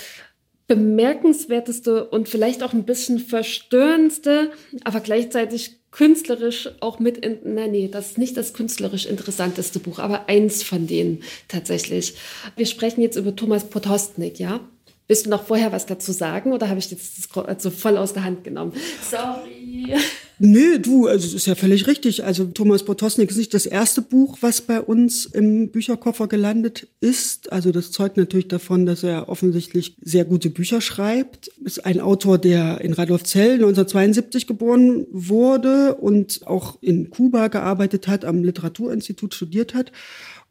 bemerkenswerteste 0.67 2.07
und 2.07 2.29
vielleicht 2.29 2.63
auch 2.63 2.73
ein 2.73 2.85
bisschen 2.85 3.21
verstörendste, 3.21 4.51
aber 4.85 5.01
gleichzeitig 5.01 5.77
künstlerisch 5.93 6.69
auch 6.81 6.99
mit, 6.99 7.19
in, 7.19 7.55
nein, 7.55 7.71
nee, 7.71 7.89
das 7.89 8.09
ist 8.09 8.19
nicht 8.19 8.37
das 8.37 8.53
künstlerisch 8.53 9.07
interessanteste 9.07 9.79
Buch, 9.79 9.99
aber 9.99 10.29
eins 10.29 10.63
von 10.63 10.87
denen 10.87 11.23
tatsächlich. 11.49 12.15
Wir 12.57 12.67
sprechen 12.67 13.01
jetzt 13.01 13.17
über 13.17 13.35
Thomas 13.35 13.65
Potostnik, 13.65 14.39
ja? 14.39 14.61
Willst 15.09 15.27
du 15.27 15.31
noch 15.31 15.45
vorher 15.45 15.71
was 15.71 15.87
dazu 15.87 16.11
sagen 16.11 16.53
oder 16.53 16.69
habe 16.69 16.81
ich 16.81 16.91
jetzt 16.91 17.19
das 17.19 17.47
also 17.47 17.71
voll 17.71 17.97
aus 17.97 18.13
der 18.13 18.25
Hand 18.25 18.43
genommen? 18.43 18.73
Sorry. 19.09 19.95
Nö, 20.39 20.79
du, 20.79 21.07
also 21.07 21.27
es 21.27 21.33
ist 21.33 21.47
ja 21.47 21.55
völlig 21.55 21.87
richtig. 21.87 22.25
Also 22.25 22.45
Thomas 22.45 22.85
Potosnik 22.85 23.31
ist 23.31 23.39
nicht 23.39 23.55
das 23.55 23.65
erste 23.65 24.03
Buch, 24.03 24.39
was 24.43 24.61
bei 24.61 24.81
uns 24.81 25.25
im 25.25 25.71
Bücherkoffer 25.71 26.27
gelandet 26.27 26.89
ist. 27.01 27.53
Also 27.53 27.71
das 27.73 27.91
zeugt 27.91 28.19
natürlich 28.19 28.49
davon, 28.49 28.85
dass 28.85 29.03
er 29.03 29.31
offensichtlich 29.31 29.97
sehr 30.03 30.27
gute 30.27 30.51
Bücher 30.51 30.83
schreibt. 30.83 31.49
Ist 31.65 31.87
ein 31.87 32.01
Autor, 32.01 32.37
der 32.37 32.83
in 32.83 32.93
Radolfzell 32.93 33.55
1972 33.55 34.47
geboren 34.47 35.07
wurde 35.11 35.95
und 35.95 36.47
auch 36.47 36.83
in 36.83 37.09
Kuba 37.09 37.49
gearbeitet 37.49 38.07
hat, 38.09 38.25
am 38.27 38.45
Literaturinstitut 38.45 39.35
studiert 39.35 39.73
hat 39.73 39.91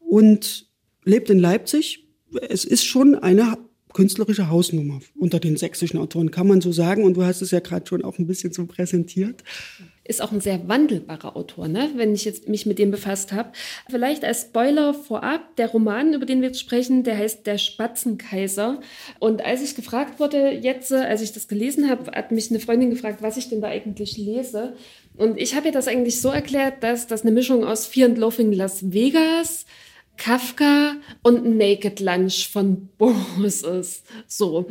und 0.00 0.66
lebt 1.04 1.30
in 1.30 1.38
Leipzig. 1.38 2.08
Es 2.48 2.64
ist 2.64 2.84
schon 2.84 3.14
eine 3.14 3.56
künstlerische 3.96 4.50
Hausnummer 4.50 5.00
unter 5.18 5.40
den 5.40 5.56
sächsischen 5.56 5.98
Autoren, 5.98 6.30
kann 6.30 6.46
man 6.46 6.60
so 6.60 6.70
sagen. 6.70 7.02
Und 7.02 7.16
du 7.16 7.24
hast 7.24 7.40
es 7.40 7.50
ja 7.50 7.60
gerade 7.60 7.86
schon 7.86 8.04
auch 8.04 8.18
ein 8.18 8.26
bisschen 8.26 8.52
so 8.52 8.66
präsentiert. 8.66 9.42
Ist 10.04 10.20
auch 10.20 10.32
ein 10.32 10.42
sehr 10.42 10.68
wandelbarer 10.68 11.34
Autor, 11.34 11.66
ne? 11.66 11.88
wenn 11.96 12.14
ich 12.14 12.26
jetzt 12.26 12.46
mich 12.46 12.66
mit 12.66 12.78
dem 12.78 12.90
befasst 12.90 13.32
habe. 13.32 13.52
Vielleicht 13.88 14.22
als 14.22 14.42
Spoiler 14.42 14.92
vorab, 14.92 15.56
der 15.56 15.68
Roman, 15.68 16.12
über 16.12 16.26
den 16.26 16.42
wir 16.42 16.48
jetzt 16.48 16.60
sprechen, 16.60 17.04
der 17.04 17.16
heißt 17.16 17.46
Der 17.46 17.56
Spatzenkaiser. 17.56 18.80
Und 19.18 19.42
als 19.42 19.62
ich 19.62 19.74
gefragt 19.74 20.20
wurde, 20.20 20.50
jetzt, 20.50 20.92
als 20.92 21.22
ich 21.22 21.32
das 21.32 21.48
gelesen 21.48 21.88
habe, 21.88 22.10
hat 22.12 22.32
mich 22.32 22.50
eine 22.50 22.60
Freundin 22.60 22.90
gefragt, 22.90 23.22
was 23.22 23.38
ich 23.38 23.48
denn 23.48 23.62
da 23.62 23.68
eigentlich 23.68 24.18
lese. 24.18 24.74
Und 25.16 25.40
ich 25.40 25.54
habe 25.54 25.68
ihr 25.68 25.72
das 25.72 25.88
eigentlich 25.88 26.20
so 26.20 26.28
erklärt, 26.28 26.82
dass 26.82 27.06
das 27.06 27.22
eine 27.22 27.32
Mischung 27.32 27.64
aus 27.64 27.86
Fear 27.86 28.10
and 28.10 28.18
Loafing 28.18 28.52
Las 28.52 28.92
Vegas, 28.92 29.64
Kafka 30.16 30.96
und 31.22 31.56
Naked 31.56 32.00
Lunch 32.00 32.48
von 32.48 32.88
Boris 32.98 33.62
ist. 33.62 34.06
So, 34.26 34.66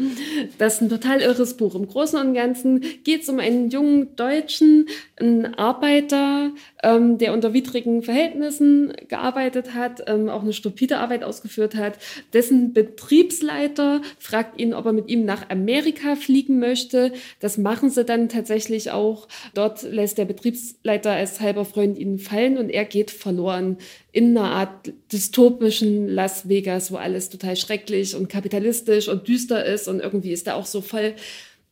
das 0.58 0.76
ist 0.76 0.82
ein 0.82 0.90
total 0.90 1.22
irres 1.22 1.56
Buch. 1.58 1.76
Im 1.76 1.88
Großen 1.88 2.20
und 2.20 2.34
Ganzen 2.34 2.82
geht 3.04 3.24
es 3.24 3.30
um 3.30 3.40
einen 3.40 3.70
jungen 3.70 4.16
Deutschen, 4.16 4.88
einen 5.18 5.54
Arbeiter, 5.56 6.52
ähm, 6.84 7.18
der 7.18 7.34
unter 7.34 7.54
widrigen 7.54 8.02
Verhältnissen 8.02 8.94
gearbeitet 9.08 9.74
hat, 9.74 10.04
ähm, 10.08 10.30
auch 10.30 10.44
eine 10.44 10.54
stupide 10.54 10.98
Arbeit 10.98 11.24
ausgeführt 11.24 11.76
hat. 11.76 11.98
Dessen 12.34 12.74
Betriebsleiter 12.74 14.02
fragt 14.20 14.60
ihn, 14.60 14.74
ob 14.74 14.86
er 14.86 14.94
mit 14.94 15.10
ihm 15.10 15.26
nach 15.26 15.50
Amerika 15.50 16.16
fliegen 16.16 16.60
möchte. 16.60 17.14
Das 17.40 17.58
machen 17.58 17.90
sie 17.90 18.04
dann 18.04 18.30
tatsächlich 18.30 18.92
auch. 18.92 19.28
Dort 19.54 19.84
lässt 19.84 20.18
der 20.18 20.26
Betriebsleiter 20.26 21.12
als 21.12 21.40
halber 21.40 21.66
Freund 21.66 21.98
ihn 21.98 22.20
fallen 22.20 22.58
und 22.58 22.70
er 22.70 22.86
geht 22.86 23.12
verloren 23.12 23.78
in 24.16 24.38
einer 24.38 24.50
Art 24.50 24.94
dystopischen 25.12 26.08
Las 26.08 26.48
Vegas, 26.48 26.90
wo 26.90 26.96
alles 26.96 27.30
total 27.30 27.58
schrecklich 27.58 28.16
und 28.16 28.30
kapitalistisch 28.30 29.10
und 29.10 29.28
düster 29.28 29.66
ist 29.66 29.90
und 29.90 30.00
irgendwie 30.00 30.32
ist 30.32 30.48
da 30.48 30.54
auch 30.54 30.66
so 30.66 30.80
voll 30.80 31.16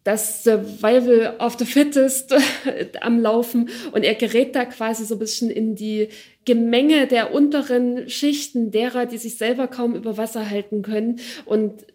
das 0.03 0.43
Survival 0.43 1.37
of 1.39 1.57
the 1.57 1.63
Fittest 1.63 2.35
am 2.99 3.21
Laufen. 3.21 3.69
Und 3.93 4.03
er 4.03 4.15
gerät 4.15 4.57
da 4.57 4.65
quasi 4.65 5.05
so 5.05 5.15
ein 5.15 5.19
bisschen 5.19 5.49
in 5.49 5.75
die 5.75 6.09
Gemenge 6.43 7.07
der 7.07 7.33
unteren 7.33 8.09
Schichten 8.09 8.71
derer, 8.71 9.05
die 9.05 9.17
sich 9.17 9.37
selber 9.37 9.69
kaum 9.69 9.95
über 9.95 10.17
Wasser 10.17 10.49
halten 10.49 10.81
können. 10.81 11.21
Und 11.45 11.85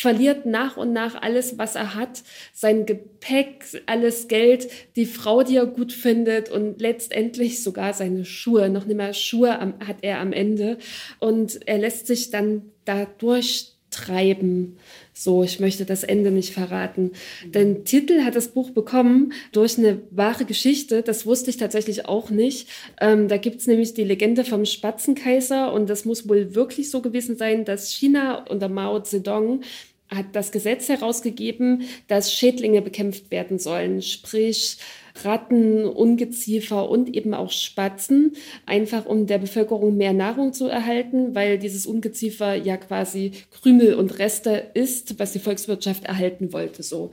verliert 0.00 0.46
nach 0.46 0.76
und 0.76 0.92
nach 0.92 1.20
alles, 1.20 1.58
was 1.58 1.74
er 1.74 1.94
hat, 1.94 2.22
sein 2.52 2.86
Gepäck, 2.86 3.64
alles 3.86 4.28
Geld, 4.28 4.68
die 4.96 5.06
Frau, 5.06 5.42
die 5.42 5.56
er 5.56 5.66
gut 5.66 5.92
findet 5.92 6.50
und 6.50 6.80
letztendlich 6.80 7.62
sogar 7.62 7.92
seine 7.92 8.24
Schuhe. 8.24 8.68
Noch 8.70 8.86
nicht 8.86 8.96
mehr 8.96 9.14
Schuhe 9.14 9.74
hat 9.86 9.98
er 10.02 10.20
am 10.20 10.32
Ende 10.32 10.78
und 11.18 11.66
er 11.66 11.78
lässt 11.78 12.06
sich 12.06 12.30
dann 12.30 12.62
da 12.84 13.06
durchtreiben. 13.18 14.78
So, 15.14 15.42
ich 15.42 15.60
möchte 15.60 15.84
das 15.84 16.04
Ende 16.04 16.30
nicht 16.30 16.54
verraten. 16.54 17.12
Mhm. 17.44 17.52
Den 17.52 17.84
Titel 17.84 18.22
hat 18.22 18.34
das 18.34 18.48
Buch 18.48 18.70
bekommen 18.70 19.32
durch 19.52 19.78
eine 19.78 20.00
wahre 20.10 20.44
Geschichte. 20.44 21.02
Das 21.02 21.26
wusste 21.26 21.50
ich 21.50 21.58
tatsächlich 21.58 22.06
auch 22.06 22.30
nicht. 22.30 22.68
Ähm, 23.00 23.28
da 23.28 23.36
gibt 23.36 23.60
es 23.60 23.66
nämlich 23.66 23.94
die 23.94 24.04
Legende 24.04 24.44
vom 24.44 24.64
Spatzenkaiser 24.64 25.72
und 25.72 25.90
das 25.90 26.04
muss 26.04 26.28
wohl 26.28 26.54
wirklich 26.54 26.90
so 26.90 27.02
gewesen 27.02 27.36
sein, 27.36 27.64
dass 27.64 27.90
China 27.90 28.44
unter 28.48 28.68
Mao 28.68 29.00
Zedong 29.00 29.62
hat 30.08 30.26
das 30.32 30.52
Gesetz 30.52 30.88
herausgegeben, 30.88 31.84
dass 32.06 32.32
Schädlinge 32.32 32.82
bekämpft 32.82 33.30
werden 33.30 33.58
sollen, 33.58 34.02
sprich 34.02 34.76
Ratten, 35.24 35.84
Ungeziefer 35.84 36.88
und 36.88 37.14
eben 37.14 37.34
auch 37.34 37.50
Spatzen, 37.50 38.32
einfach 38.66 39.06
um 39.06 39.26
der 39.26 39.38
Bevölkerung 39.38 39.96
mehr 39.96 40.12
Nahrung 40.12 40.52
zu 40.52 40.66
erhalten, 40.66 41.34
weil 41.34 41.58
dieses 41.58 41.86
Ungeziefer 41.86 42.54
ja 42.54 42.76
quasi 42.76 43.32
Krümel 43.50 43.94
und 43.94 44.18
Reste 44.18 44.62
ist, 44.74 45.18
was 45.18 45.32
die 45.32 45.38
Volkswirtschaft 45.38 46.04
erhalten 46.04 46.52
wollte. 46.52 46.82
So. 46.82 47.10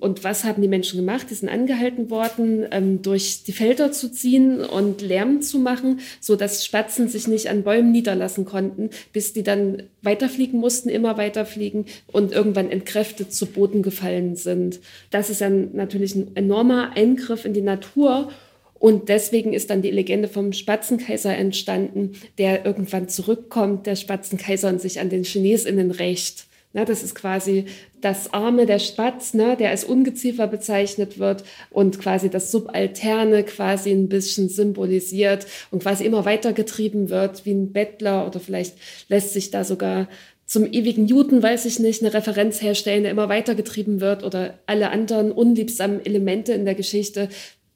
Und 0.00 0.24
was 0.24 0.44
haben 0.44 0.62
die 0.62 0.68
Menschen 0.68 0.98
gemacht? 0.98 1.28
Die 1.30 1.34
sind 1.34 1.48
angehalten 1.48 2.10
worden, 2.10 2.66
ähm, 2.70 3.02
durch 3.02 3.44
die 3.44 3.52
Felder 3.52 3.92
zu 3.92 4.10
ziehen 4.10 4.60
und 4.60 5.00
Lärm 5.00 5.40
zu 5.42 5.58
machen, 5.58 6.00
so 6.20 6.36
dass 6.36 6.64
Spatzen 6.64 7.08
sich 7.08 7.28
nicht 7.28 7.48
an 7.48 7.62
Bäumen 7.62 7.92
niederlassen 7.92 8.44
konnten, 8.44 8.90
bis 9.12 9.32
die 9.32 9.42
dann 9.42 9.84
weiterfliegen 10.02 10.60
mussten, 10.60 10.88
immer 10.88 11.16
weiterfliegen 11.16 11.86
und 12.06 12.32
irgendwann 12.32 12.70
entkräftet 12.70 13.32
zu 13.32 13.46
Boden 13.46 13.82
gefallen 13.82 14.36
sind. 14.36 14.80
Das 15.10 15.30
ist 15.30 15.40
dann 15.40 15.74
natürlich 15.74 16.14
ein 16.14 16.36
enormer 16.36 16.92
Eingriff 16.96 17.37
in 17.44 17.54
die 17.54 17.62
Natur. 17.62 18.30
Und 18.78 19.08
deswegen 19.08 19.52
ist 19.52 19.70
dann 19.70 19.82
die 19.82 19.90
Legende 19.90 20.28
vom 20.28 20.52
Spatzenkaiser 20.52 21.36
entstanden, 21.36 22.12
der 22.38 22.64
irgendwann 22.64 23.08
zurückkommt, 23.08 23.86
der 23.86 23.96
Spatzenkaiser 23.96 24.68
und 24.68 24.80
sich 24.80 25.00
an 25.00 25.10
den 25.10 25.24
Chinesinnen 25.24 25.90
rächt. 25.90 26.46
Na, 26.74 26.84
das 26.84 27.02
ist 27.02 27.14
quasi 27.14 27.64
das 28.02 28.32
Arme 28.34 28.66
der 28.66 28.78
Spatz, 28.78 29.32
ne, 29.32 29.56
der 29.56 29.70
als 29.70 29.84
Ungeziefer 29.84 30.46
bezeichnet 30.46 31.18
wird 31.18 31.42
und 31.70 31.98
quasi 31.98 32.28
das 32.28 32.52
Subalterne 32.52 33.42
quasi 33.42 33.90
ein 33.90 34.08
bisschen 34.08 34.50
symbolisiert 34.50 35.46
und 35.70 35.82
quasi 35.82 36.04
immer 36.04 36.26
weitergetrieben 36.26 37.08
wird 37.08 37.46
wie 37.46 37.52
ein 37.52 37.72
Bettler 37.72 38.26
oder 38.26 38.38
vielleicht 38.38 38.76
lässt 39.08 39.32
sich 39.32 39.50
da 39.50 39.64
sogar 39.64 40.08
zum 40.48 40.64
ewigen 40.72 41.06
Juden, 41.06 41.42
weiß 41.42 41.66
ich 41.66 41.78
nicht, 41.78 42.02
eine 42.02 42.14
Referenz 42.14 42.62
herstellen, 42.62 43.02
der 43.02 43.12
immer 43.12 43.28
weitergetrieben 43.28 44.00
wird 44.00 44.24
oder 44.24 44.58
alle 44.64 44.90
anderen 44.90 45.30
unliebsamen 45.30 46.04
Elemente 46.04 46.54
in 46.54 46.64
der 46.64 46.74
Geschichte, 46.74 47.28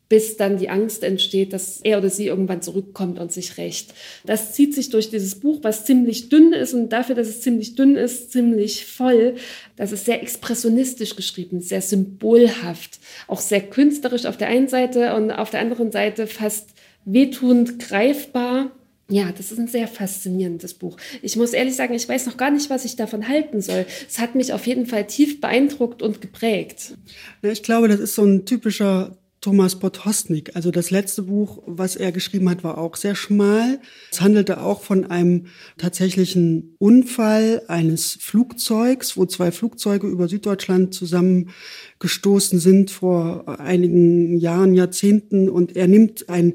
bis 0.09 0.39
dann 0.39 0.57
die 0.57 0.70
Angst 0.70 1.05
entsteht, 1.05 1.53
dass 1.53 1.81
er 1.83 1.99
oder 1.99 2.09
sie 2.09 2.27
irgendwann 2.27 2.62
zurückkommt 2.62 3.18
und 3.18 3.31
sich 3.31 3.59
rächt. 3.59 3.93
Das 4.25 4.55
zieht 4.55 4.75
sich 4.75 4.89
durch 4.89 5.11
dieses 5.11 5.37
Buch, 5.37 5.59
was 5.62 5.85
ziemlich 5.85 6.31
dünn 6.31 6.55
ist 6.55 6.73
und 6.73 6.91
dafür, 6.91 7.14
dass 7.14 7.29
es 7.29 7.43
ziemlich 7.43 7.75
dünn 7.75 7.97
ist, 7.97 8.33
ziemlich 8.33 8.87
voll. 8.87 9.35
Das 9.77 9.93
ist 9.93 10.07
sehr 10.07 10.23
expressionistisch 10.23 11.14
geschrieben, 11.14 11.61
sehr 11.61 11.83
symbolhaft, 11.83 13.01
auch 13.29 13.41
sehr 13.41 13.61
künstlerisch 13.61 14.25
auf 14.25 14.39
der 14.39 14.49
einen 14.49 14.68
Seite 14.68 15.14
und 15.14 15.31
auf 15.31 15.51
der 15.51 15.61
anderen 15.61 15.93
Seite 15.93 16.27
fast 16.27 16.70
wehtuend 17.05 17.79
greifbar 17.79 18.70
ja, 19.09 19.30
das 19.36 19.53
ist 19.53 19.59
ein 19.59 19.68
sehr 19.68 19.88
faszinierendes 19.88 20.74
Buch. 20.74 20.96
Ich 21.20 21.36
muss 21.36 21.53
ehrlich 21.53 21.76
sagen, 21.76 21.94
ich 21.94 22.09
weiß 22.09 22.26
noch 22.26 22.36
gar 22.36 22.50
nicht, 22.50 22.70
was 22.70 22.84
ich 22.84 22.96
davon 22.96 23.28
halten 23.28 23.61
soll. 23.61 23.84
Es 24.09 24.18
hat 24.18 24.34
mich 24.34 24.53
auf 24.53 24.66
jeden 24.66 24.86
Fall 24.86 25.07
tief 25.07 25.40
beeindruckt 25.40 26.03
und 26.03 26.20
geprägt. 26.20 26.94
Ich 27.42 27.62
glaube, 27.62 27.88
das 27.88 28.00
ist 28.00 28.14
so 28.14 28.24
ein 28.24 28.46
typischer 28.46 29.18
Thomas 29.42 29.76
Potosnik. 29.76 30.55
Also 30.55 30.70
das 30.70 30.92
letzte 30.92 31.24
Buch, 31.24 31.64
was 31.66 31.96
er 31.96 32.12
geschrieben 32.12 32.48
hat, 32.48 32.62
war 32.62 32.78
auch 32.78 32.94
sehr 32.94 33.16
schmal. 33.16 33.80
Es 34.11 34.20
handelte 34.20 34.62
auch 34.62 34.82
von 34.82 35.05
einem 35.05 35.46
tatsächlichen 35.78 36.76
Unfall 36.78 37.62
eines 37.66 38.16
Flugzeugs, 38.20 39.16
wo 39.16 39.26
zwei 39.26 39.50
Flugzeuge 39.50 40.07
über 40.07 40.28
Süddeutschland 40.28 40.94
zusammengestoßen 40.94 42.61
sind 42.61 42.92
vor 42.92 43.59
einigen 43.59 44.38
Jahren, 44.38 44.74
Jahrzehnten. 44.74 45.48
Und 45.48 45.76
er 45.76 45.88
nimmt 45.88 46.28
ein 46.28 46.55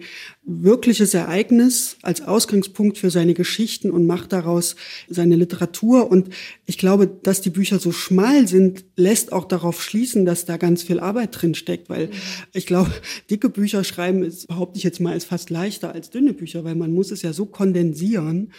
wirkliches 0.49 1.13
Ereignis 1.13 1.97
als 2.01 2.21
Ausgangspunkt 2.21 2.97
für 2.97 3.11
seine 3.11 3.33
Geschichten 3.33 3.91
und 3.91 4.07
macht 4.07 4.31
daraus 4.31 4.77
seine 5.09 5.35
Literatur. 5.35 6.09
Und 6.09 6.29
ich 6.65 6.77
glaube, 6.77 7.07
dass 7.07 7.41
die 7.41 7.49
Bücher 7.49 7.79
so 7.79 7.91
schmal 7.91 8.47
sind, 8.47 8.85
lässt 8.95 9.33
auch 9.33 9.43
darauf 9.43 9.83
schließen, 9.83 10.25
dass 10.25 10.45
da 10.45 10.55
ganz 10.55 10.83
viel 10.83 11.01
Arbeit 11.01 11.41
drin 11.41 11.53
steckt, 11.53 11.89
weil 11.89 12.09
ich 12.53 12.65
glaube, 12.65 12.91
dicke 13.29 13.49
Bücher 13.49 13.83
schreiben 13.83 14.23
ist, 14.23 14.47
behaupte 14.47 14.77
ich 14.77 14.83
jetzt 14.83 15.01
mal, 15.01 15.17
ist 15.17 15.25
fast 15.25 15.49
leichter 15.49 15.91
als 15.91 16.11
dünne 16.11 16.33
Bücher, 16.33 16.63
weil 16.63 16.75
man 16.75 16.93
muss 16.93 17.11
es 17.11 17.21
ja 17.23 17.33
so 17.33 17.45
kondensieren. 17.45 18.53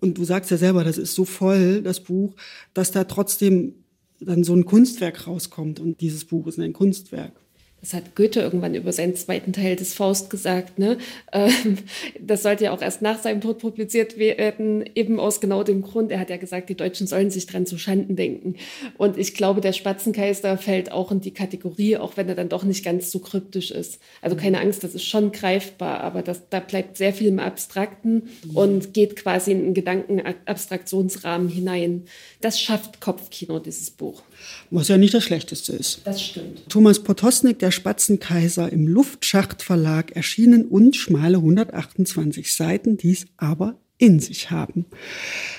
Und 0.00 0.18
du 0.18 0.24
sagst 0.24 0.50
ja 0.50 0.56
selber, 0.56 0.82
das 0.82 0.98
ist 0.98 1.14
so 1.14 1.24
voll, 1.24 1.82
das 1.82 2.00
Buch, 2.00 2.34
dass 2.74 2.90
da 2.90 3.04
trotzdem 3.04 3.74
dann 4.20 4.42
so 4.42 4.54
ein 4.54 4.64
Kunstwerk 4.64 5.28
rauskommt. 5.28 5.78
Und 5.78 6.00
dieses 6.00 6.24
Buch 6.24 6.48
ist 6.48 6.58
ein 6.58 6.72
Kunstwerk 6.72 7.32
das 7.80 7.94
hat 7.94 8.16
Goethe 8.16 8.40
irgendwann 8.40 8.74
über 8.74 8.92
seinen 8.92 9.14
zweiten 9.14 9.52
Teil 9.52 9.76
des 9.76 9.94
Faust 9.94 10.30
gesagt, 10.30 10.78
ne? 10.78 10.98
Ähm, 11.32 11.78
das 12.20 12.42
sollte 12.42 12.64
ja 12.64 12.72
auch 12.72 12.82
erst 12.82 13.02
nach 13.02 13.20
seinem 13.20 13.40
Tod 13.40 13.58
publiziert 13.58 14.18
werden, 14.18 14.84
eben 14.94 15.20
aus 15.20 15.40
genau 15.40 15.62
dem 15.62 15.82
Grund. 15.82 16.10
Er 16.10 16.18
hat 16.18 16.30
ja 16.30 16.38
gesagt, 16.38 16.68
die 16.70 16.74
Deutschen 16.74 17.06
sollen 17.06 17.30
sich 17.30 17.46
dran 17.46 17.66
zu 17.66 17.78
Schanden 17.78 18.16
denken. 18.16 18.56
Und 18.96 19.16
ich 19.16 19.34
glaube, 19.34 19.60
der 19.60 19.72
Spatzenkaiser 19.72 20.58
fällt 20.58 20.90
auch 20.90 21.12
in 21.12 21.20
die 21.20 21.30
Kategorie, 21.30 21.96
auch 21.96 22.16
wenn 22.16 22.28
er 22.28 22.34
dann 22.34 22.48
doch 22.48 22.64
nicht 22.64 22.84
ganz 22.84 23.12
so 23.12 23.20
kryptisch 23.20 23.70
ist. 23.70 24.00
Also 24.22 24.34
keine 24.34 24.60
Angst, 24.60 24.82
das 24.82 24.94
ist 24.94 25.04
schon 25.04 25.30
greifbar, 25.30 26.00
aber 26.00 26.22
das, 26.22 26.48
da 26.50 26.58
bleibt 26.58 26.96
sehr 26.96 27.12
viel 27.12 27.28
im 27.28 27.38
Abstrakten 27.38 28.28
und 28.54 28.92
geht 28.92 29.14
quasi 29.14 29.52
in 29.52 29.58
einen 29.58 29.74
Gedankenabstraktionsrahmen 29.74 31.48
hinein. 31.48 32.04
Das 32.40 32.60
schafft 32.60 33.00
Kopfkino, 33.00 33.60
dieses 33.60 33.90
Buch. 33.90 34.22
Was 34.70 34.88
ja 34.88 34.98
nicht 34.98 35.14
das 35.14 35.24
Schlechteste 35.24 35.72
ist. 35.72 36.02
Das 36.04 36.22
stimmt. 36.22 36.68
Thomas 36.68 37.02
Potosnik, 37.02 37.58
der 37.58 37.70
Spatzenkaiser 37.70 38.70
im 38.70 38.86
Luftschachtverlag 38.86 40.12
erschienen 40.12 40.66
und 40.66 40.96
schmale 40.96 41.38
128 41.38 42.52
Seiten, 42.54 42.96
dies 42.96 43.26
aber 43.36 43.78
in 43.98 44.20
sich 44.20 44.50
haben. 44.50 44.86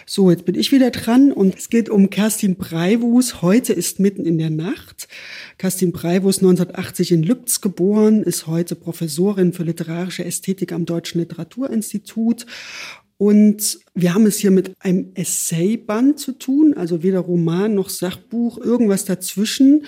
So, 0.05 0.31
jetzt 0.31 0.45
bin 0.45 0.55
ich 0.55 0.71
wieder 0.71 0.91
dran 0.91 1.31
und 1.31 1.55
es 1.57 1.69
geht 1.69 1.89
um 1.89 2.09
Kerstin 2.09 2.55
Breiwus. 2.55 3.41
Heute 3.41 3.73
ist 3.73 3.99
mitten 3.99 4.25
in 4.25 4.37
der 4.37 4.49
Nacht. 4.49 5.09
Kerstin 5.57 5.91
Breiwus, 5.91 6.37
1980 6.37 7.11
in 7.11 7.23
Lübz 7.23 7.59
geboren, 7.59 8.23
ist 8.23 8.47
heute 8.47 8.75
Professorin 8.75 9.51
für 9.51 9.63
literarische 9.63 10.23
Ästhetik 10.23 10.71
am 10.71 10.85
Deutschen 10.85 11.19
Literaturinstitut 11.19 12.45
und 13.19 13.79
wir 13.93 14.13
haben 14.13 14.25
es 14.25 14.37
hier 14.37 14.49
mit 14.49 14.71
einem 14.79 15.11
Essayband 15.13 16.17
zu 16.17 16.31
tun, 16.31 16.73
also 16.73 17.03
weder 17.03 17.19
Roman 17.19 17.75
noch 17.75 17.89
Sachbuch, 17.89 18.57
irgendwas 18.57 19.03
dazwischen. 19.03 19.85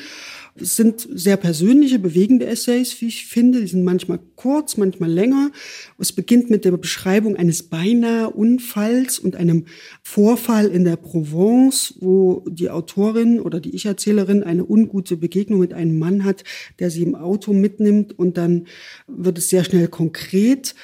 Es 0.53 0.75
sind 0.75 1.07
sehr 1.09 1.38
persönliche, 1.38 1.97
bewegende 1.97 2.45
Essays, 2.45 2.99
wie 2.99 3.07
ich 3.07 3.27
finde. 3.27 3.61
Die 3.61 3.67
sind 3.67 3.86
manchmal 3.86 4.19
kurz, 4.36 4.75
manchmal 4.75 5.09
länger. 5.09 5.51
Es 5.97 6.11
beginnt 6.11 6.49
mit 6.49 6.65
der 6.65 6.73
Beschreibung 6.73 7.38
eines 7.38 7.63
beinahe 7.63 8.32
Unfalls 8.32 9.17
und 9.17 9.38
einem 9.38 9.63
Vorfall 10.03 10.67
in 10.67 10.84
der 10.84 10.97
Provence, 10.97 11.93
wo 12.01 12.43
die 12.49 12.69
Autorin 12.69 13.39
oder 13.39 13.61
die 13.61 13.73
Ich-Erzählerin 13.73 14.43
eine 14.43 14.65
ungute 14.65 15.15
Begegnung 15.15 15.61
mit 15.61 15.73
einem 15.73 15.97
Mann 15.97 16.25
hat, 16.25 16.43
der 16.79 16.91
sie 16.91 17.03
im 17.03 17.15
Auto 17.15 17.53
mitnimmt 17.53 18.19
und 18.19 18.36
dann 18.36 18.67
wird 19.07 19.38
es 19.38 19.49
sehr 19.49 19.63
schnell 19.63 19.88
konkret. 19.88 20.75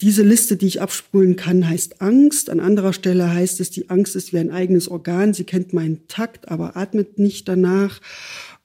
Diese 0.00 0.22
Liste, 0.22 0.56
die 0.56 0.66
ich 0.66 0.80
abspulen 0.80 1.36
kann, 1.36 1.68
heißt 1.68 2.00
Angst. 2.00 2.48
An 2.48 2.58
anderer 2.58 2.94
Stelle 2.94 3.34
heißt 3.34 3.60
es, 3.60 3.70
die 3.70 3.90
Angst 3.90 4.16
ist 4.16 4.32
wie 4.32 4.38
ein 4.38 4.50
eigenes 4.50 4.88
Organ. 4.88 5.34
Sie 5.34 5.44
kennt 5.44 5.74
meinen 5.74 6.06
Takt, 6.08 6.48
aber 6.48 6.76
atmet 6.76 7.18
nicht 7.18 7.46
danach. 7.48 8.00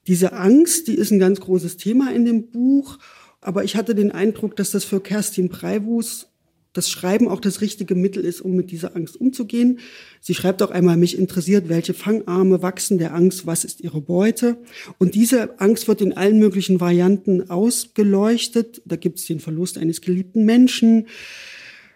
Diese 0.06 0.32
Angst, 0.32 0.88
die 0.88 0.94
ist 0.94 1.10
ein 1.10 1.18
ganz 1.18 1.40
großes 1.40 1.76
Thema 1.76 2.10
in 2.14 2.24
dem 2.24 2.50
Buch. 2.50 2.98
Aber 3.42 3.64
ich 3.64 3.76
hatte 3.76 3.94
den 3.94 4.12
Eindruck, 4.12 4.56
dass 4.56 4.70
das 4.70 4.84
für 4.84 5.00
Kerstin 5.00 5.50
Breivus 5.50 6.28
das 6.76 6.90
Schreiben 6.90 7.28
auch 7.28 7.40
das 7.40 7.60
richtige 7.60 7.94
Mittel 7.94 8.24
ist, 8.24 8.40
um 8.40 8.54
mit 8.54 8.70
dieser 8.70 8.96
Angst 8.96 9.20
umzugehen. 9.20 9.78
Sie 10.20 10.34
schreibt 10.34 10.62
auch 10.62 10.70
einmal, 10.70 10.96
mich 10.96 11.18
interessiert, 11.18 11.68
welche 11.68 11.94
Fangarme 11.94 12.62
wachsen 12.62 12.98
der 12.98 13.14
Angst, 13.14 13.46
was 13.46 13.64
ist 13.64 13.80
ihre 13.80 14.00
Beute. 14.00 14.58
Und 14.98 15.14
diese 15.14 15.60
Angst 15.60 15.88
wird 15.88 16.00
in 16.00 16.16
allen 16.16 16.38
möglichen 16.38 16.80
Varianten 16.80 17.50
ausgeleuchtet. 17.50 18.82
Da 18.84 18.96
gibt 18.96 19.18
es 19.18 19.26
den 19.26 19.40
Verlust 19.40 19.78
eines 19.78 20.00
geliebten 20.00 20.44
Menschen. 20.44 21.06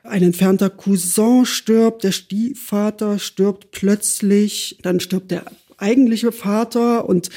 Ein 0.02 0.22
entfernter 0.22 0.70
Cousin 0.70 1.44
stirbt, 1.44 2.04
der 2.04 2.12
Stiefvater 2.12 3.18
stirbt 3.18 3.70
plötzlich, 3.70 4.78
dann 4.82 5.00
stirbt 5.00 5.30
der 5.30 5.44
eigentliche 5.76 6.32
Vater 6.32 7.08
und 7.08 7.30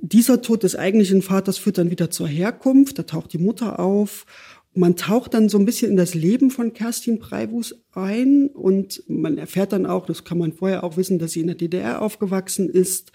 dieser 0.00 0.42
Tod 0.42 0.62
des 0.62 0.76
eigentlichen 0.76 1.22
Vaters 1.22 1.58
führt 1.58 1.78
dann 1.78 1.90
wieder 1.90 2.08
zur 2.10 2.28
Herkunft, 2.28 2.98
da 2.98 3.02
taucht 3.02 3.32
die 3.32 3.38
Mutter 3.38 3.80
auf 3.80 4.26
man 4.74 4.96
taucht 4.96 5.34
dann 5.34 5.48
so 5.48 5.58
ein 5.58 5.64
bisschen 5.64 5.90
in 5.90 5.96
das 5.96 6.14
Leben 6.14 6.50
von 6.50 6.72
Kerstin 6.72 7.18
Breivus 7.18 7.74
ein 7.92 8.48
und 8.48 9.02
man 9.08 9.38
erfährt 9.38 9.72
dann 9.72 9.86
auch, 9.86 10.06
das 10.06 10.24
kann 10.24 10.38
man 10.38 10.52
vorher 10.52 10.84
auch 10.84 10.96
wissen, 10.96 11.18
dass 11.18 11.32
sie 11.32 11.40
in 11.40 11.48
der 11.48 11.56
DDR 11.56 12.02
aufgewachsen 12.02 12.68
ist. 12.68 13.12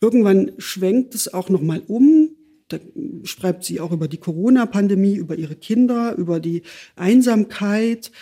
Irgendwann 0.00 0.52
schwenkt 0.58 1.14
es 1.14 1.32
auch 1.32 1.48
noch 1.48 1.62
mal 1.62 1.82
um. 1.86 2.36
Da 2.68 2.78
schreibt 3.24 3.64
sie 3.64 3.80
auch 3.80 3.92
über 3.92 4.08
die 4.08 4.18
Corona-Pandemie, 4.18 5.16
über 5.16 5.36
ihre 5.36 5.56
Kinder, 5.56 6.14
über 6.16 6.40
die 6.40 6.62
Einsamkeit. 6.96 8.12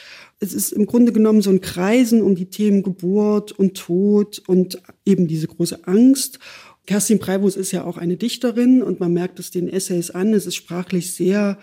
Es 0.41 0.55
ist 0.55 0.73
im 0.73 0.87
Grunde 0.87 1.13
genommen 1.13 1.43
so 1.43 1.51
ein 1.51 1.61
Kreisen 1.61 2.23
um 2.23 2.35
die 2.35 2.47
Themen 2.47 2.83
Geburt 2.83 3.53
und 3.53 3.77
Tod 3.77 4.43
und 4.47 4.83
eben 5.05 5.29
diese 5.29 5.47
große 5.47 5.87
Angst. 5.87 6.39
Kerstin 6.87 7.19
Breivus 7.19 7.57
ist 7.57 7.73
ja 7.73 7.85
auch 7.85 7.99
eine 7.99 8.17
Dichterin 8.17 8.83
und 8.83 8.99
man 9.01 9.13
merkt 9.13 9.39
es 9.39 9.51
den 9.51 9.69
Essays 9.69 10.11
an. 10.11 10.33
Es 10.35 10.47
ist 10.47 10.57
sprachlich 10.57 11.13
sehr 11.13 11.59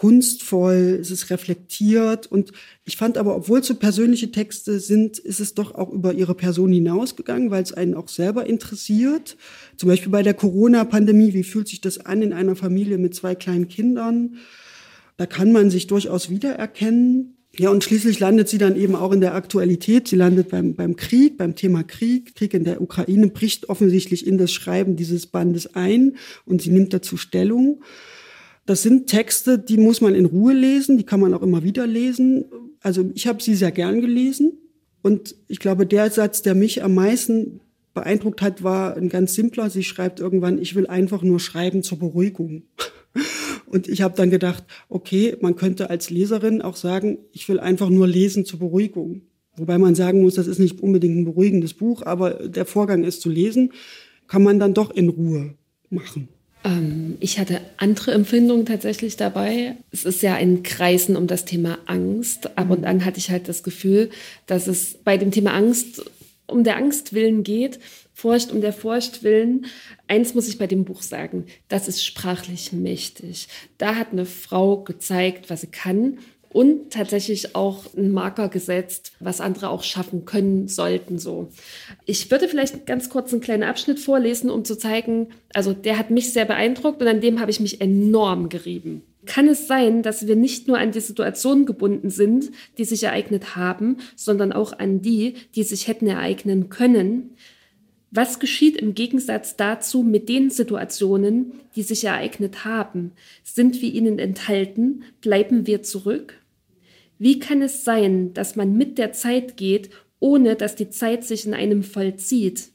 kunstvoll, 0.00 0.96
es 0.98 1.10
ist 1.10 1.28
reflektiert 1.28 2.26
und 2.26 2.52
ich 2.86 2.96
fand 2.96 3.18
aber, 3.18 3.36
obwohl 3.36 3.60
es 3.60 3.66
so 3.66 3.74
persönliche 3.74 4.30
Texte 4.30 4.80
sind, 4.80 5.18
ist 5.18 5.40
es 5.40 5.52
doch 5.52 5.74
auch 5.74 5.90
über 5.90 6.14
ihre 6.14 6.34
Person 6.34 6.72
hinausgegangen, 6.72 7.50
weil 7.50 7.62
es 7.62 7.74
einen 7.74 7.92
auch 7.92 8.08
selber 8.08 8.46
interessiert. 8.46 9.36
Zum 9.76 9.90
Beispiel 9.90 10.10
bei 10.10 10.22
der 10.22 10.32
Corona-Pandemie, 10.32 11.34
wie 11.34 11.44
fühlt 11.44 11.68
sich 11.68 11.82
das 11.82 11.98
an 11.98 12.22
in 12.22 12.32
einer 12.32 12.56
Familie 12.56 12.96
mit 12.96 13.14
zwei 13.14 13.34
kleinen 13.34 13.68
Kindern? 13.68 14.36
Da 15.18 15.26
kann 15.26 15.52
man 15.52 15.68
sich 15.68 15.86
durchaus 15.86 16.30
wiedererkennen. 16.30 17.36
Ja, 17.58 17.68
und 17.68 17.84
schließlich 17.84 18.20
landet 18.20 18.48
sie 18.48 18.56
dann 18.56 18.76
eben 18.76 18.96
auch 18.96 19.12
in 19.12 19.20
der 19.20 19.34
Aktualität. 19.34 20.08
Sie 20.08 20.16
landet 20.16 20.48
beim, 20.48 20.76
beim 20.76 20.96
Krieg, 20.96 21.36
beim 21.36 21.56
Thema 21.56 21.82
Krieg. 21.82 22.34
Krieg 22.34 22.54
in 22.54 22.64
der 22.64 22.80
Ukraine 22.80 23.26
bricht 23.26 23.68
offensichtlich 23.68 24.26
in 24.26 24.38
das 24.38 24.50
Schreiben 24.50 24.96
dieses 24.96 25.26
Bandes 25.26 25.74
ein 25.74 26.16
und 26.46 26.62
sie 26.62 26.70
nimmt 26.70 26.94
dazu 26.94 27.18
Stellung. 27.18 27.82
Das 28.70 28.82
sind 28.82 29.08
Texte, 29.08 29.58
die 29.58 29.78
muss 29.78 30.00
man 30.00 30.14
in 30.14 30.26
Ruhe 30.26 30.52
lesen, 30.52 30.96
die 30.96 31.02
kann 31.02 31.18
man 31.18 31.34
auch 31.34 31.42
immer 31.42 31.64
wieder 31.64 31.88
lesen. 31.88 32.44
Also 32.78 33.10
ich 33.16 33.26
habe 33.26 33.42
sie 33.42 33.56
sehr 33.56 33.72
gern 33.72 34.00
gelesen 34.00 34.52
und 35.02 35.34
ich 35.48 35.58
glaube, 35.58 35.86
der 35.86 36.08
Satz, 36.08 36.42
der 36.42 36.54
mich 36.54 36.84
am 36.84 36.94
meisten 36.94 37.58
beeindruckt 37.94 38.42
hat, 38.42 38.62
war 38.62 38.96
ein 38.96 39.08
ganz 39.08 39.34
simpler. 39.34 39.70
Sie 39.70 39.82
schreibt 39.82 40.20
irgendwann, 40.20 40.62
ich 40.62 40.76
will 40.76 40.86
einfach 40.86 41.22
nur 41.22 41.40
schreiben 41.40 41.82
zur 41.82 41.98
Beruhigung. 41.98 42.62
Und 43.66 43.88
ich 43.88 44.02
habe 44.02 44.14
dann 44.16 44.30
gedacht, 44.30 44.62
okay, 44.88 45.36
man 45.40 45.56
könnte 45.56 45.90
als 45.90 46.08
Leserin 46.08 46.62
auch 46.62 46.76
sagen, 46.76 47.18
ich 47.32 47.48
will 47.48 47.58
einfach 47.58 47.88
nur 47.88 48.06
lesen 48.06 48.44
zur 48.44 48.60
Beruhigung. 48.60 49.22
Wobei 49.56 49.78
man 49.78 49.96
sagen 49.96 50.22
muss, 50.22 50.34
das 50.34 50.46
ist 50.46 50.60
nicht 50.60 50.80
unbedingt 50.80 51.16
ein 51.16 51.24
beruhigendes 51.24 51.74
Buch, 51.74 52.02
aber 52.02 52.48
der 52.48 52.66
Vorgang 52.66 53.02
ist 53.02 53.20
zu 53.20 53.30
lesen, 53.30 53.72
kann 54.28 54.44
man 54.44 54.60
dann 54.60 54.74
doch 54.74 54.92
in 54.92 55.08
Ruhe 55.08 55.54
machen. 55.88 56.28
Ähm, 56.64 57.16
ich 57.20 57.38
hatte 57.38 57.60
andere 57.76 58.12
Empfindungen 58.12 58.66
tatsächlich 58.66 59.16
dabei. 59.16 59.76
Es 59.90 60.04
ist 60.04 60.22
ja 60.22 60.34
ein 60.34 60.62
Kreisen 60.62 61.16
um 61.16 61.26
das 61.26 61.44
Thema 61.44 61.78
Angst. 61.86 62.56
Ab 62.58 62.70
und 62.70 62.84
an 62.84 63.04
hatte 63.04 63.18
ich 63.18 63.30
halt 63.30 63.48
das 63.48 63.62
Gefühl, 63.62 64.10
dass 64.46 64.66
es 64.66 64.94
bei 65.04 65.16
dem 65.16 65.30
Thema 65.30 65.52
Angst 65.54 66.02
um 66.46 66.64
der 66.64 66.76
Angst 66.76 67.12
willen 67.12 67.44
geht, 67.44 67.78
Furcht 68.12 68.52
um 68.52 68.60
der 68.60 68.72
Furcht 68.72 69.22
willen. 69.22 69.66
Eins 70.08 70.34
muss 70.34 70.48
ich 70.48 70.58
bei 70.58 70.66
dem 70.66 70.84
Buch 70.84 71.00
sagen, 71.00 71.46
das 71.68 71.88
ist 71.88 72.04
sprachlich 72.04 72.72
mächtig. 72.72 73.48
Da 73.78 73.94
hat 73.94 74.12
eine 74.12 74.26
Frau 74.26 74.78
gezeigt, 74.82 75.48
was 75.48 75.62
sie 75.62 75.68
kann 75.68 76.18
und 76.52 76.92
tatsächlich 76.92 77.54
auch 77.54 77.94
einen 77.96 78.10
Marker 78.10 78.48
gesetzt, 78.48 79.12
was 79.20 79.40
andere 79.40 79.70
auch 79.70 79.82
schaffen 79.82 80.24
können 80.24 80.68
sollten. 80.68 81.18
So, 81.18 81.48
ich 82.06 82.30
würde 82.30 82.48
vielleicht 82.48 82.86
ganz 82.86 83.08
kurz 83.08 83.32
einen 83.32 83.40
kleinen 83.40 83.62
Abschnitt 83.62 84.00
vorlesen, 84.00 84.50
um 84.50 84.64
zu 84.64 84.76
zeigen, 84.76 85.28
also 85.54 85.72
der 85.72 85.96
hat 85.96 86.10
mich 86.10 86.32
sehr 86.32 86.44
beeindruckt 86.44 87.00
und 87.00 87.08
an 87.08 87.20
dem 87.20 87.40
habe 87.40 87.50
ich 87.50 87.60
mich 87.60 87.80
enorm 87.80 88.48
gerieben. 88.48 89.02
Kann 89.26 89.48
es 89.48 89.66
sein, 89.68 90.02
dass 90.02 90.26
wir 90.26 90.34
nicht 90.34 90.66
nur 90.66 90.78
an 90.78 90.92
die 90.92 91.00
Situationen 91.00 91.66
gebunden 91.66 92.10
sind, 92.10 92.50
die 92.78 92.84
sich 92.84 93.02
ereignet 93.04 93.54
haben, 93.54 93.98
sondern 94.16 94.52
auch 94.52 94.78
an 94.78 95.02
die, 95.02 95.34
die 95.54 95.62
sich 95.62 95.88
hätten 95.88 96.06
ereignen 96.06 96.68
können? 96.68 97.36
Was 98.10 98.40
geschieht 98.40 98.76
im 98.76 98.94
Gegensatz 98.94 99.56
dazu 99.56 100.02
mit 100.02 100.28
den 100.28 100.50
Situationen, 100.50 101.52
die 101.76 101.82
sich 101.82 102.02
ereignet 102.02 102.64
haben? 102.64 103.12
Sind 103.44 103.80
wir 103.82 103.92
ihnen 103.92 104.18
enthalten? 104.18 105.04
Bleiben 105.20 105.68
wir 105.68 105.82
zurück? 105.82 106.39
Wie 107.20 107.38
kann 107.38 107.60
es 107.60 107.84
sein, 107.84 108.32
dass 108.32 108.56
man 108.56 108.78
mit 108.78 108.96
der 108.96 109.12
Zeit 109.12 109.58
geht, 109.58 109.90
ohne 110.20 110.56
dass 110.56 110.74
die 110.74 110.88
Zeit 110.88 111.22
sich 111.22 111.44
in 111.44 111.52
einem 111.52 111.82
vollzieht? 111.82 112.70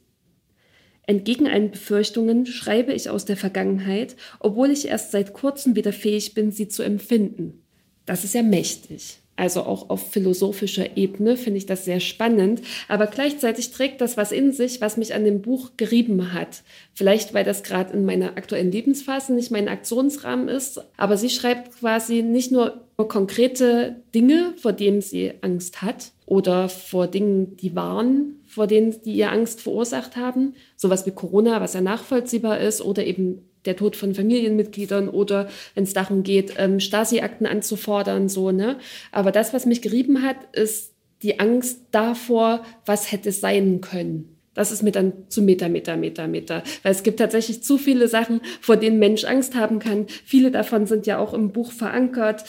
Entgegen 1.02 1.48
allen 1.48 1.72
Befürchtungen 1.72 2.46
schreibe 2.46 2.92
ich 2.92 3.10
aus 3.10 3.24
der 3.24 3.36
Vergangenheit, 3.36 4.14
obwohl 4.38 4.70
ich 4.70 4.86
erst 4.86 5.10
seit 5.10 5.32
kurzem 5.32 5.74
wieder 5.74 5.92
fähig 5.92 6.34
bin, 6.34 6.52
sie 6.52 6.68
zu 6.68 6.84
empfinden. 6.84 7.64
Das 8.04 8.22
ist 8.22 8.34
ja 8.34 8.44
mächtig. 8.44 9.18
Also 9.36 9.62
auch 9.62 9.90
auf 9.90 10.10
philosophischer 10.10 10.96
Ebene 10.96 11.36
finde 11.36 11.58
ich 11.58 11.66
das 11.66 11.84
sehr 11.84 12.00
spannend. 12.00 12.62
Aber 12.88 13.06
gleichzeitig 13.06 13.70
trägt 13.70 14.00
das 14.00 14.16
was 14.16 14.32
in 14.32 14.52
sich, 14.52 14.80
was 14.80 14.96
mich 14.96 15.14
an 15.14 15.24
dem 15.24 15.42
Buch 15.42 15.72
gerieben 15.76 16.32
hat. 16.32 16.62
Vielleicht, 16.94 17.34
weil 17.34 17.44
das 17.44 17.62
gerade 17.62 17.92
in 17.92 18.06
meiner 18.06 18.38
aktuellen 18.38 18.72
Lebensphase 18.72 19.34
nicht 19.34 19.50
mein 19.50 19.68
Aktionsrahmen 19.68 20.48
ist. 20.48 20.80
Aber 20.96 21.16
sie 21.18 21.30
schreibt 21.30 21.78
quasi 21.78 22.22
nicht 22.22 22.50
nur 22.50 22.80
konkrete 22.96 23.96
Dinge, 24.14 24.54
vor 24.56 24.72
denen 24.72 25.02
sie 25.02 25.34
Angst 25.42 25.82
hat 25.82 26.12
oder 26.24 26.68
vor 26.70 27.06
Dingen, 27.06 27.56
die 27.58 27.76
waren, 27.76 28.40
vor 28.56 28.66
denen 28.66 29.02
die 29.02 29.12
ihr 29.12 29.30
Angst 29.30 29.60
verursacht 29.60 30.16
haben. 30.16 30.54
Sowas 30.76 31.04
wie 31.04 31.10
Corona, 31.10 31.60
was 31.60 31.74
ja 31.74 31.82
nachvollziehbar 31.82 32.58
ist 32.58 32.80
oder 32.80 33.04
eben 33.04 33.50
der 33.66 33.76
Tod 33.76 33.96
von 33.96 34.14
Familienmitgliedern 34.14 35.10
oder 35.10 35.50
wenn 35.74 35.84
es 35.84 35.92
darum 35.92 36.22
geht, 36.22 36.54
ähm, 36.56 36.80
Stasi-Akten 36.80 37.44
anzufordern, 37.44 38.30
so, 38.30 38.52
ne? 38.52 38.78
Aber 39.12 39.30
das, 39.30 39.52
was 39.52 39.66
mich 39.66 39.82
gerieben 39.82 40.22
hat, 40.22 40.38
ist 40.52 40.94
die 41.22 41.38
Angst 41.38 41.82
davor, 41.90 42.64
was 42.86 43.12
hätte 43.12 43.30
sein 43.30 43.82
können. 43.82 44.38
Das 44.54 44.72
ist 44.72 44.82
mir 44.82 44.92
dann 44.92 45.12
zu 45.28 45.42
Meter, 45.42 45.68
Meter, 45.68 45.98
Meter, 45.98 46.26
Meter. 46.26 46.62
Weil 46.82 46.92
es 46.92 47.02
gibt 47.02 47.18
tatsächlich 47.18 47.62
zu 47.62 47.76
viele 47.76 48.08
Sachen, 48.08 48.40
vor 48.62 48.78
denen 48.78 48.98
Mensch 48.98 49.24
Angst 49.26 49.54
haben 49.54 49.80
kann. 49.80 50.06
Viele 50.24 50.50
davon 50.50 50.86
sind 50.86 51.06
ja 51.06 51.18
auch 51.18 51.34
im 51.34 51.52
Buch 51.52 51.72
verankert. 51.72 52.44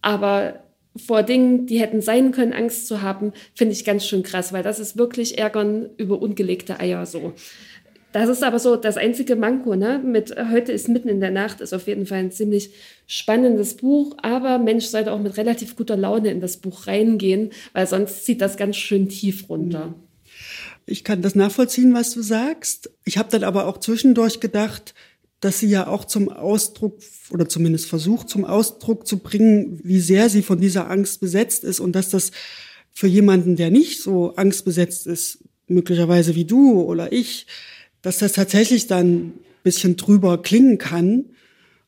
Aber 0.00 0.54
vor 0.96 1.22
Dingen, 1.22 1.66
die 1.66 1.80
hätten 1.80 2.00
sein 2.00 2.32
können, 2.32 2.52
Angst 2.52 2.86
zu 2.86 3.02
haben, 3.02 3.32
finde 3.54 3.72
ich 3.72 3.84
ganz 3.84 4.04
schön 4.04 4.22
krass, 4.22 4.52
weil 4.52 4.62
das 4.62 4.80
ist 4.80 4.96
wirklich 4.96 5.38
Ärgern 5.38 5.90
über 5.96 6.20
ungelegte 6.20 6.80
Eier 6.80 7.06
so. 7.06 7.32
Das 8.12 8.28
ist 8.28 8.42
aber 8.42 8.58
so 8.58 8.74
das 8.74 8.96
einzige 8.96 9.36
Manko, 9.36 9.76
ne? 9.76 10.00
Mit 10.04 10.34
heute 10.50 10.72
ist 10.72 10.88
mitten 10.88 11.08
in 11.08 11.20
der 11.20 11.30
Nacht 11.30 11.60
ist 11.60 11.72
auf 11.72 11.86
jeden 11.86 12.06
Fall 12.06 12.18
ein 12.18 12.32
ziemlich 12.32 12.70
spannendes 13.06 13.76
Buch, 13.76 14.16
aber 14.20 14.58
Mensch 14.58 14.86
sollte 14.86 15.12
auch 15.12 15.20
mit 15.20 15.36
relativ 15.36 15.76
guter 15.76 15.96
Laune 15.96 16.30
in 16.30 16.40
das 16.40 16.56
Buch 16.56 16.88
reingehen, 16.88 17.50
weil 17.72 17.86
sonst 17.86 18.24
zieht 18.24 18.40
das 18.40 18.56
ganz 18.56 18.76
schön 18.76 19.08
tief 19.08 19.48
runter. 19.48 19.94
Ich 20.86 21.04
kann 21.04 21.22
das 21.22 21.36
nachvollziehen, 21.36 21.94
was 21.94 22.12
du 22.12 22.22
sagst. 22.22 22.90
Ich 23.04 23.16
habe 23.16 23.28
dann 23.30 23.44
aber 23.44 23.66
auch 23.66 23.78
zwischendurch 23.78 24.40
gedacht, 24.40 24.94
dass 25.40 25.58
sie 25.58 25.68
ja 25.68 25.86
auch 25.86 26.04
zum 26.04 26.28
Ausdruck 26.28 26.98
oder 27.30 27.48
zumindest 27.48 27.86
versucht 27.86 28.28
zum 28.28 28.44
Ausdruck 28.44 29.06
zu 29.06 29.18
bringen, 29.18 29.80
wie 29.82 30.00
sehr 30.00 30.28
sie 30.28 30.42
von 30.42 30.60
dieser 30.60 30.90
Angst 30.90 31.20
besetzt 31.20 31.64
ist 31.64 31.80
und 31.80 31.92
dass 31.92 32.10
das 32.10 32.30
für 32.92 33.06
jemanden, 33.06 33.56
der 33.56 33.70
nicht 33.70 34.02
so 34.02 34.34
angstbesetzt 34.36 35.06
ist, 35.06 35.44
möglicherweise 35.66 36.34
wie 36.34 36.44
du 36.44 36.82
oder 36.82 37.12
ich, 37.12 37.46
dass 38.02 38.18
das 38.18 38.32
tatsächlich 38.32 38.86
dann 38.86 39.06
ein 39.06 39.32
bisschen 39.62 39.96
drüber 39.96 40.42
klingen 40.42 40.78
kann. 40.78 41.26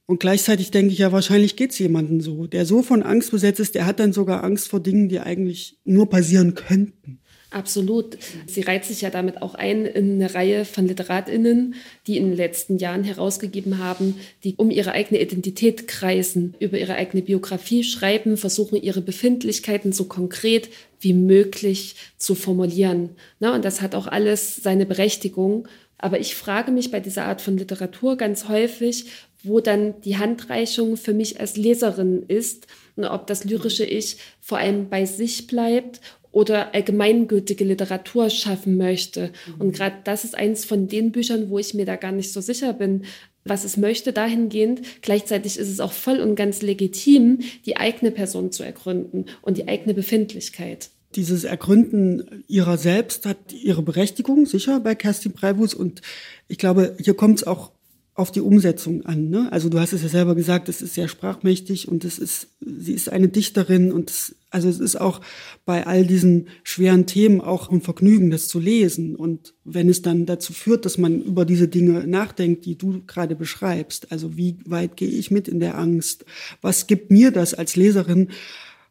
Und 0.07 0.21
gleichzeitig 0.21 0.71
denke 0.71 0.93
ich 0.93 0.99
ja, 0.99 1.13
wahrscheinlich 1.13 1.57
geht 1.57 1.73
es 1.73 1.79
jemandem 1.79 2.21
so, 2.21 2.47
der 2.47 2.67
so 2.67 2.83
von 2.83 3.03
Angst 3.03 3.31
besetzt 3.31 3.61
ist, 3.61 3.75
der 3.75 3.87
hat 3.87 4.01
dann 4.01 4.13
sogar 4.13 4.45
Angst 4.45 4.69
vor 4.69 4.81
Dingen, 4.81 5.09
die 5.09 5.21
eigentlich 5.21 5.79
nur 5.85 6.09
passieren 6.09 6.55
könnten. 6.55 7.21
Absolut. 7.53 8.17
Sie 8.47 8.63
reiht 8.63 8.87
sich 8.87 9.03
ja 9.03 9.11
damit 9.11 9.43
auch 9.43 9.55
ein 9.55 9.85
in 9.85 10.15
eine 10.15 10.35
Reihe 10.35 10.65
von 10.65 10.87
Literatinnen, 10.87 11.75
die 12.07 12.17
in 12.17 12.29
den 12.29 12.37
letzten 12.37 12.79
Jahren 12.79 13.05
herausgegeben 13.05 13.79
haben, 13.79 14.17
die 14.43 14.55
um 14.57 14.71
ihre 14.71 14.93
eigene 14.93 15.21
Identität 15.21 15.87
kreisen, 15.87 16.55
über 16.61 16.79
ihre 16.79 16.95
eigene 16.95 17.23
Biografie 17.23 17.85
schreiben, 17.85 18.39
versuchen 18.39 18.81
ihre 18.81 19.03
Befindlichkeiten 19.03 19.93
so 19.93 20.05
konkret 20.05 20.71
wie 21.01 21.13
möglich 21.13 21.97
zu 22.17 22.35
formulieren. 22.35 23.11
Na, 23.39 23.55
und 23.55 23.65
das 23.65 23.83
hat 23.83 23.95
auch 23.95 24.07
alles 24.07 24.57
seine 24.57 24.87
Berechtigung. 24.87 25.69
Aber 25.99 26.19
ich 26.19 26.35
frage 26.35 26.73
mich 26.73 26.91
bei 26.91 27.01
dieser 27.01 27.27
Art 27.27 27.43
von 27.43 27.59
Literatur 27.59 28.17
ganz 28.17 28.49
häufig, 28.49 29.07
wo 29.43 29.61
dann 29.61 30.01
die 30.03 30.17
Handreichung 30.17 30.97
für 30.97 31.13
mich 31.13 31.39
als 31.39 31.57
Leserin 31.57 32.25
ist 32.27 32.67
und 32.97 33.05
ob 33.05 33.27
das 33.27 33.45
lyrische 33.45 33.85
Ich 33.85 34.17
vor 34.41 34.59
allem 34.59 34.89
bei 34.89 35.05
sich 35.05 35.47
bleibt 35.47 36.01
oder 36.33 36.75
allgemeingültige 36.75 37.65
Literatur 37.65 38.31
schaffen 38.31 38.77
möchte. 38.77 39.31
Und 39.59 39.69
mhm. 39.69 39.73
gerade 39.73 39.97
das 40.05 40.25
ist 40.25 40.35
eins 40.35 40.65
von 40.65 40.89
den 40.89 41.13
Büchern, 41.13 41.51
wo 41.51 41.59
ich 41.59 41.75
mir 41.75 41.87
da 41.87 41.97
gar 41.97 42.13
nicht 42.13 42.33
so 42.33 42.41
sicher 42.41 42.73
bin, 42.73 43.05
was 43.45 43.65
es 43.65 43.77
möchte 43.77 44.13
dahingehend. 44.13 44.83
Gleichzeitig 45.03 45.59
ist 45.59 45.69
es 45.69 45.81
auch 45.81 45.93
voll 45.93 46.21
und 46.21 46.35
ganz 46.35 46.63
legitim, 46.63 47.41
die 47.67 47.77
eigene 47.77 48.11
Person 48.11 48.51
zu 48.51 48.63
ergründen 48.63 49.27
und 49.43 49.59
die 49.59 49.69
eigene 49.69 49.95
Befindlichkeit 49.95 50.91
dieses 51.15 51.45
Ergründen 51.45 52.43
ihrer 52.49 52.79
selbst 52.79 53.27
hat 53.27 53.53
ihre 53.53 53.83
Berechtigung, 53.83 54.47
sicher, 54.47 54.81
bei 54.81 54.95
Kerstin 54.95 55.33
Breibus. 55.33 55.75
Und 55.75 56.01
ich 56.49 56.59
glaube, 56.59 56.97
hier 56.99 57.15
kommt 57.15 57.41
es 57.41 57.47
auch 57.47 57.73
auf 58.15 58.31
die 58.31 58.43
Umsetzung 58.43 59.07
an. 59.07 59.31
Ne? 59.31 59.49
Also 59.53 59.71
du 59.71 59.81
hast 59.81 59.95
es 59.95 60.03
ja 60.03 60.09
selber 60.09 60.35
gesagt, 60.35 60.69
es 60.69 60.83
ist 60.83 60.95
sehr 60.95 61.09
sprachmächtig 61.09 61.89
und 61.89 62.05
es 62.05 62.19
ist, 62.19 62.49
sie 62.61 62.93
ist 62.93 63.09
eine 63.09 63.29
Dichterin 63.29 63.91
und 63.91 64.11
es, 64.11 64.37
also 64.51 64.69
es 64.69 64.81
ist 64.81 65.01
auch 65.01 65.23
bei 65.65 65.87
all 65.87 66.05
diesen 66.05 66.49
schweren 66.63 67.07
Themen 67.07 67.41
auch 67.41 67.71
ein 67.71 67.81
Vergnügen, 67.81 68.31
das 68.31 68.49
zu 68.49 68.59
lesen. 68.61 69.17
Und 69.17 69.55
wenn 69.65 69.89
es 69.89 70.03
dann 70.03 70.27
dazu 70.27 70.53
führt, 70.53 70.85
dass 70.85 70.99
man 70.99 71.23
über 71.23 71.47
diese 71.47 71.69
Dinge 71.69 72.07
nachdenkt, 72.07 72.67
die 72.67 72.77
du 72.77 73.03
gerade 73.07 73.35
beschreibst, 73.35 74.13
also 74.13 74.37
wie 74.37 74.59
weit 74.67 74.99
gehe 74.99 75.09
ich 75.09 75.31
mit 75.31 75.49
in 75.49 75.59
der 75.59 75.79
Angst? 75.79 76.27
Was 76.61 76.87
gibt 76.87 77.11
mir 77.11 77.31
das 77.31 77.55
als 77.55 77.77
Leserin? 77.77 78.29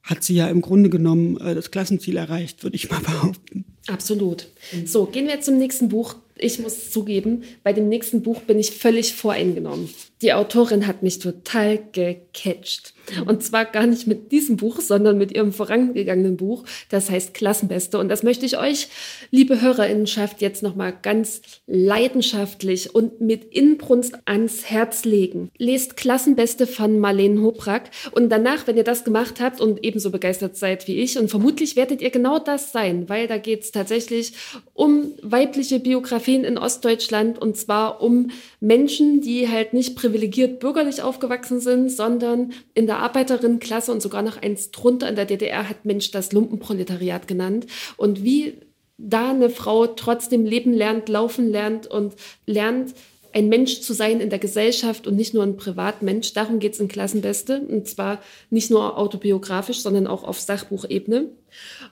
hat 0.04 0.24
sie 0.24 0.36
ja 0.36 0.48
im 0.48 0.62
Grunde 0.62 0.90
genommen 0.90 1.40
äh, 1.40 1.56
das 1.56 1.72
Klassenziel 1.72 2.18
erreicht, 2.18 2.64
würde 2.64 2.76
ich 2.76 2.90
mal 2.90 3.00
behaupten. 3.06 3.66
Absolut. 3.88 4.48
So, 4.86 5.06
gehen 5.06 5.28
wir 5.28 5.42
zum 5.42 5.58
nächsten 5.58 5.90
Buch. 5.90 6.16
Ich 6.36 6.60
muss 6.60 6.92
zugeben, 6.92 7.44
bei 7.64 7.74
dem 7.74 7.90
nächsten 7.90 8.22
Buch 8.22 8.42
bin 8.42 8.60
ich 8.60 8.72
völlig 8.72 9.14
voreingenommen. 9.14 9.90
Die 10.22 10.34
Autorin 10.34 10.86
hat 10.86 11.02
mich 11.02 11.20
total 11.20 11.80
gecatcht. 11.92 12.94
Und 13.26 13.44
zwar 13.44 13.66
gar 13.66 13.88
nicht 13.88 14.06
mit 14.06 14.32
diesem 14.32 14.58
Buch, 14.58 14.80
sondern 14.80 15.18
mit 15.18 15.32
ihrem 15.32 15.52
vorangegangenen 15.52 16.38
Buch. 16.38 16.64
Das 16.90 17.10
heißt 17.10 17.34
Klassenbeste. 17.34 17.98
Und 17.98 18.10
das 18.10 18.22
möchte 18.22 18.46
ich 18.46 18.58
euch, 18.58 18.90
liebe 19.32 19.62
Hörerinnenschaft, 19.62 20.42
jetzt 20.42 20.62
nochmal 20.62 20.94
ganz 21.02 21.42
leidenschaftlich 21.66 22.94
und 22.94 23.20
mit 23.20 23.46
Inbrunst 23.46 24.16
ans 24.26 24.70
Herz 24.70 25.06
legen. 25.06 25.50
Lest 25.58 25.98
Klassenbeste 25.98 26.68
von 26.68 27.00
Marlene 27.00 27.42
Hobrack. 27.42 27.90
Und 28.12 28.30
danach, 28.30 28.68
wenn 28.68 28.78
ihr 28.78 28.84
das 28.84 29.04
gemacht 29.04 29.40
habt 29.40 29.60
und 29.60 29.84
ebenso 29.84 30.12
begeistert 30.12 30.56
seid 30.56 30.88
wie 30.88 31.00
ich, 31.00 31.18
und 31.18 31.30
vermutlich 31.30 31.76
werdet 31.76 32.02
ihr 32.02 32.12
genau 32.12 32.38
das 32.38 32.72
sein, 32.72 33.10
weil 33.10 33.28
da 33.28 33.38
geht 33.38 33.64
es 33.64 33.72
tatsächlich 33.72 34.34
um 34.74 35.14
weibliche 35.22 35.80
Biografien 35.80 36.44
in 36.44 36.58
Ostdeutschland 36.58 37.40
und 37.40 37.58
zwar 37.58 38.02
um 38.02 38.30
Menschen, 38.62 39.22
die 39.22 39.50
halt 39.50 39.74
nicht 39.74 39.96
privilegiert 39.96 40.60
bürgerlich 40.60 41.02
aufgewachsen 41.02 41.60
sind, 41.60 41.92
sondern 41.92 42.54
in 42.76 42.86
der 42.86 43.00
Arbeiterinnenklasse 43.00 43.92
und 43.92 44.02
sogar 44.02 44.22
noch 44.22 44.40
eins 44.40 44.70
drunter 44.70 45.10
in 45.10 45.16
der 45.16 45.26
DDR 45.26 45.68
hat 45.68 45.84
Mensch 45.84 46.12
das 46.12 46.32
Lumpenproletariat 46.32 47.28
genannt. 47.28 47.66
Und 47.98 48.24
wie 48.24 48.60
da 49.00 49.32
eine 49.32 49.50
Frau 49.50 49.88
trotzdem 49.88 50.46
leben 50.46 50.74
lernt, 50.74 51.10
laufen 51.10 51.50
lernt 51.50 51.88
und 51.88 52.14
lernt, 52.46 52.94
ein 53.34 53.50
Mensch 53.50 53.82
zu 53.82 53.94
sein 53.94 54.20
in 54.20 54.30
der 54.30 54.40
Gesellschaft 54.40 55.08
und 55.08 55.16
nicht 55.16 55.34
nur 55.34 55.44
ein 55.44 55.58
Privatmensch. 55.58 56.34
Darum 56.34 56.60
geht 56.60 56.74
es 56.74 56.80
in 56.80 56.88
Klassenbeste. 56.88 57.62
Und 57.62 57.88
zwar 57.88 58.22
nicht 58.50 58.70
nur 58.70 58.98
autobiografisch, 58.98 59.80
sondern 59.80 60.06
auch 60.06 60.24
auf 60.24 60.40
Sachbuchebene. 60.40 61.30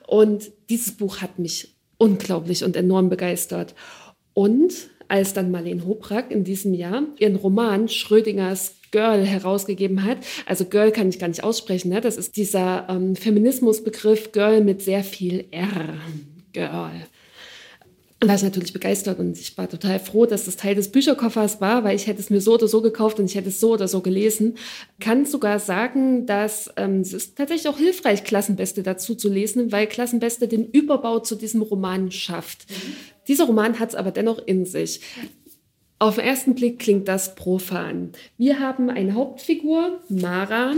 Und 0.06 0.52
dieses 0.68 0.92
Buch 0.92 1.20
hat 1.20 1.38
mich 1.38 1.74
unglaublich 1.98 2.62
und 2.62 2.76
enorm 2.76 3.08
begeistert. 3.08 3.74
Und 4.34 4.72
als 5.10 5.32
dann 5.32 5.50
Marlene 5.50 5.84
Hobrack 5.84 6.30
in 6.30 6.44
diesem 6.44 6.72
Jahr 6.72 7.02
ihren 7.18 7.36
Roman 7.36 7.88
Schrödingers 7.88 8.76
Girl 8.92 9.24
herausgegeben 9.24 10.04
hat. 10.04 10.18
Also 10.46 10.64
Girl 10.64 10.92
kann 10.92 11.08
ich 11.08 11.18
gar 11.18 11.28
nicht 11.28 11.44
aussprechen. 11.44 11.90
Ne? 11.90 12.00
Das 12.00 12.16
ist 12.16 12.36
dieser 12.36 12.86
ähm, 12.88 13.16
Feminismusbegriff 13.16 14.32
Girl 14.32 14.62
mit 14.62 14.82
sehr 14.82 15.04
viel 15.04 15.46
R. 15.50 15.94
Girl. 16.52 17.06
War 18.22 18.34
ich 18.34 18.42
natürlich 18.42 18.74
begeistert 18.74 19.18
und 19.18 19.38
ich 19.38 19.56
war 19.56 19.66
total 19.66 19.98
froh, 19.98 20.26
dass 20.26 20.44
das 20.44 20.56
Teil 20.56 20.74
des 20.74 20.92
Bücherkoffers 20.92 21.62
war, 21.62 21.84
weil 21.84 21.96
ich 21.96 22.06
hätte 22.06 22.20
es 22.20 22.28
mir 22.28 22.42
so 22.42 22.54
oder 22.54 22.68
so 22.68 22.82
gekauft 22.82 23.18
und 23.18 23.24
ich 23.24 23.34
hätte 23.34 23.48
es 23.48 23.60
so 23.60 23.72
oder 23.72 23.88
so 23.88 24.02
gelesen. 24.02 24.58
Kann 25.00 25.24
sogar 25.24 25.58
sagen, 25.58 26.26
dass 26.26 26.70
ähm, 26.76 27.00
es 27.00 27.14
ist 27.14 27.36
tatsächlich 27.38 27.68
auch 27.72 27.78
hilfreich, 27.78 28.22
Klassenbeste 28.22 28.82
dazu 28.82 29.14
zu 29.14 29.30
lesen, 29.30 29.72
weil 29.72 29.86
Klassenbeste 29.86 30.48
den 30.48 30.66
Überbau 30.66 31.20
zu 31.20 31.34
diesem 31.34 31.62
Roman 31.62 32.10
schafft. 32.10 32.66
Mhm. 32.68 32.94
Dieser 33.30 33.44
Roman 33.44 33.78
hat 33.78 33.90
es 33.90 33.94
aber 33.94 34.10
dennoch 34.10 34.44
in 34.44 34.66
sich. 34.66 35.00
Auf 36.02 36.14
den 36.14 36.24
ersten 36.24 36.54
Blick 36.54 36.78
klingt 36.78 37.08
das 37.08 37.34
profan. 37.34 38.12
Wir 38.38 38.58
haben 38.58 38.88
eine 38.88 39.12
Hauptfigur, 39.12 40.00
Mara, 40.08 40.72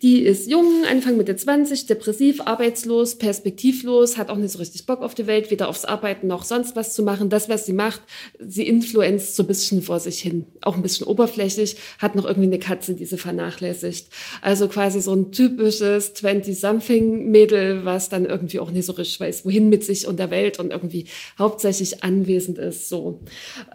die 0.00 0.22
ist 0.22 0.50
jung, 0.50 0.84
Anfang 0.90 1.18
Mitte 1.18 1.36
20, 1.36 1.84
depressiv, 1.84 2.40
arbeitslos, 2.40 3.16
perspektivlos, 3.16 4.16
hat 4.16 4.30
auch 4.30 4.38
nicht 4.38 4.52
so 4.52 4.60
richtig 4.60 4.86
Bock 4.86 5.02
auf 5.02 5.14
die 5.14 5.26
Welt, 5.26 5.50
weder 5.50 5.68
aufs 5.68 5.84
Arbeiten 5.84 6.26
noch 6.26 6.42
sonst 6.42 6.74
was 6.74 6.94
zu 6.94 7.02
machen. 7.02 7.28
Das, 7.28 7.50
was 7.50 7.66
sie 7.66 7.74
macht, 7.74 8.00
sie 8.38 8.66
influenzt 8.66 9.36
so 9.36 9.42
ein 9.42 9.46
bisschen 9.46 9.82
vor 9.82 10.00
sich 10.00 10.20
hin. 10.20 10.46
Auch 10.62 10.74
ein 10.74 10.82
bisschen 10.82 11.06
oberflächlich, 11.06 11.76
hat 11.98 12.14
noch 12.14 12.24
irgendwie 12.24 12.48
eine 12.48 12.58
Katze, 12.58 12.94
die 12.94 13.04
sie 13.04 13.18
vernachlässigt. 13.18 14.06
Also 14.40 14.68
quasi 14.68 15.02
so 15.02 15.12
ein 15.12 15.32
typisches 15.32 16.16
20-something-Mädel, 16.16 17.84
was 17.84 18.08
dann 18.08 18.24
irgendwie 18.24 18.58
auch 18.58 18.70
nicht 18.70 18.86
so 18.86 18.92
richtig 18.92 19.20
weiß, 19.20 19.44
wohin 19.44 19.68
mit 19.68 19.84
sich 19.84 20.06
und 20.06 20.18
der 20.18 20.30
Welt 20.30 20.58
und 20.58 20.70
irgendwie 20.70 21.08
hauptsächlich 21.38 22.02
anwesend 22.02 22.56
ist. 22.56 22.88
So. 22.88 23.20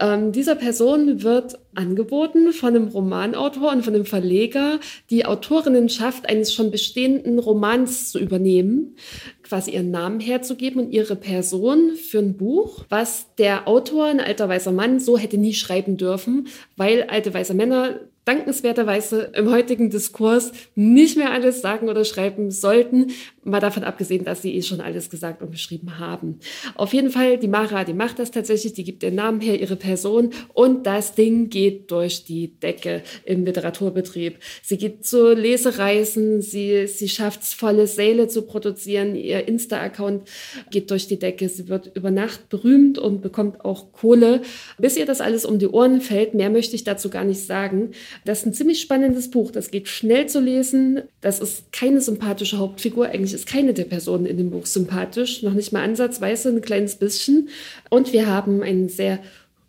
Ähm, 0.00 0.32
dieser 0.32 0.56
Person 0.56 0.87
Person 0.88 1.22
wird 1.22 1.58
angeboten 1.74 2.54
von 2.54 2.74
einem 2.74 2.88
Romanautor 2.88 3.72
und 3.72 3.84
von 3.84 3.94
einem 3.94 4.06
Verleger, 4.06 4.80
die 5.10 5.26
Autorinnenschaft 5.26 6.26
eines 6.26 6.54
schon 6.54 6.70
bestehenden 6.70 7.38
Romans 7.38 8.10
zu 8.10 8.18
übernehmen, 8.18 8.96
quasi 9.42 9.72
ihren 9.72 9.90
Namen 9.90 10.18
herzugeben 10.18 10.80
und 10.80 10.90
ihre 10.90 11.14
Person 11.14 11.94
für 11.94 12.20
ein 12.20 12.38
Buch, 12.38 12.86
was 12.88 13.34
der 13.36 13.68
Autor, 13.68 14.06
ein 14.06 14.20
alter 14.20 14.48
weißer 14.48 14.72
Mann, 14.72 14.98
so 14.98 15.18
hätte 15.18 15.36
nie 15.36 15.52
schreiben 15.52 15.98
dürfen, 15.98 16.48
weil 16.76 17.02
alte 17.02 17.34
weiße 17.34 17.52
Männer 17.52 18.00
dankenswerterweise 18.28 19.32
im 19.34 19.50
heutigen 19.50 19.88
Diskurs 19.88 20.52
nicht 20.74 21.16
mehr 21.16 21.32
alles 21.32 21.62
sagen 21.62 21.88
oder 21.88 22.04
schreiben 22.04 22.50
sollten, 22.50 23.06
mal 23.42 23.58
davon 23.58 23.84
abgesehen, 23.84 24.24
dass 24.24 24.42
sie 24.42 24.54
eh 24.54 24.60
schon 24.60 24.82
alles 24.82 25.08
gesagt 25.08 25.40
und 25.40 25.50
geschrieben 25.50 25.98
haben. 25.98 26.38
Auf 26.74 26.92
jeden 26.92 27.10
Fall, 27.10 27.38
die 27.38 27.48
Mara, 27.48 27.84
die 27.84 27.94
macht 27.94 28.18
das 28.18 28.30
tatsächlich, 28.30 28.74
die 28.74 28.84
gibt 28.84 29.02
den 29.02 29.14
Namen 29.14 29.40
her, 29.40 29.58
ihre 29.58 29.76
Person 29.76 30.30
und 30.52 30.86
das 30.86 31.14
Ding 31.14 31.48
geht 31.48 31.90
durch 31.90 32.24
die 32.24 32.48
Decke 32.60 33.02
im 33.24 33.46
Literaturbetrieb. 33.46 34.38
Sie 34.62 34.76
geht 34.76 35.06
zu 35.06 35.32
Lesereisen, 35.32 36.42
sie, 36.42 36.86
sie 36.86 37.08
schafft 37.08 37.42
es, 37.42 37.54
volle 37.54 37.86
Säle 37.86 38.28
zu 38.28 38.42
produzieren, 38.42 39.14
ihr 39.14 39.48
Insta-Account 39.48 40.28
geht 40.70 40.90
durch 40.90 41.08
die 41.08 41.18
Decke, 41.18 41.48
sie 41.48 41.68
wird 41.68 41.92
über 41.96 42.10
Nacht 42.10 42.50
berühmt 42.50 42.98
und 42.98 43.22
bekommt 43.22 43.64
auch 43.64 43.92
Kohle, 43.92 44.42
bis 44.76 44.98
ihr 44.98 45.06
das 45.06 45.22
alles 45.22 45.46
um 45.46 45.58
die 45.58 45.68
Ohren 45.68 46.02
fällt. 46.02 46.34
Mehr 46.34 46.50
möchte 46.50 46.76
ich 46.76 46.84
dazu 46.84 47.08
gar 47.08 47.24
nicht 47.24 47.40
sagen. 47.40 47.92
Das 48.24 48.40
ist 48.40 48.46
ein 48.46 48.54
ziemlich 48.54 48.80
spannendes 48.80 49.30
Buch. 49.30 49.50
Das 49.50 49.70
geht 49.70 49.88
schnell 49.88 50.26
zu 50.26 50.40
lesen. 50.40 51.02
Das 51.20 51.40
ist 51.40 51.72
keine 51.72 52.00
sympathische 52.00 52.58
Hauptfigur. 52.58 53.06
Eigentlich 53.06 53.34
ist 53.34 53.46
keine 53.46 53.74
der 53.74 53.84
Personen 53.84 54.26
in 54.26 54.36
dem 54.36 54.50
Buch 54.50 54.66
sympathisch. 54.66 55.42
Noch 55.42 55.54
nicht 55.54 55.72
mal 55.72 55.82
ansatzweise, 55.82 56.50
ein 56.50 56.60
kleines 56.60 56.96
bisschen. 56.96 57.48
Und 57.90 58.12
wir 58.12 58.26
haben 58.26 58.62
eine 58.62 58.88
sehr 58.88 59.18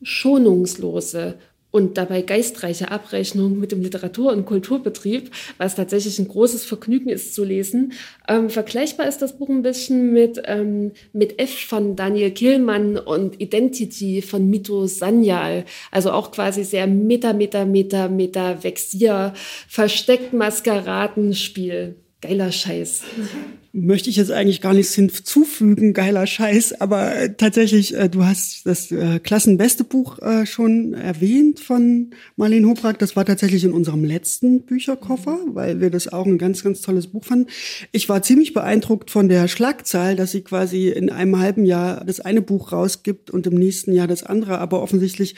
schonungslose 0.02 1.36
und 1.72 1.97
dabei 1.97 2.22
geistreiche 2.22 2.91
Abrechnung 2.91 3.59
mit 3.59 3.72
dem 3.72 3.82
Literatur- 3.82 4.34
und 4.34 4.45
Kulturbetrieb, 4.45 5.32
was 5.57 5.76
tatsächlich 5.76 6.17
ein 6.20 6.28
großes 6.28 6.65
Vergnügen 6.65 7.09
ist 7.09 7.36
zu 7.36 7.43
lesen. 7.43 7.93
Ähm, 8.28 8.49
vergleichbar 8.49 9.07
ist 9.07 9.22
das 9.22 9.38
Buch 9.38 9.49
ein 9.49 9.61
bisschen 9.61 10.11
mit, 10.11 10.41
ähm, 10.45 10.91
mit 11.13 11.39
F 11.39 11.67
von 11.67 11.95
Daniel 11.95 12.32
Killmann 12.32 12.97
und 12.97 13.39
Identity 13.39 14.22
von 14.22 14.49
Mito 14.49 14.88
Sanyal. 14.88 15.65
Also 15.91 16.11
auch 16.11 16.32
quasi 16.32 16.63
sehr 16.63 16.88
meta, 16.88 17.34
meta, 17.34 17.65
meta, 17.65 18.07
meta, 18.07 18.63
Vexier, 18.63 19.34
versteckt 19.67 20.34
Maskeradenspiel. 20.34 21.95
Geiler 22.22 22.51
Scheiß 22.51 23.03
möchte 23.72 24.09
ich 24.09 24.15
jetzt 24.15 24.32
eigentlich 24.32 24.61
gar 24.61 24.74
nichts 24.74 24.95
hinzufügen, 24.95 25.93
geiler 25.93 26.26
Scheiß, 26.26 26.82
aber 26.82 27.15
äh, 27.15 27.34
tatsächlich, 27.36 27.95
äh, 27.95 28.09
du 28.09 28.26
hast 28.26 28.65
das 28.65 28.91
äh, 28.91 29.20
Klassenbeste 29.20 29.84
Buch 29.84 30.20
äh, 30.20 30.45
schon 30.45 30.93
erwähnt 30.93 31.59
von 31.59 32.11
Marlene 32.36 32.67
Hobrack. 32.67 32.97
Das 32.99 33.15
war 33.15 33.26
tatsächlich 33.26 33.63
in 33.63 33.74
unserem 33.74 34.03
letzten 34.03 34.61
Bücherkoffer, 34.63 35.39
weil 35.47 35.82
wir 35.82 35.89
das 35.91 36.11
auch 36.11 36.26
ein 36.26 36.38
ganz, 36.38 36.63
ganz 36.63 36.82
tolles 36.82 37.07
Buch 37.07 37.26
fanden. 37.26 37.47
Ich 37.91 38.09
war 38.09 38.24
ziemlich 38.24 38.53
beeindruckt 38.53 39.11
von 39.11 39.30
der 39.30 39.47
Schlagzahl, 39.47 40.15
dass 40.15 40.32
sie 40.32 40.41
quasi 40.41 40.89
in 40.89 41.09
einem 41.09 41.38
halben 41.38 41.65
Jahr 41.65 42.03
das 42.03 42.20
eine 42.20 42.41
Buch 42.41 42.72
rausgibt 42.72 43.30
und 43.30 43.45
im 43.45 43.55
nächsten 43.55 43.93
Jahr 43.93 44.07
das 44.07 44.24
andere, 44.24 44.57
aber 44.59 44.82
offensichtlich 44.82 45.36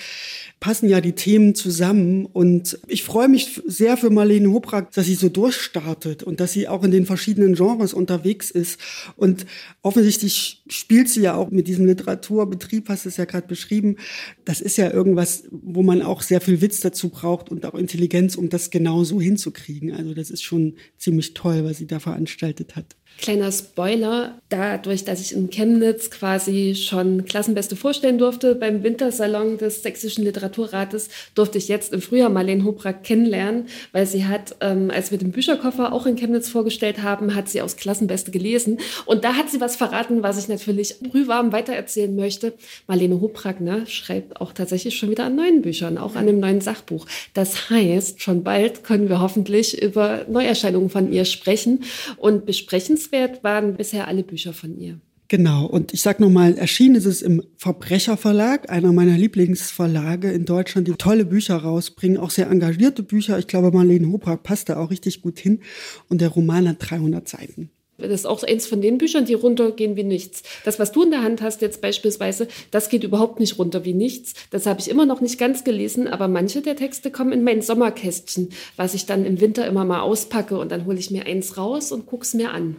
passen 0.62 0.88
ja 0.88 1.02
die 1.02 1.14
Themen 1.14 1.56
zusammen 1.56 2.28
und 2.28 2.80
ich 2.88 3.04
freue 3.04 3.28
mich 3.28 3.62
sehr 3.66 3.98
für 3.98 4.12
Marlene 4.12 4.52
Hobrack, 4.52 4.92
dass 4.92 5.08
sie 5.08 5.16
so 5.16 5.28
durchstartet 5.28 6.22
und 6.22 6.40
dass 6.40 6.54
sie 6.54 6.68
auch 6.68 6.84
in 6.84 6.92
den 6.92 7.08
verschiedenen 7.08 7.56
Genres 7.56 7.94
unterwegs 7.94 8.22
unterwegs 8.32 8.52
ist. 8.52 8.80
Und 9.16 9.46
offensichtlich 9.82 10.64
spielt 10.70 11.10
sie 11.10 11.22
ja 11.22 11.36
auch 11.36 11.52
mit 11.52 11.68
diesem 11.68 11.86
Literaturbetrieb, 11.86 12.90
hast 12.90 13.06
du 13.06 13.10
es 13.10 13.18
ja 13.18 13.26
gerade 13.26 13.48
beschrieben. 13.48 13.98
Das 14.46 14.62
ist 14.62 14.78
ja 14.78 14.92
irgendwas, 14.92 15.44
wo 15.52 15.84
man 15.84 16.02
auch 16.02 16.22
sehr 16.22 16.42
viel 16.42 16.62
Witz 16.62 16.80
dazu 16.80 17.10
braucht 17.10 17.50
und 17.50 17.66
auch 17.66 17.76
Intelligenz, 17.76 18.36
um 18.36 18.50
das 18.50 18.70
genau 18.70 19.04
so 19.04 19.20
hinzukriegen. 19.20 19.94
Also 19.94 20.14
das 20.14 20.30
ist 20.30 20.44
schon 20.44 20.76
ziemlich 20.98 21.34
toll, 21.34 21.64
was 21.64 21.78
sie 21.78 21.88
da 21.88 22.00
veranstaltet 22.00 22.76
hat. 22.76 22.96
Kleiner 23.22 23.52
Spoiler, 23.52 24.34
dadurch, 24.50 25.06
dass 25.06 25.22
ich 25.22 25.34
in 25.34 25.52
Chemnitz 25.52 26.10
quasi 26.10 26.74
schon 26.74 27.24
Klassenbeste 27.26 27.76
vorstellen 27.76 28.18
durfte 28.18 28.56
beim 28.56 28.82
Wintersalon 28.82 29.60
des 29.60 29.84
Sächsischen 29.84 30.24
Literaturrates, 30.24 31.08
durfte 31.36 31.60
ich 31.60 31.68
jetzt 31.68 31.94
im 31.94 32.02
Frühjahr 32.02 32.32
Marlene 32.32 32.64
Hobrack 32.64 33.04
kennenlernen, 33.04 33.68
weil 33.92 34.08
sie 34.08 34.26
hat, 34.26 34.56
ähm, 34.60 34.90
als 34.90 35.12
wir 35.12 35.20
den 35.20 35.32
Bücherkoffer 35.32 35.94
auch 35.94 36.08
in 36.08 36.16
Chemnitz 36.16 36.50
vorgestellt 36.50 37.04
haben, 37.04 37.36
hat 37.36 37.48
sie 37.48 37.62
aus 37.62 37.78
Klassenbeste 37.78 38.32
gelesen 38.32 38.80
und 39.06 39.24
da 39.24 39.36
hat 39.36 39.52
sie 39.52 39.62
was 39.62 39.76
verraten, 39.76 40.24
was 40.24 40.40
ich 40.40 40.48
natürlich 40.48 41.00
brühwarm 41.00 41.52
weitererzählen 41.52 42.16
möchte. 42.16 42.54
Marlene 42.88 43.22
Hobrack 43.22 43.62
ne, 43.62 43.86
schreibt 43.86 44.42
auch 44.42 44.52
tatsächlich 44.52 44.98
schon 44.98 45.12
wieder 45.12 45.26
an 45.26 45.36
neuen 45.36 45.62
Büchern, 45.62 46.00
auch 46.00 46.16
an 46.16 46.28
einem 46.28 46.40
neuen 46.40 46.62
Sachbuch. 46.62 47.06
Das 47.36 47.70
heißt, 47.70 48.20
schon 48.20 48.44
bald 48.44 48.84
können 48.84 49.10
wir 49.10 49.22
hoffentlich 49.22 49.80
über 49.80 50.26
Neuerscheinungen 50.28 50.90
von 50.90 51.14
ihr 51.14 51.26
sprechen 51.26 51.84
und 52.18 52.48
besprechen 52.48 52.98
Lesenswert 53.12 53.44
waren 53.44 53.76
bisher 53.76 54.08
alle 54.08 54.24
Bücher 54.24 54.54
von 54.54 54.78
ihr. 54.78 55.00
Genau, 55.28 55.66
und 55.66 55.94
ich 55.94 56.02
sag 56.02 56.20
nochmal, 56.20 56.58
erschienen 56.58 56.96
ist 56.96 57.06
es 57.06 57.22
im 57.22 57.42
Verbrecherverlag, 57.56 58.70
einer 58.70 58.92
meiner 58.92 59.18
Lieblingsverlage 59.18 60.30
in 60.30 60.44
Deutschland, 60.44 60.90
die 60.90 60.94
tolle 60.94 61.24
Bücher 61.24 61.56
rausbringen, 61.56 62.18
auch 62.18 62.32
sehr 62.32 62.50
engagierte 62.50 63.02
Bücher. 63.02 63.40
Ich 63.40 63.48
glaube, 63.48 63.72
Marlene 63.72 64.12
Hoprak 64.12 64.44
passt 64.44 64.68
da 64.68 64.78
auch 64.78 64.90
richtig 64.90 65.22
gut 65.22 65.40
hin 65.40 65.62
und 66.10 66.20
der 66.20 66.30
Roman 66.30 66.68
hat 66.68 66.78
300 66.80 67.30
Seiten. 67.30 67.70
Das 67.98 68.12
ist 68.12 68.26
auch 68.26 68.44
eins 68.44 68.66
von 68.66 68.82
den 68.82 68.98
Büchern, 68.98 69.26
die 69.26 69.34
runtergehen 69.34 69.96
wie 69.96 70.04
nichts. 70.04 70.44
Das, 70.66 70.80
was 70.80 70.92
du 70.92 71.04
in 71.04 71.12
der 71.12 71.24
Hand 71.24 71.42
hast 71.42 71.62
jetzt 71.62 71.82
beispielsweise, 71.82 72.48
das 72.72 72.90
geht 72.90 73.04
überhaupt 73.04 73.40
nicht 73.40 73.58
runter 73.60 73.86
wie 73.86 73.94
nichts. 73.94 74.34
Das 74.50 74.66
habe 74.66 74.80
ich 74.80 74.90
immer 74.90 75.06
noch 75.06 75.22
nicht 75.22 75.38
ganz 75.38 75.64
gelesen, 75.64 76.08
aber 76.08 76.28
manche 76.28 76.62
der 76.62 76.76
Texte 76.76 77.12
kommen 77.12 77.32
in 77.32 77.44
mein 77.44 77.62
Sommerkästchen, 77.62 78.50
was 78.76 78.94
ich 78.94 79.06
dann 79.06 79.26
im 79.26 79.40
Winter 79.40 79.68
immer 79.68 79.86
mal 79.86 80.02
auspacke 80.02 80.58
und 80.58 80.72
dann 80.72 80.86
hole 80.86 80.98
ich 80.98 81.12
mir 81.12 81.26
eins 81.26 81.58
raus 81.58 81.92
und 81.92 82.06
gucke 82.06 82.24
es 82.24 82.34
mir 82.34 82.52
an. 82.52 82.76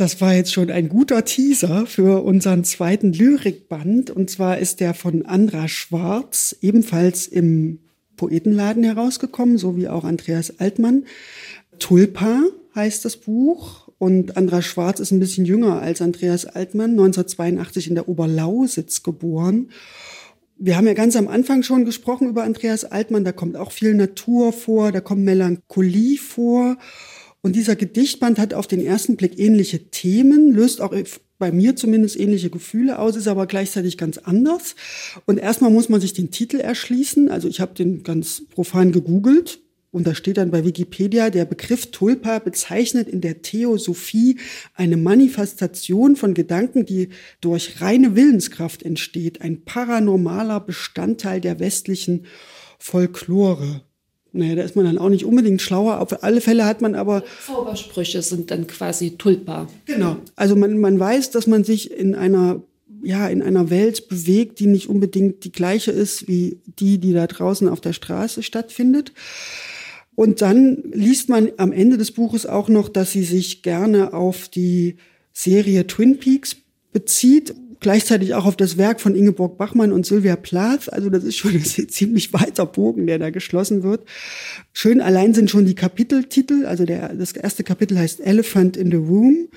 Das 0.00 0.18
war 0.22 0.32
jetzt 0.32 0.54
schon 0.54 0.70
ein 0.70 0.88
guter 0.88 1.26
Teaser 1.26 1.84
für 1.84 2.24
unseren 2.24 2.64
zweiten 2.64 3.12
Lyrikband. 3.12 4.08
Und 4.08 4.30
zwar 4.30 4.56
ist 4.56 4.80
der 4.80 4.94
von 4.94 5.26
Andra 5.26 5.68
Schwarz, 5.68 6.56
ebenfalls 6.62 7.26
im 7.26 7.80
Poetenladen 8.16 8.82
herausgekommen, 8.82 9.58
so 9.58 9.76
wie 9.76 9.88
auch 9.88 10.04
Andreas 10.04 10.58
Altmann. 10.58 11.04
Tulpa 11.80 12.44
heißt 12.74 13.04
das 13.04 13.18
Buch. 13.18 13.90
Und 13.98 14.38
Andra 14.38 14.62
Schwarz 14.62 15.00
ist 15.00 15.10
ein 15.10 15.20
bisschen 15.20 15.44
jünger 15.44 15.82
als 15.82 16.00
Andreas 16.00 16.46
Altmann, 16.46 16.92
1982 16.92 17.88
in 17.88 17.94
der 17.94 18.08
Oberlausitz 18.08 19.02
geboren. 19.02 19.68
Wir 20.56 20.78
haben 20.78 20.86
ja 20.86 20.94
ganz 20.94 21.14
am 21.14 21.28
Anfang 21.28 21.62
schon 21.62 21.84
gesprochen 21.84 22.26
über 22.26 22.44
Andreas 22.44 22.86
Altmann. 22.86 23.24
Da 23.24 23.32
kommt 23.32 23.54
auch 23.54 23.70
viel 23.70 23.92
Natur 23.92 24.54
vor, 24.54 24.92
da 24.92 25.02
kommt 25.02 25.24
Melancholie 25.24 26.16
vor. 26.16 26.78
Und 27.42 27.56
dieser 27.56 27.76
Gedichtband 27.76 28.38
hat 28.38 28.52
auf 28.54 28.66
den 28.66 28.84
ersten 28.84 29.16
Blick 29.16 29.38
ähnliche 29.38 29.90
Themen, 29.90 30.52
löst 30.52 30.80
auch 30.80 30.94
bei 31.38 31.50
mir 31.50 31.74
zumindest 31.74 32.20
ähnliche 32.20 32.50
Gefühle 32.50 32.98
aus, 32.98 33.16
ist 33.16 33.28
aber 33.28 33.46
gleichzeitig 33.46 33.96
ganz 33.96 34.18
anders. 34.18 34.76
Und 35.24 35.38
erstmal 35.38 35.70
muss 35.70 35.88
man 35.88 36.00
sich 36.00 36.12
den 36.12 36.30
Titel 36.30 36.58
erschließen. 36.58 37.30
Also 37.30 37.48
ich 37.48 37.60
habe 37.60 37.74
den 37.74 38.02
ganz 38.02 38.42
profan 38.50 38.92
gegoogelt. 38.92 39.60
Und 39.92 40.06
da 40.06 40.14
steht 40.14 40.36
dann 40.36 40.52
bei 40.52 40.64
Wikipedia, 40.64 41.30
der 41.30 41.44
Begriff 41.46 41.90
Tulpa 41.90 42.38
bezeichnet 42.38 43.08
in 43.08 43.20
der 43.20 43.42
Theosophie 43.42 44.38
eine 44.74 44.96
Manifestation 44.96 46.14
von 46.14 46.34
Gedanken, 46.34 46.86
die 46.86 47.08
durch 47.40 47.80
reine 47.80 48.14
Willenskraft 48.14 48.84
entsteht, 48.84 49.40
ein 49.40 49.64
paranormaler 49.64 50.60
Bestandteil 50.60 51.40
der 51.40 51.58
westlichen 51.58 52.26
Folklore. 52.78 53.82
Naja, 54.32 54.54
da 54.54 54.62
ist 54.62 54.76
man 54.76 54.84
dann 54.84 54.98
auch 54.98 55.08
nicht 55.08 55.24
unbedingt 55.24 55.60
schlauer. 55.60 56.00
Auf 56.00 56.22
alle 56.22 56.40
Fälle 56.40 56.64
hat 56.64 56.80
man 56.80 56.94
aber. 56.94 57.24
Zaubersprüche 57.46 58.22
sind 58.22 58.50
dann 58.50 58.66
quasi 58.66 59.16
tulpa. 59.16 59.68
Genau. 59.86 60.16
Also 60.36 60.56
man, 60.56 60.78
man 60.78 60.98
weiß, 60.98 61.30
dass 61.30 61.46
man 61.46 61.64
sich 61.64 61.90
in 61.90 62.14
einer, 62.14 62.62
ja, 63.02 63.28
in 63.28 63.42
einer 63.42 63.70
Welt 63.70 64.08
bewegt, 64.08 64.60
die 64.60 64.66
nicht 64.66 64.88
unbedingt 64.88 65.44
die 65.44 65.52
gleiche 65.52 65.90
ist 65.90 66.28
wie 66.28 66.58
die, 66.78 66.98
die 66.98 67.12
da 67.12 67.26
draußen 67.26 67.68
auf 67.68 67.80
der 67.80 67.92
Straße 67.92 68.42
stattfindet. 68.42 69.12
Und 70.14 70.42
dann 70.42 70.82
liest 70.92 71.28
man 71.28 71.50
am 71.56 71.72
Ende 71.72 71.96
des 71.96 72.12
Buches 72.12 72.46
auch 72.46 72.68
noch, 72.68 72.88
dass 72.88 73.12
sie 73.12 73.24
sich 73.24 73.62
gerne 73.62 74.12
auf 74.12 74.48
die 74.48 74.96
Serie 75.32 75.86
Twin 75.86 76.18
Peaks 76.18 76.56
bezieht 76.92 77.54
gleichzeitig 77.80 78.34
auch 78.34 78.46
auf 78.46 78.56
das 78.56 78.76
Werk 78.76 79.00
von 79.00 79.14
Ingeborg 79.14 79.58
Bachmann 79.58 79.92
und 79.92 80.06
Sylvia 80.06 80.36
Plath. 80.36 80.92
Also 80.92 81.10
das 81.10 81.24
ist 81.24 81.36
schon 81.36 81.52
ein 81.54 81.64
ziemlich 81.64 82.32
weiter 82.32 82.66
Bogen, 82.66 83.06
der 83.06 83.18
da 83.18 83.30
geschlossen 83.30 83.82
wird. 83.82 84.04
Schön 84.72 85.00
allein 85.00 85.34
sind 85.34 85.50
schon 85.50 85.66
die 85.66 85.74
Kapiteltitel. 85.74 86.66
Also 86.66 86.84
der, 86.84 87.14
das 87.14 87.32
erste 87.32 87.64
Kapitel 87.64 87.98
heißt 87.98 88.20
Elephant 88.20 88.76
in 88.76 88.90
the 88.90 88.96
Room. 88.96 89.48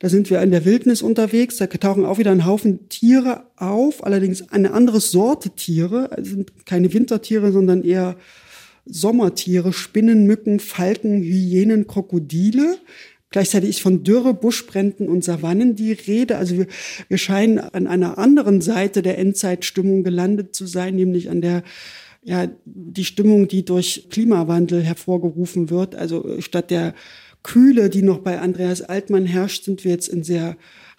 Da 0.00 0.08
sind 0.08 0.30
wir 0.30 0.40
in 0.42 0.50
der 0.50 0.64
Wildnis 0.64 1.02
unterwegs. 1.02 1.56
Da 1.56 1.66
tauchen 1.66 2.04
auch 2.04 2.18
wieder 2.18 2.30
ein 2.30 2.46
Haufen 2.46 2.88
Tiere 2.88 3.44
auf, 3.56 4.04
allerdings 4.04 4.50
eine 4.50 4.72
andere 4.72 5.00
Sorte 5.00 5.50
Tiere. 5.50 6.12
Also 6.12 6.30
sind 6.30 6.66
keine 6.66 6.92
Wintertiere, 6.92 7.50
sondern 7.50 7.82
eher 7.82 8.16
Sommertiere, 8.84 9.72
Spinnen, 9.72 10.26
Mücken, 10.26 10.60
Falken, 10.60 11.20
Hyänen, 11.20 11.86
Krokodile. 11.86 12.78
Gleichzeitig 13.30 13.70
ist 13.70 13.80
von 13.80 14.04
Dürre, 14.04 14.32
Buschbränden 14.32 15.08
und 15.08 15.22
Savannen 15.22 15.74
die 15.74 15.92
Rede. 15.92 16.38
Also 16.38 16.56
wir, 16.56 16.66
wir 17.08 17.18
scheinen 17.18 17.58
an 17.58 17.86
einer 17.86 18.16
anderen 18.16 18.60
Seite 18.60 19.02
der 19.02 19.18
Endzeitstimmung 19.18 20.02
gelandet 20.02 20.54
zu 20.54 20.66
sein, 20.66 20.94
nämlich 20.94 21.28
an 21.28 21.42
der 21.42 21.62
ja, 22.22 22.48
die 22.64 23.04
Stimmung, 23.04 23.48
die 23.48 23.64
durch 23.64 24.08
Klimawandel 24.10 24.82
hervorgerufen 24.82 25.70
wird. 25.70 25.94
Also 25.94 26.40
statt 26.40 26.70
der 26.70 26.94
Kühle, 27.42 27.90
die 27.90 28.02
noch 28.02 28.18
bei 28.18 28.40
Andreas 28.40 28.82
Altmann 28.82 29.26
herrscht, 29.26 29.64
sind 29.64 29.84
wir 29.84 29.92
jetzt 29.92 30.08
in 30.08 30.24
sehr 30.24 30.56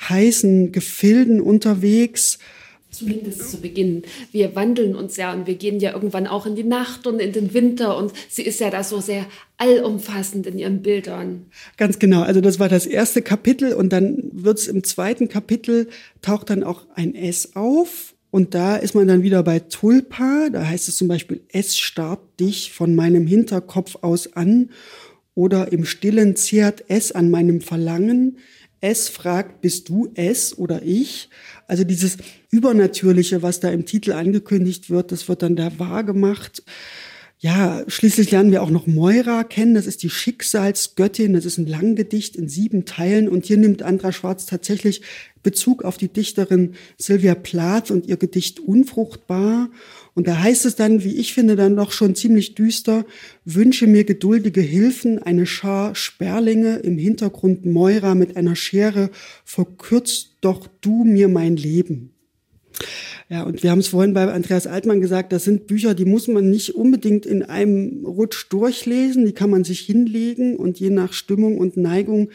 heißen 0.07 0.71
Gefilden 0.71 1.41
unterwegs. 1.41 2.39
Zumindest 2.91 3.51
zu 3.51 3.61
Beginn. 3.61 4.01
Wir 4.31 4.55
wandeln 4.55 4.95
uns 4.95 5.15
ja 5.15 5.31
und 5.31 5.45
wir 5.45 5.55
gehen 5.55 5.79
ja 5.79 5.93
irgendwann 5.93 6.25
auch 6.25 6.47
in 6.47 6.55
die 6.55 6.63
Nacht 6.63 7.05
und 7.05 7.19
in 7.19 7.33
den 7.33 7.53
Winter 7.53 7.97
und 7.97 8.11
sie 8.29 8.41
ist 8.41 8.59
ja 8.59 8.71
da 8.71 8.83
so 8.83 8.99
sehr 8.99 9.27
allumfassend 9.57 10.47
in 10.47 10.57
ihren 10.57 10.81
Bildern. 10.81 11.45
Ganz 11.77 11.99
genau. 11.99 12.23
Also 12.23 12.41
das 12.41 12.59
war 12.59 12.67
das 12.67 12.87
erste 12.87 13.21
Kapitel 13.21 13.73
und 13.73 13.93
dann 13.93 14.23
wird 14.31 14.57
es 14.57 14.67
im 14.67 14.83
zweiten 14.83 15.29
Kapitel 15.29 15.87
taucht 16.21 16.49
dann 16.49 16.63
auch 16.63 16.87
ein 16.95 17.13
S 17.13 17.55
auf 17.55 18.15
und 18.31 18.53
da 18.53 18.75
ist 18.75 18.95
man 18.95 19.07
dann 19.07 19.23
wieder 19.23 19.43
bei 19.43 19.59
Tulpa. 19.59 20.49
Da 20.51 20.65
heißt 20.65 20.87
es 20.87 20.97
zum 20.97 21.07
Beispiel, 21.07 21.41
es 21.49 21.77
starrt 21.77 22.39
dich 22.39 22.71
von 22.71 22.95
meinem 22.95 23.25
Hinterkopf 23.27 23.97
aus 24.01 24.33
an 24.33 24.69
oder 25.35 25.71
im 25.71 25.85
Stillen 25.85 26.35
zehrt 26.35 26.83
es 26.87 27.11
an 27.11 27.29
meinem 27.29 27.61
Verlangen. 27.61 28.37
Es 28.81 29.09
fragt, 29.09 29.61
bist 29.61 29.89
du 29.89 30.11
es 30.15 30.57
oder 30.57 30.81
ich? 30.83 31.29
Also 31.67 31.83
dieses 31.83 32.17
Übernatürliche, 32.49 33.41
was 33.41 33.59
da 33.59 33.69
im 33.69 33.85
Titel 33.85 34.13
angekündigt 34.13 34.89
wird, 34.89 35.11
das 35.11 35.27
wird 35.27 35.41
dann 35.41 35.55
da 35.55 35.77
wahrgemacht. 35.77 36.63
Ja, 37.41 37.85
schließlich 37.87 38.31
lernen 38.31 38.51
wir 38.51 38.61
auch 38.61 38.69
noch 38.69 38.85
Moira 38.85 39.45
kennen. 39.45 39.73
Das 39.73 39.85
ist 39.85 40.03
die 40.03 40.09
Schicksalsgöttin. 40.09 41.31
Das 41.31 41.45
ist 41.45 41.57
ein 41.57 41.67
Langgedicht 41.67 42.35
in 42.35 42.49
sieben 42.49 42.83
Teilen. 42.83 43.29
Und 43.29 43.45
hier 43.45 43.55
nimmt 43.55 43.81
Andra 43.81 44.11
Schwarz 44.11 44.45
tatsächlich 44.45 45.01
Bezug 45.41 45.85
auf 45.85 45.97
die 45.97 46.09
Dichterin 46.09 46.73
Sylvia 46.97 47.35
Plath 47.35 47.91
und 47.91 48.07
ihr 48.07 48.17
Gedicht 48.17 48.59
Unfruchtbar. 48.59 49.69
Und 50.19 50.27
da 50.27 50.37
heißt 50.37 50.65
es 50.65 50.75
dann, 50.75 51.05
wie 51.05 51.15
ich 51.15 51.33
finde, 51.33 51.55
dann 51.55 51.77
doch 51.77 51.93
schon 51.93 52.13
ziemlich 52.13 52.53
düster, 52.53 53.05
wünsche 53.45 53.87
mir 53.87 54.03
geduldige 54.03 54.59
Hilfen, 54.59 55.23
eine 55.23 55.45
Schar 55.45 55.95
Sperlinge, 55.95 56.75
im 56.79 56.97
Hintergrund 56.97 57.65
Moira 57.65 58.15
mit 58.15 58.35
einer 58.35 58.57
Schere, 58.57 59.11
verkürzt 59.45 60.35
doch 60.41 60.67
du 60.81 61.05
mir 61.05 61.29
mein 61.29 61.55
Leben. 61.55 62.11
Ja, 63.29 63.43
und 63.43 63.63
wir 63.63 63.71
haben 63.71 63.79
es 63.79 63.87
vorhin 63.87 64.13
bei 64.13 64.29
Andreas 64.29 64.67
Altmann 64.67 64.99
gesagt, 64.99 65.31
das 65.31 65.45
sind 65.45 65.67
Bücher, 65.67 65.93
die 65.93 66.03
muss 66.03 66.27
man 66.27 66.49
nicht 66.49 66.75
unbedingt 66.75 67.25
in 67.25 67.41
einem 67.41 68.05
Rutsch 68.05 68.47
durchlesen, 68.49 69.25
die 69.25 69.31
kann 69.31 69.49
man 69.49 69.63
sich 69.63 69.79
hinlegen 69.79 70.57
und 70.57 70.81
je 70.81 70.89
nach 70.89 71.13
Stimmung 71.13 71.57
und 71.57 71.77
Neigung 71.77 72.29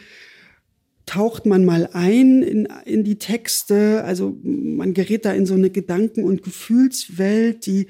taucht 1.05 1.45
man 1.45 1.65
mal 1.65 1.89
ein 1.93 2.41
in, 2.41 2.67
in 2.85 3.03
die 3.03 3.17
Texte. 3.17 4.03
Also 4.03 4.37
man 4.43 4.93
gerät 4.93 5.25
da 5.25 5.33
in 5.33 5.45
so 5.45 5.53
eine 5.53 5.69
Gedanken- 5.69 6.23
und 6.23 6.43
Gefühlswelt, 6.43 7.65
die 7.65 7.87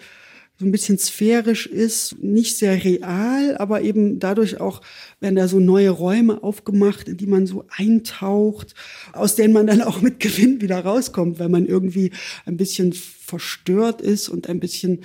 so 0.58 0.66
ein 0.66 0.72
bisschen 0.72 0.98
sphärisch 0.98 1.66
ist, 1.66 2.18
nicht 2.24 2.58
sehr 2.58 2.82
real, 2.82 3.58
aber 3.58 3.82
eben 3.82 4.20
dadurch 4.20 4.62
auch 4.62 4.82
werden 5.20 5.36
da 5.36 5.50
so 5.50 5.60
neue 5.60 5.90
Räume 5.90 6.44
aufgemacht, 6.44 7.10
in 7.10 7.18
die 7.18 7.28
man 7.28 7.46
so 7.46 7.66
eintaucht, 7.70 8.74
aus 9.12 9.36
denen 9.36 9.54
man 9.54 9.68
dann 9.68 9.82
auch 9.82 10.00
mit 10.02 10.22
Gewinn 10.22 10.62
wieder 10.62 10.80
rauskommt, 10.80 11.40
weil 11.40 11.50
man 11.50 11.66
irgendwie 11.66 12.12
ein 12.46 12.56
bisschen 12.56 12.94
verstört 12.94 14.02
ist 14.02 14.30
und 14.30 14.48
ein 14.48 14.62
bisschen 14.62 15.02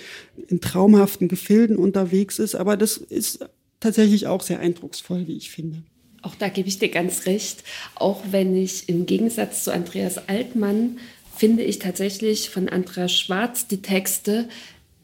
in 0.46 0.60
traumhaften 0.60 1.26
Gefilden 1.26 1.76
unterwegs 1.76 2.38
ist. 2.38 2.54
Aber 2.54 2.76
das 2.76 2.96
ist 2.96 3.44
tatsächlich 3.80 4.28
auch 4.28 4.42
sehr 4.42 4.60
eindrucksvoll, 4.60 5.26
wie 5.26 5.36
ich 5.36 5.50
finde. 5.50 5.82
Auch 6.22 6.34
da 6.34 6.48
gebe 6.48 6.68
ich 6.68 6.78
dir 6.78 6.90
ganz 6.90 7.26
recht. 7.26 7.64
Auch 7.94 8.22
wenn 8.30 8.56
ich 8.56 8.88
im 8.88 9.06
Gegensatz 9.06 9.64
zu 9.64 9.72
Andreas 9.72 10.28
Altmann 10.28 10.98
finde 11.36 11.62
ich 11.62 11.78
tatsächlich 11.78 12.50
von 12.50 12.68
Andreas 12.68 13.12
Schwarz 13.12 13.66
die 13.66 13.80
Texte 13.80 14.48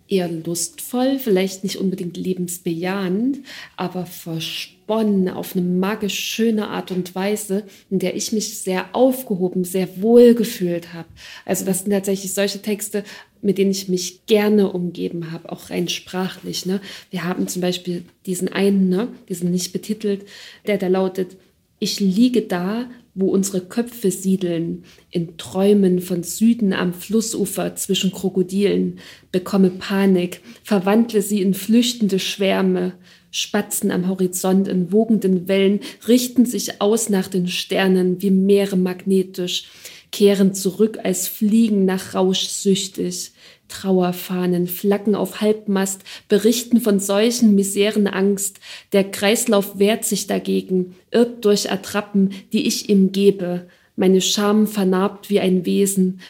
eher 0.09 0.29
lustvoll, 0.29 1.19
vielleicht 1.19 1.65
nicht 1.65 1.77
unbedingt 1.77 2.17
lebensbejahend, 2.17 3.39
aber 3.77 4.07
versponnen 4.07 5.29
auf 5.29 5.57
eine 5.57 5.65
magisch 5.65 6.19
schöne 6.19 6.69
Art 6.69 6.91
und 6.91 7.15
Weise, 7.15 7.65
in 7.91 7.99
der 7.99 8.15
ich 8.15 8.33
mich 8.33 8.59
sehr 8.61 8.95
aufgehoben, 8.95 9.65
sehr 9.65 10.01
wohl 10.01 10.35
gefühlt 10.35 10.93
habe. 10.93 11.09
Also 11.45 11.65
das 11.65 11.81
sind 11.81 11.91
tatsächlich 11.91 12.35
solche 12.35 12.63
Texte, 12.63 13.03
mit 13.47 13.59
denen 13.59 13.71
ich 13.71 13.89
mich 13.89 14.27
gerne 14.27 14.71
umgeben 14.71 15.33
habe, 15.33 15.51
auch 15.51 15.71
rein 15.71 15.89
sprachlich. 15.89 16.67
Ne? 16.67 16.81
Wir 17.11 17.25
haben 17.25 17.49
zum 17.49 17.63
Beispiel 17.63 18.05
diesen 18.27 18.49
einen, 18.49 18.89
ne? 18.89 19.09
diesen 19.29 19.51
nicht 19.51 19.73
betitelt, 19.73 20.27
der 20.67 20.77
da 20.77 20.89
lautet, 20.89 21.37
ich 21.79 22.01
liege 22.01 22.43
da 22.43 22.89
wo 23.19 23.31
unsere 23.31 23.63
Köpfe 23.63 24.11
siedeln, 24.11 24.85
in 25.11 25.39
Träumen 25.39 26.01
von 26.01 26.23
Süden 26.23 26.75
am 26.75 26.93
Flussufer 26.93 27.75
zwischen 27.75 28.13
Krokodilen, 28.13 28.99
bekomme 29.33 29.71
Panik, 29.71 30.43
verwandle 30.63 31.23
sie 31.23 31.41
in 31.41 31.55
flüchtende 31.55 32.19
Schwärme, 32.19 32.93
Spatzen 33.31 33.91
am 33.91 34.09
Horizont 34.09 34.69
in 34.69 34.93
wogenden 34.93 35.49
Wellen 35.49 35.81
richten 36.07 36.45
sich 36.45 36.81
aus 36.81 37.09
nach 37.09 37.29
den 37.29 37.49
Sternen 37.49 38.21
wie 38.21 38.31
Meere 38.31 38.77
magnetisch, 38.77 39.65
kehren 40.13 40.55
zurück 40.55 40.99
als 41.03 41.27
Fliegen 41.27 41.87
nach 41.87 42.15
Rausch 42.15 42.49
süchtig. 42.49 43.33
Trauerfahnen 43.69 44.67
flacken 44.67 45.15
auf 45.15 45.41
Halbmast, 45.41 46.03
berichten 46.29 46.81
von 46.81 47.01
Seuchen, 47.01 47.55
Miseren, 47.55 48.07
Angst. 48.07 48.61
Der 48.93 49.05
Kreislauf 49.05 49.79
wehrt 49.79 50.05
sich 50.05 50.27
dagegen, 50.27 50.95
irrt 51.11 51.45
durch 51.45 51.71
Attrappen, 51.71 52.31
die 52.53 52.67
ich 52.67 52.89
ihm 52.89 53.13
gebe. 53.13 53.69
Meine 53.97 54.21
Scham 54.21 54.67
vernarbt 54.67 55.31
wie 55.31 55.41
ein 55.41 55.65
Wesen, 55.65 56.21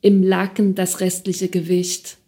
im 0.00 0.22
Laken 0.22 0.74
das 0.74 1.00
restliche 1.00 1.48
Gewicht. 1.48 2.18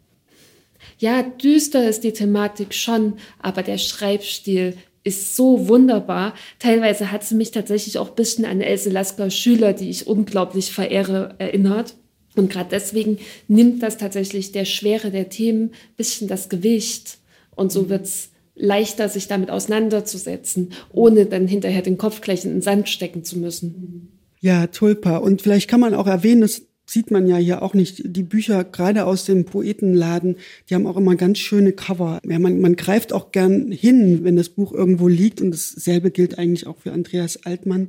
Ja, 0.99 1.23
düster 1.23 1.89
ist 1.89 2.05
die 2.05 2.13
Thematik 2.13 2.73
schon, 2.73 3.15
aber 3.39 3.63
der 3.63 3.77
Schreibstil 3.77 4.77
ist 5.05 5.37
so 5.37 5.69
wunderbar. 5.69 6.35
Teilweise 6.59 7.13
hat 7.13 7.23
sie 7.23 7.35
mich 7.35 7.51
tatsächlich 7.51 7.99
auch 7.99 8.09
ein 8.09 8.15
bisschen 8.17 8.45
an 8.45 8.61
Else 8.61 8.91
Lasker 8.91 9.31
Schüler, 9.31 9.73
die 9.73 9.91
ich 9.91 10.07
unglaublich 10.07 10.73
verehre, 10.73 11.35
erinnert. 11.39 11.95
Und 12.37 12.51
gerade 12.51 12.69
deswegen 12.71 13.19
nimmt 13.49 13.83
das 13.83 13.99
tatsächlich 13.99 14.53
der 14.53 14.65
Schwere 14.65 15.11
der 15.11 15.29
Themen 15.29 15.71
ein 15.71 15.97
bisschen 15.97 16.29
das 16.29 16.49
Gewicht. 16.49 17.19
Und 17.55 17.73
so 17.73 17.83
mhm. 17.83 17.89
wird 17.89 18.05
es 18.05 18.29
leichter, 18.55 19.09
sich 19.09 19.29
damit 19.29 19.51
auseinanderzusetzen, 19.51 20.73
ohne 20.93 21.27
dann 21.27 21.47
hinterher 21.47 21.83
den 21.83 21.99
Kopf 21.99 22.21
gleich 22.21 22.45
in 22.45 22.53
den 22.53 22.63
Sand 22.63 22.89
stecken 22.89 23.25
zu 23.25 23.39
müssen. 23.39 24.13
Ja, 24.41 24.67
Tulpa. 24.67 25.19
Und 25.19 25.43
vielleicht 25.43 25.69
kann 25.69 25.81
man 25.81 25.95
auch 25.95 26.07
erwähnen, 26.07 26.43
dass 26.43 26.63
sieht 26.89 27.11
man 27.11 27.27
ja 27.27 27.37
hier 27.37 27.63
auch 27.63 27.75
nicht. 27.75 28.03
Die 28.05 28.23
Bücher, 28.23 28.65
gerade 28.65 29.05
aus 29.05 29.25
dem 29.25 29.45
Poetenladen, 29.45 30.37
die 30.69 30.75
haben 30.75 30.87
auch 30.87 30.97
immer 30.97 31.17
ganz 31.17 31.39
schöne 31.39 31.73
Cover. 31.73 32.21
Ja, 32.25 32.39
man, 32.39 32.61
man 32.61 32.77
greift 32.77 33.13
auch 33.13 33.33
gern 33.33 33.73
hin, 33.73 34.23
wenn 34.23 34.37
das 34.37 34.51
Buch 34.51 34.73
irgendwo 34.73 35.09
liegt. 35.09 35.41
Und 35.41 35.51
dasselbe 35.51 36.11
gilt 36.11 36.39
eigentlich 36.39 36.67
auch 36.67 36.79
für 36.79 36.93
Andreas 36.93 37.45
Altmann. 37.45 37.89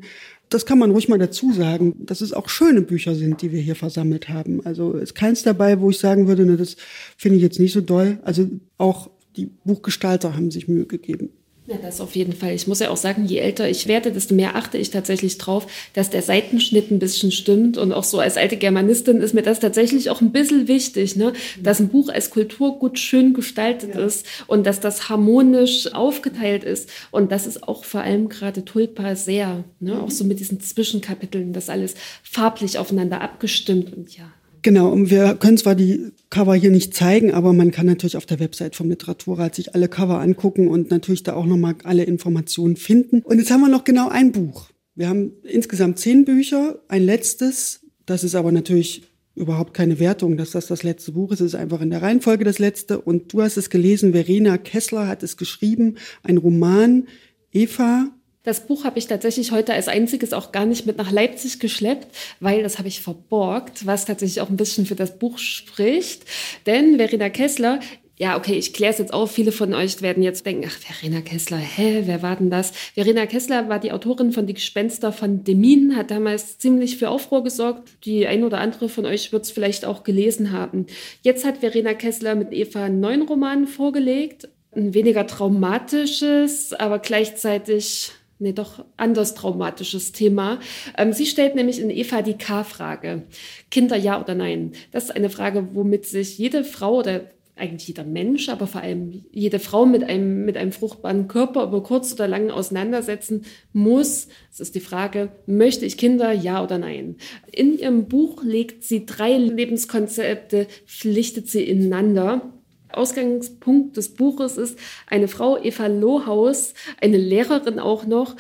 Das 0.50 0.66
kann 0.66 0.80
man 0.80 0.92
ruhig 0.92 1.10
mal 1.10 1.20
dazu 1.20 1.52
sagen, 1.52 1.96
dass 2.06 2.22
es 2.22 2.32
auch 2.32 2.48
schöne 2.48 2.82
Bücher 2.82 3.16
sind, 3.16 3.42
die 3.42 3.52
wir 3.52 3.60
hier 3.62 3.76
versammelt 3.76 4.30
haben. 4.30 4.66
Also 4.66 4.94
ist 4.94 5.16
keins 5.16 5.44
dabei, 5.44 5.80
wo 5.82 5.90
ich 5.90 6.00
sagen 6.00 6.28
würde, 6.28 6.46
ne, 6.46 6.56
das 6.56 6.78
finde 7.18 7.38
ich 7.38 7.44
jetzt 7.44 7.60
nicht 7.60 7.74
so 7.74 7.82
doll. 7.82 8.20
Also 8.24 8.48
auch 8.78 9.10
die 9.36 9.48
Buchgestalter 9.66 10.36
haben 10.36 10.52
sich 10.52 10.68
Mühe 10.68 10.86
gegeben. 10.86 11.30
Ja, 11.68 11.76
das 11.82 12.00
auf 12.00 12.16
jeden 12.16 12.32
Fall. 12.32 12.54
Ich 12.54 12.66
muss 12.66 12.80
ja 12.80 12.90
auch 12.90 12.98
sagen, 12.98 13.26
je 13.26 13.40
älter 13.40 13.68
ich 13.70 13.88
werde, 13.88 14.14
desto 14.14 14.34
mehr 14.34 14.56
achte 14.56 14.78
ich 14.78 14.90
tatsächlich 14.90 15.38
drauf, 15.38 15.68
dass 15.94 16.10
der 16.10 16.22
Seitenschnitt 16.22 16.92
ein 16.92 17.00
bisschen 17.00 17.30
stimmt. 17.30 17.78
Und 17.78 17.92
auch 17.92 18.06
so 18.06 18.20
als 18.20 18.38
alte 18.38 18.56
Germanistin 18.56 19.18
ist 19.18 19.34
mir 19.34 19.42
das 19.42 19.60
tatsächlich 19.60 20.10
auch 20.10 20.22
ein 20.22 20.32
bisschen 20.32 20.70
wichtig, 20.70 21.18
ne? 21.18 21.34
dass 21.62 21.82
ein 21.82 21.90
Buch 21.90 22.08
als 22.08 22.30
Kulturgut 22.30 23.00
schön 23.00 23.34
gestaltet 23.34 23.96
ja. 23.96 24.06
ist 24.06 24.26
und 24.48 24.66
dass 24.66 24.80
das 24.80 25.10
harmonisch 25.10 25.94
aufgeteilt 25.94 26.64
ist. 26.64 26.90
Und 27.12 27.34
das 27.34 27.46
ist 27.46 27.68
auch 27.68 27.84
vor 27.84 28.00
allem 28.00 28.30
gerade 28.30 28.64
Tulpa 28.64 29.16
sehr, 29.16 29.66
ne? 29.82 29.96
Mhm. 29.96 30.02
auch 30.02 30.12
so 30.12 30.24
mit 30.24 30.40
diesen 30.40 30.62
Zwischenkapiteln, 30.62 31.52
das 31.52 31.70
alles 31.70 31.96
farblich 32.24 32.78
aufeinander 32.78 33.20
abgestimmt. 33.20 33.94
Und 33.94 34.18
ja, 34.18 34.32
Genau, 34.68 34.92
und 34.92 35.10
wir 35.10 35.36
können 35.36 35.56
zwar 35.56 35.76
die 35.76 36.12
Cover 36.30 36.54
hier 36.54 36.72
nicht 36.72 36.94
zeigen, 36.94 37.32
aber 37.32 37.54
man 37.54 37.72
kann 37.72 37.86
natürlich 37.86 38.18
auf 38.18 38.26
der 38.26 38.42
Website 38.42 38.76
vom 38.76 38.90
Literaturrat 38.90 39.56
sich 39.56 39.74
alle 39.74 39.88
Cover 39.88 40.20
angucken 40.20 40.68
und 40.68 40.92
natürlich 40.92 41.24
da 41.24 41.36
auch 41.36 41.46
nochmal 41.46 41.76
alle 41.86 42.04
Informationen 42.04 42.76
finden. 42.76 43.22
Und 43.22 43.38
jetzt 43.38 43.50
haben 43.50 43.62
wir 43.62 43.70
noch 43.70 43.86
genau 43.86 44.10
ein 44.10 44.34
Buch. 44.34 44.70
Wir 44.94 45.08
haben 45.08 45.32
insgesamt 45.44 46.00
zehn 46.00 46.26
Bücher, 46.26 46.80
ein 46.90 47.02
letztes, 47.02 47.80
das 48.06 48.26
ist 48.26 48.36
aber 48.36 48.52
natürlich 48.52 49.04
überhaupt 49.36 49.74
keine 49.74 50.00
Wertung, 50.00 50.36
dass 50.36 50.52
das 50.52 50.68
das 50.68 50.84
letzte 50.84 51.14
Buch 51.14 51.32
ist. 51.32 51.40
Es 51.40 51.54
ist 51.54 51.56
einfach 51.56 51.80
in 51.80 51.90
der 51.90 52.02
Reihenfolge 52.02 52.44
das 52.44 52.60
letzte. 52.60 53.00
Und 53.00 53.32
du 53.32 53.44
hast 53.44 53.56
es 53.56 53.70
gelesen, 53.70 54.12
Verena 54.12 54.58
Kessler 54.58 55.08
hat 55.08 55.24
es 55.24 55.38
geschrieben, 55.38 55.96
ein 56.24 56.36
Roman, 56.36 57.08
Eva, 57.54 58.10
das 58.48 58.66
Buch 58.66 58.86
habe 58.86 58.98
ich 58.98 59.08
tatsächlich 59.08 59.52
heute 59.52 59.74
als 59.74 59.88
einziges 59.88 60.34
auch 60.34 60.52
gar 60.52 60.66
nicht 60.66 60.86
mit 60.86 60.98
nach 60.98 61.12
Leipzig 61.12 61.60
geschleppt, 61.60 62.08
weil 62.40 62.64
das 62.64 62.78
habe 62.78 62.88
ich 62.88 63.02
verborgt, 63.02 63.86
was 63.86 64.06
tatsächlich 64.06 64.42
auch 64.42 64.50
ein 64.50 64.58
bisschen 64.58 64.86
für 64.86 64.96
das 64.96 65.20
Buch 65.20 65.38
spricht. 65.38 66.24
Denn 66.66 66.98
Verena 66.98 67.30
Kessler 67.30 67.80
ja, 68.20 68.36
okay, 68.36 68.56
ich 68.56 68.74
kläre 68.74 68.92
es 68.92 68.98
jetzt 68.98 69.14
auf. 69.14 69.32
Viele 69.32 69.52
von 69.52 69.76
euch 69.76 70.02
werden 70.02 70.24
jetzt 70.24 70.44
denken, 70.44 70.68
ach, 70.68 70.76
Verena 70.76 71.22
Kessler, 71.22 71.58
hä, 71.58 72.02
wer 72.06 72.24
war 72.24 72.36
denn 72.36 72.50
das? 72.50 72.72
Verena 72.96 73.28
Kessler 73.28 73.70
war 73.70 73.78
die 73.78 73.92
Autorin 73.92 74.32
von 74.32 74.48
Die 74.48 74.56
Gespenster 74.56 75.12
von 75.12 75.44
Demin, 75.44 75.96
hat 75.96 76.10
damals 76.10 76.58
ziemlich 76.58 76.98
für 76.98 77.10
Aufruhr 77.10 77.44
gesorgt. 77.44 77.90
Die 78.06 78.26
ein 78.26 78.44
oder 78.44 78.58
andere 78.58 78.90
von 78.90 79.06
euch 79.06 79.32
wird 79.32 79.44
es 79.44 79.52
vielleicht 79.52 79.86
auch 79.86 80.04
gelesen 80.04 80.52
haben. 80.52 80.88
Jetzt 81.22 81.46
hat 81.46 81.60
Verena 81.60 81.94
Kessler 81.94 82.34
mit 82.34 82.54
Eva 82.54 82.86
einen 82.86 83.00
neuen 83.00 83.22
Roman 83.22 83.68
vorgelegt. 83.68 84.50
Ein 84.76 84.96
weniger 84.96 85.28
traumatisches, 85.28 86.74
aber 86.74 86.98
gleichzeitig 86.98 88.14
nee, 88.40 88.54
doch 88.54 88.86
anders 88.98 89.36
traumatisches 89.36 90.12
Thema. 90.12 90.60
Ähm, 90.98 91.14
sie 91.14 91.26
stellt 91.26 91.56
nämlich 91.56 91.80
in 91.80 91.90
Eva 91.90 92.22
die 92.22 92.38
K-Frage. 92.38 93.24
Kinder 93.72 93.98
ja 93.98 94.22
oder 94.22 94.36
nein? 94.36 94.72
Das 94.92 95.06
ist 95.06 95.16
eine 95.16 95.30
Frage, 95.30 95.70
womit 95.74 96.06
sich 96.06 96.38
jede 96.38 96.64
Frau 96.64 97.00
oder 97.00 97.30
eigentlich 97.58 97.88
jeder 97.88 98.04
Mensch, 98.04 98.50
aber 98.50 98.68
vor 98.68 98.82
allem 98.82 99.26
jede 99.32 99.60
Frau 99.60 99.86
mit 99.86 100.04
einem, 100.04 100.46
mit 100.46 100.58
einem 100.58 100.72
fruchtbaren 100.72 101.28
Körper 101.28 101.64
über 101.64 101.84
kurz 101.84 102.14
oder 102.14 102.28
lang 102.28 102.52
auseinandersetzen 102.52 103.46
muss. 103.74 104.28
Es 104.52 104.60
ist 104.60 104.76
die 104.76 104.80
Frage, 104.80 105.32
möchte 105.46 105.86
ich 105.86 105.98
Kinder, 105.98 106.32
ja 106.32 106.64
oder 106.64 106.78
nein? 106.78 107.16
In 107.52 107.78
ihrem 107.78 108.08
Buch 108.08 108.44
legt 108.44 108.84
sie 108.84 109.06
drei 109.06 109.36
Lebenskonzepte, 109.38 110.68
pflichtet 110.86 111.48
sie 111.50 111.64
ineinander. 111.64 112.54
Ausgangspunkt 112.92 113.98
des 113.98 114.14
Buches 114.14 114.58
ist, 114.58 114.80
eine 115.08 115.28
Frau, 115.28 115.62
Eva 115.62 115.88
Lohaus, 115.88 116.74
eine 117.02 117.18
Lehrerin 117.18 117.80
auch 117.80 118.06
noch, 118.06 118.36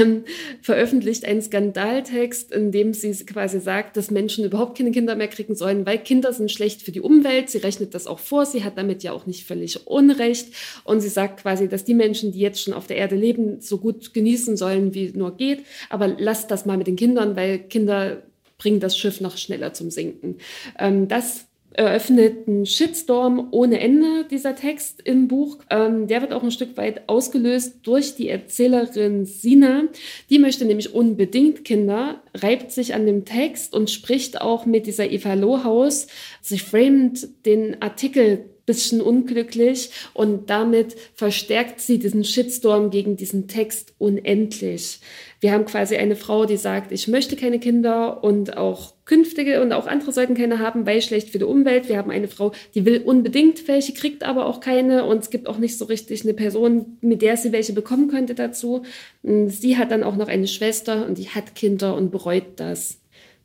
ähm, 0.00 0.24
veröffentlicht 0.62 1.24
einen 1.24 1.42
Skandaltext, 1.42 2.52
in 2.52 2.72
dem 2.72 2.92
sie 2.94 3.12
quasi 3.24 3.60
sagt, 3.60 3.96
dass 3.96 4.10
Menschen 4.10 4.44
überhaupt 4.44 4.78
keine 4.78 4.92
Kinder 4.92 5.16
mehr 5.16 5.28
kriegen 5.28 5.54
sollen, 5.54 5.86
weil 5.86 5.98
Kinder 5.98 6.32
sind 6.32 6.50
schlecht 6.50 6.82
für 6.82 6.92
die 6.92 7.00
Umwelt. 7.00 7.50
Sie 7.50 7.58
rechnet 7.58 7.94
das 7.94 8.06
auch 8.06 8.18
vor. 8.18 8.46
Sie 8.46 8.64
hat 8.64 8.78
damit 8.78 9.02
ja 9.02 9.12
auch 9.12 9.26
nicht 9.26 9.46
völlig 9.46 9.86
Unrecht. 9.86 10.54
Und 10.84 11.00
sie 11.00 11.08
sagt 11.08 11.42
quasi, 11.42 11.68
dass 11.68 11.84
die 11.84 11.94
Menschen, 11.94 12.32
die 12.32 12.40
jetzt 12.40 12.62
schon 12.62 12.74
auf 12.74 12.86
der 12.86 12.96
Erde 12.96 13.16
leben, 13.16 13.60
so 13.60 13.78
gut 13.78 14.14
genießen 14.14 14.56
sollen, 14.56 14.94
wie 14.94 15.12
nur 15.14 15.36
geht. 15.36 15.64
Aber 15.88 16.08
lasst 16.08 16.50
das 16.50 16.66
mal 16.66 16.76
mit 16.76 16.86
den 16.86 16.96
Kindern, 16.96 17.36
weil 17.36 17.58
Kinder 17.58 18.22
bringen 18.58 18.80
das 18.80 18.96
Schiff 18.96 19.20
noch 19.20 19.36
schneller 19.36 19.72
zum 19.72 19.90
Sinken. 19.90 20.36
Ähm, 20.78 21.08
das 21.08 21.46
eröffnet 21.80 22.46
einen 22.46 22.66
Shitstorm 22.66 23.48
ohne 23.52 23.80
Ende, 23.80 24.26
dieser 24.30 24.54
Text 24.54 25.00
im 25.02 25.28
Buch. 25.28 25.58
Ähm, 25.70 26.06
der 26.08 26.20
wird 26.20 26.34
auch 26.34 26.42
ein 26.42 26.50
Stück 26.50 26.76
weit 26.76 27.08
ausgelöst 27.08 27.78
durch 27.84 28.16
die 28.16 28.28
Erzählerin 28.28 29.24
Sina. 29.24 29.84
Die 30.28 30.38
möchte 30.38 30.66
nämlich 30.66 30.94
unbedingt 30.94 31.64
Kinder, 31.64 32.22
reibt 32.34 32.72
sich 32.72 32.94
an 32.94 33.06
dem 33.06 33.24
Text 33.24 33.74
und 33.74 33.90
spricht 33.90 34.40
auch 34.40 34.66
mit 34.66 34.86
dieser 34.86 35.10
Eva 35.10 35.34
Lohaus. 35.34 36.06
Sie 36.40 36.58
framet 36.58 37.28
den 37.46 37.80
Artikel 37.82 38.50
bisschen 38.70 39.00
unglücklich 39.00 39.90
und 40.14 40.48
damit 40.48 40.94
verstärkt 41.14 41.80
sie 41.80 41.98
diesen 41.98 42.22
Shitstorm 42.22 42.90
gegen 42.90 43.16
diesen 43.16 43.48
Text 43.48 43.94
unendlich. 43.98 45.00
Wir 45.40 45.52
haben 45.52 45.64
quasi 45.64 45.96
eine 45.96 46.14
Frau, 46.14 46.44
die 46.44 46.56
sagt, 46.56 46.92
ich 46.92 47.08
möchte 47.08 47.34
keine 47.34 47.58
Kinder 47.58 48.22
und 48.22 48.56
auch 48.56 48.92
künftige 49.06 49.60
und 49.60 49.72
auch 49.72 49.88
andere 49.88 50.12
sollten 50.12 50.34
keine 50.34 50.60
haben, 50.60 50.86
weil 50.86 51.02
schlecht 51.02 51.30
für 51.30 51.38
die 51.38 51.46
Umwelt. 51.46 51.88
Wir 51.88 51.96
haben 51.96 52.12
eine 52.12 52.28
Frau, 52.28 52.52
die 52.74 52.84
will 52.84 53.02
unbedingt 53.04 53.66
welche, 53.66 53.92
kriegt 53.92 54.22
aber 54.22 54.46
auch 54.46 54.60
keine 54.60 55.04
und 55.04 55.18
es 55.18 55.30
gibt 55.30 55.48
auch 55.48 55.58
nicht 55.58 55.76
so 55.76 55.86
richtig 55.86 56.22
eine 56.22 56.34
Person, 56.34 56.98
mit 57.00 57.22
der 57.22 57.36
sie 57.36 57.50
welche 57.50 57.72
bekommen 57.72 58.06
könnte 58.06 58.36
dazu. 58.36 58.82
Sie 59.22 59.78
hat 59.78 59.90
dann 59.90 60.04
auch 60.04 60.14
noch 60.14 60.28
eine 60.28 60.46
Schwester 60.46 61.06
und 61.06 61.18
die 61.18 61.30
hat 61.30 61.56
Kinder 61.56 61.96
und 61.96 62.12
bereut 62.20 62.44
das 62.56 63.00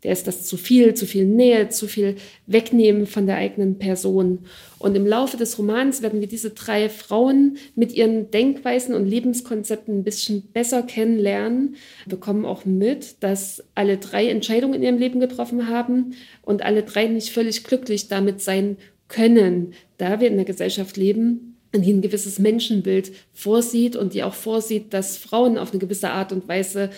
der 0.05 0.13
ist 0.13 0.28
das 0.28 0.43
zu 0.43 0.55
viel, 0.55 0.93
zu 0.93 1.07
viel 1.07 1.26
Nähe, 1.26 1.69
zu 1.69 1.88
viel 1.88 2.17
Wegnehmen 2.45 3.07
von 3.07 3.26
der 3.26 3.38
eigenen 3.38 3.80
Person. 3.80 4.45
Und 4.78 4.95
im 4.95 5.07
Laufe 5.07 5.36
des 5.36 5.57
Romans 5.57 6.03
werden 6.03 6.21
wir 6.21 6.28
diese 6.28 6.51
drei 6.51 6.89
Frauen 6.89 7.57
mit 7.73 7.91
ihren 7.91 8.30
Denkweisen 8.30 8.93
und 8.93 9.07
Lebenskonzepten 9.07 9.97
ein 9.97 10.03
bisschen 10.03 10.43
besser 10.53 10.84
kennenlernen, 10.84 11.76
wir 12.05 12.17
bekommen 12.17 12.45
auch 12.45 12.65
mit, 12.65 13.23
dass 13.23 13.63
alle 13.73 13.97
drei 13.97 14.30
Entscheidungen 14.30 14.76
in 14.76 14.84
ihrem 14.84 14.99
Leben 14.99 15.19
getroffen 15.19 15.69
haben 15.69 16.13
und 16.43 16.61
alle 16.61 16.84
drei 16.84 17.07
nicht 17.07 17.32
völlig 17.32 17.63
glücklich 17.63 18.07
damit 18.07 18.41
sein 18.41 18.78
können, 19.07 19.73
da 19.97 20.19
wir 20.19 20.28
in 20.28 20.34
einer 20.34 20.45
Gesellschaft 20.45 20.97
leben, 20.97 21.57
die 21.73 21.91
ein 21.91 22.03
gewisses 22.03 22.38
Menschenbild 22.38 23.11
vorsieht 23.34 23.95
und 23.95 24.13
die 24.13 24.21
auch 24.21 24.36
vorsieht, 24.36 24.93
dass 24.93 25.17
Frauen 25.17 25.57
auf 25.57 25.71
eine 25.71 25.80
gewisse 25.80 26.11
Art 26.11 26.32
und 26.32 26.47
Weise 26.47 26.91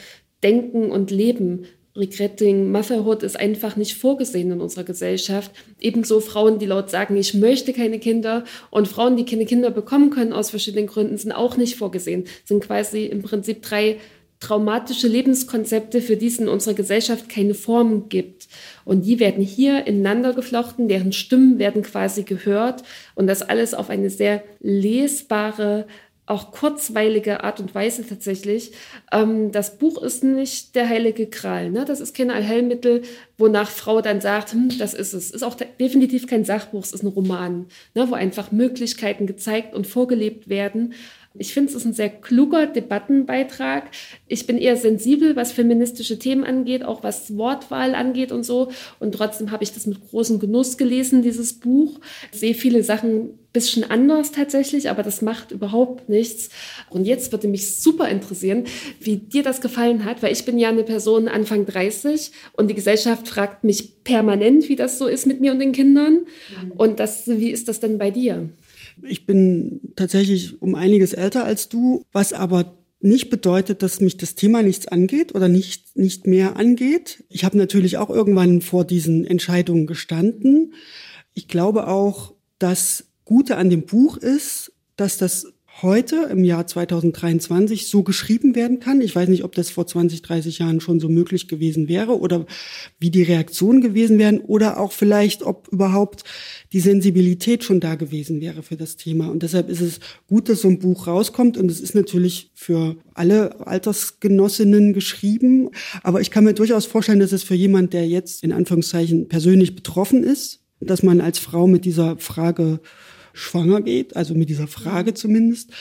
denken 0.43 0.91
und 0.91 1.11
leben 1.11 1.65
Regretting, 1.97 2.71
Motherhood 2.71 3.23
ist 3.23 3.39
einfach 3.39 3.75
nicht 3.75 3.97
vorgesehen 3.97 4.51
in 4.51 4.61
unserer 4.61 4.83
Gesellschaft. 4.83 5.51
Ebenso 5.79 6.19
Frauen, 6.19 6.59
die 6.59 6.67
laut 6.67 6.91
sagen, 6.91 7.17
ich 7.17 7.33
möchte 7.33 7.73
keine 7.73 7.97
Kinder 7.97 8.43
und 8.69 8.87
Frauen, 8.87 9.17
die 9.17 9.25
keine 9.25 9.45
Kinder 9.45 9.71
bekommen 9.71 10.11
können 10.11 10.31
aus 10.31 10.51
verschiedenen 10.51 10.85
Gründen, 10.85 11.17
sind 11.17 11.31
auch 11.31 11.57
nicht 11.57 11.75
vorgesehen. 11.75 12.25
Sind 12.45 12.63
quasi 12.63 13.05
im 13.05 13.23
Prinzip 13.23 13.63
drei 13.63 13.97
traumatische 14.39 15.07
Lebenskonzepte, 15.07 15.99
für 15.99 16.15
die 16.15 16.27
es 16.27 16.37
in 16.37 16.47
unserer 16.47 16.75
Gesellschaft 16.75 17.27
keine 17.27 17.55
Form 17.55 18.07
gibt. 18.07 18.47
Und 18.85 19.05
die 19.05 19.19
werden 19.19 19.43
hier 19.43 19.87
ineinander 19.87 20.33
geflochten, 20.33 20.87
deren 20.87 21.11
Stimmen 21.11 21.57
werden 21.57 21.81
quasi 21.81 22.21
gehört 22.21 22.83
und 23.15 23.25
das 23.25 23.41
alles 23.41 23.73
auf 23.73 23.89
eine 23.89 24.11
sehr 24.11 24.43
lesbare, 24.59 25.87
auch 26.27 26.51
kurzweilige 26.51 27.43
Art 27.43 27.59
und 27.61 27.73
Weise 27.73 28.05
tatsächlich. 28.05 28.73
Ähm, 29.11 29.51
das 29.51 29.77
Buch 29.77 30.01
ist 30.01 30.23
nicht 30.23 30.75
der 30.75 30.87
heilige 30.87 31.27
Kral. 31.27 31.71
Ne? 31.71 31.85
Das 31.85 32.01
ist 32.01 32.15
kein 32.15 32.29
Allheilmittel, 32.29 33.03
wonach 33.37 33.71
Frau 33.71 34.01
dann 34.01 34.19
sagt, 34.19 34.51
hm, 34.51 34.77
das 34.77 34.93
ist 34.93 35.13
es. 35.13 35.31
Ist 35.31 35.43
auch 35.43 35.55
definitiv 35.55 36.27
kein 36.27 36.43
Sachbuch, 36.43 36.83
es 36.83 36.91
ist 36.91 37.03
ein 37.03 37.07
Roman, 37.07 37.67
ne? 37.95 38.09
wo 38.09 38.13
einfach 38.13 38.51
Möglichkeiten 38.51 39.25
gezeigt 39.25 39.73
und 39.73 39.87
vorgelebt 39.87 40.49
werden. 40.49 40.93
Ich 41.39 41.53
finde, 41.53 41.69
es 41.69 41.75
ist 41.75 41.85
ein 41.85 41.93
sehr 41.93 42.09
kluger 42.09 42.67
Debattenbeitrag. 42.67 43.89
Ich 44.27 44.47
bin 44.47 44.57
eher 44.57 44.77
sensibel, 44.77 45.35
was 45.35 45.51
feministische 45.51 46.19
Themen 46.19 46.43
angeht, 46.43 46.83
auch 46.83 47.03
was 47.03 47.37
Wortwahl 47.37 47.95
angeht 47.95 48.31
und 48.31 48.43
so. 48.43 48.69
Und 48.99 49.13
trotzdem 49.13 49.51
habe 49.51 49.63
ich 49.63 49.73
das 49.73 49.85
mit 49.85 50.09
großem 50.09 50.39
Genuss 50.39 50.77
gelesen, 50.77 51.21
dieses 51.21 51.53
Buch. 51.53 51.99
Ich 52.31 52.39
sehe 52.39 52.53
viele 52.53 52.83
Sachen 52.83 53.37
bisschen 53.57 53.89
anders 53.89 54.31
tatsächlich, 54.31 54.87
aber 54.89 55.01
das 55.01 55.23
macht 55.23 55.51
überhaupt 55.51 56.09
nichts. 56.09 56.49
Und 56.91 57.05
jetzt 57.05 57.31
würde 57.31 57.47
mich 57.47 57.81
super 57.81 58.07
interessieren, 58.07 58.65
wie 58.99 59.17
dir 59.17 59.41
das 59.41 59.61
gefallen 59.61 60.05
hat, 60.05 60.21
weil 60.21 60.31
ich 60.31 60.45
bin 60.45 60.59
ja 60.59 60.69
eine 60.69 60.83
Person 60.83 61.27
Anfang 61.27 61.65
30 61.65 62.31
und 62.53 62.69
die 62.69 62.75
Gesellschaft 62.75 63.27
fragt 63.27 63.63
mich 63.63 64.03
permanent, 64.03 64.69
wie 64.69 64.75
das 64.75 64.99
so 64.99 65.07
ist 65.07 65.25
mit 65.25 65.41
mir 65.41 65.51
und 65.51 65.59
den 65.59 65.71
Kindern. 65.71 66.13
Mhm. 66.63 66.71
Und 66.73 66.99
das, 66.99 67.27
wie 67.27 67.49
ist 67.49 67.67
das 67.67 67.79
denn 67.79 67.97
bei 67.97 68.11
dir? 68.11 68.47
Ich 69.03 69.25
bin 69.25 69.93
tatsächlich 69.95 70.61
um 70.61 70.75
einiges 70.75 71.13
älter 71.13 71.45
als 71.45 71.69
du, 71.69 72.05
was 72.11 72.33
aber 72.33 72.77
nicht 72.99 73.29
bedeutet, 73.29 73.83
dass 73.83 74.01
mich 74.01 74.17
das 74.17 74.35
Thema 74.35 74.63
nichts 74.63 74.87
angeht 74.87 75.35
oder 75.35 75.47
nicht, 75.47 75.95
nicht 75.95 76.25
mehr 76.25 76.57
angeht. 76.57 77.23
Ich 77.29 77.43
habe 77.43 77.57
natürlich 77.57 77.97
auch 77.97 78.09
irgendwann 78.09 78.61
vor 78.61 78.85
diesen 78.85 79.25
Entscheidungen 79.25 79.85
gestanden. 79.85 80.73
Ich 81.33 81.47
glaube 81.47 81.87
auch, 81.87 82.33
dass 82.57 83.05
Gute 83.23 83.57
an 83.57 83.69
dem 83.69 83.83
Buch 83.83 84.17
ist, 84.17 84.73
dass 84.95 85.17
das 85.17 85.53
heute 85.81 86.27
im 86.31 86.43
Jahr 86.43 86.65
2023 86.65 87.87
so 87.87 88.03
geschrieben 88.03 88.55
werden 88.55 88.79
kann. 88.79 89.01
Ich 89.01 89.15
weiß 89.15 89.29
nicht, 89.29 89.43
ob 89.43 89.53
das 89.53 89.69
vor 89.69 89.85
20, 89.85 90.21
30 90.21 90.59
Jahren 90.59 90.79
schon 90.79 90.99
so 90.99 91.07
möglich 91.07 91.47
gewesen 91.47 91.87
wäre 91.87 92.19
oder 92.19 92.45
wie 92.99 93.11
die 93.11 93.23
Reaktionen 93.23 93.81
gewesen 93.81 94.17
wären 94.17 94.39
oder 94.39 94.79
auch 94.79 94.91
vielleicht, 94.91 95.43
ob 95.43 95.67
überhaupt 95.67 96.23
die 96.73 96.79
Sensibilität 96.79 97.63
schon 97.63 97.79
da 97.79 97.95
gewesen 97.95 98.41
wäre 98.41 98.63
für 98.63 98.75
das 98.75 98.97
Thema. 98.97 99.29
Und 99.29 99.43
deshalb 99.43 99.69
ist 99.69 99.81
es 99.81 99.99
gut, 100.27 100.49
dass 100.49 100.61
so 100.61 100.67
ein 100.67 100.79
Buch 100.79 101.07
rauskommt 101.07 101.57
und 101.57 101.69
es 101.69 101.79
ist 101.79 101.93
natürlich 101.93 102.51
für 102.55 102.97
alle 103.13 103.65
Altersgenossinnen 103.67 104.93
geschrieben. 104.93 105.69
Aber 106.01 106.21
ich 106.21 106.31
kann 106.31 106.43
mir 106.43 106.53
durchaus 106.53 106.85
vorstellen, 106.85 107.19
dass 107.19 107.31
es 107.31 107.43
für 107.43 107.55
jemand, 107.55 107.93
der 107.93 108.07
jetzt 108.07 108.43
in 108.43 108.51
Anführungszeichen 108.51 109.27
persönlich 109.27 109.75
betroffen 109.75 110.23
ist, 110.23 110.61
dass 110.79 111.03
man 111.03 111.21
als 111.21 111.39
Frau 111.39 111.67
mit 111.67 111.85
dieser 111.85 112.17
Frage 112.17 112.79
schwanger 113.37 113.81
geht, 113.81 114.15
also 114.15 114.33
mit 114.33 114.49
dieser 114.49 114.67
Frage 114.67 115.13
zumindest, 115.13 115.71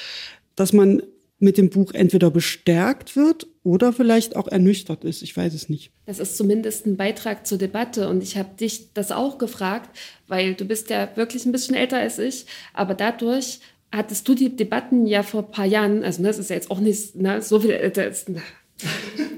dass 0.54 0.72
man 0.72 1.02
mit 1.38 1.58
dem 1.58 1.68
Buch 1.68 1.92
entweder 1.92 2.30
bestärkt 2.30 3.14
wird 3.14 3.46
oder 3.62 3.92
vielleicht 3.92 4.36
auch 4.36 4.48
ernüchtert 4.48 5.04
ist. 5.04 5.22
Ich 5.22 5.36
weiß 5.36 5.52
es 5.52 5.68
nicht. 5.68 5.90
Das 6.06 6.18
ist 6.18 6.36
zumindest 6.36 6.86
ein 6.86 6.96
Beitrag 6.96 7.46
zur 7.46 7.58
Debatte 7.58 8.08
und 8.08 8.22
ich 8.22 8.38
habe 8.38 8.56
dich 8.58 8.94
das 8.94 9.12
auch 9.12 9.36
gefragt, 9.36 9.90
weil 10.28 10.54
du 10.54 10.64
bist 10.64 10.88
ja 10.88 11.10
wirklich 11.16 11.44
ein 11.44 11.52
bisschen 11.52 11.74
älter 11.74 11.98
als 11.98 12.18
ich, 12.18 12.46
aber 12.72 12.94
dadurch 12.94 13.60
hattest 13.92 14.26
du 14.28 14.34
die 14.34 14.56
Debatten 14.56 15.06
ja 15.06 15.22
vor 15.22 15.44
ein 15.44 15.50
paar 15.50 15.66
Jahren, 15.66 16.04
also 16.04 16.22
ne, 16.22 16.28
das 16.28 16.38
ist 16.38 16.50
ja 16.50 16.56
jetzt 16.56 16.70
auch 16.70 16.80
nicht 16.80 17.16
ne, 17.16 17.42
so 17.42 17.60
viel 17.60 17.70
älter, 17.70 18.06
ist, 18.08 18.30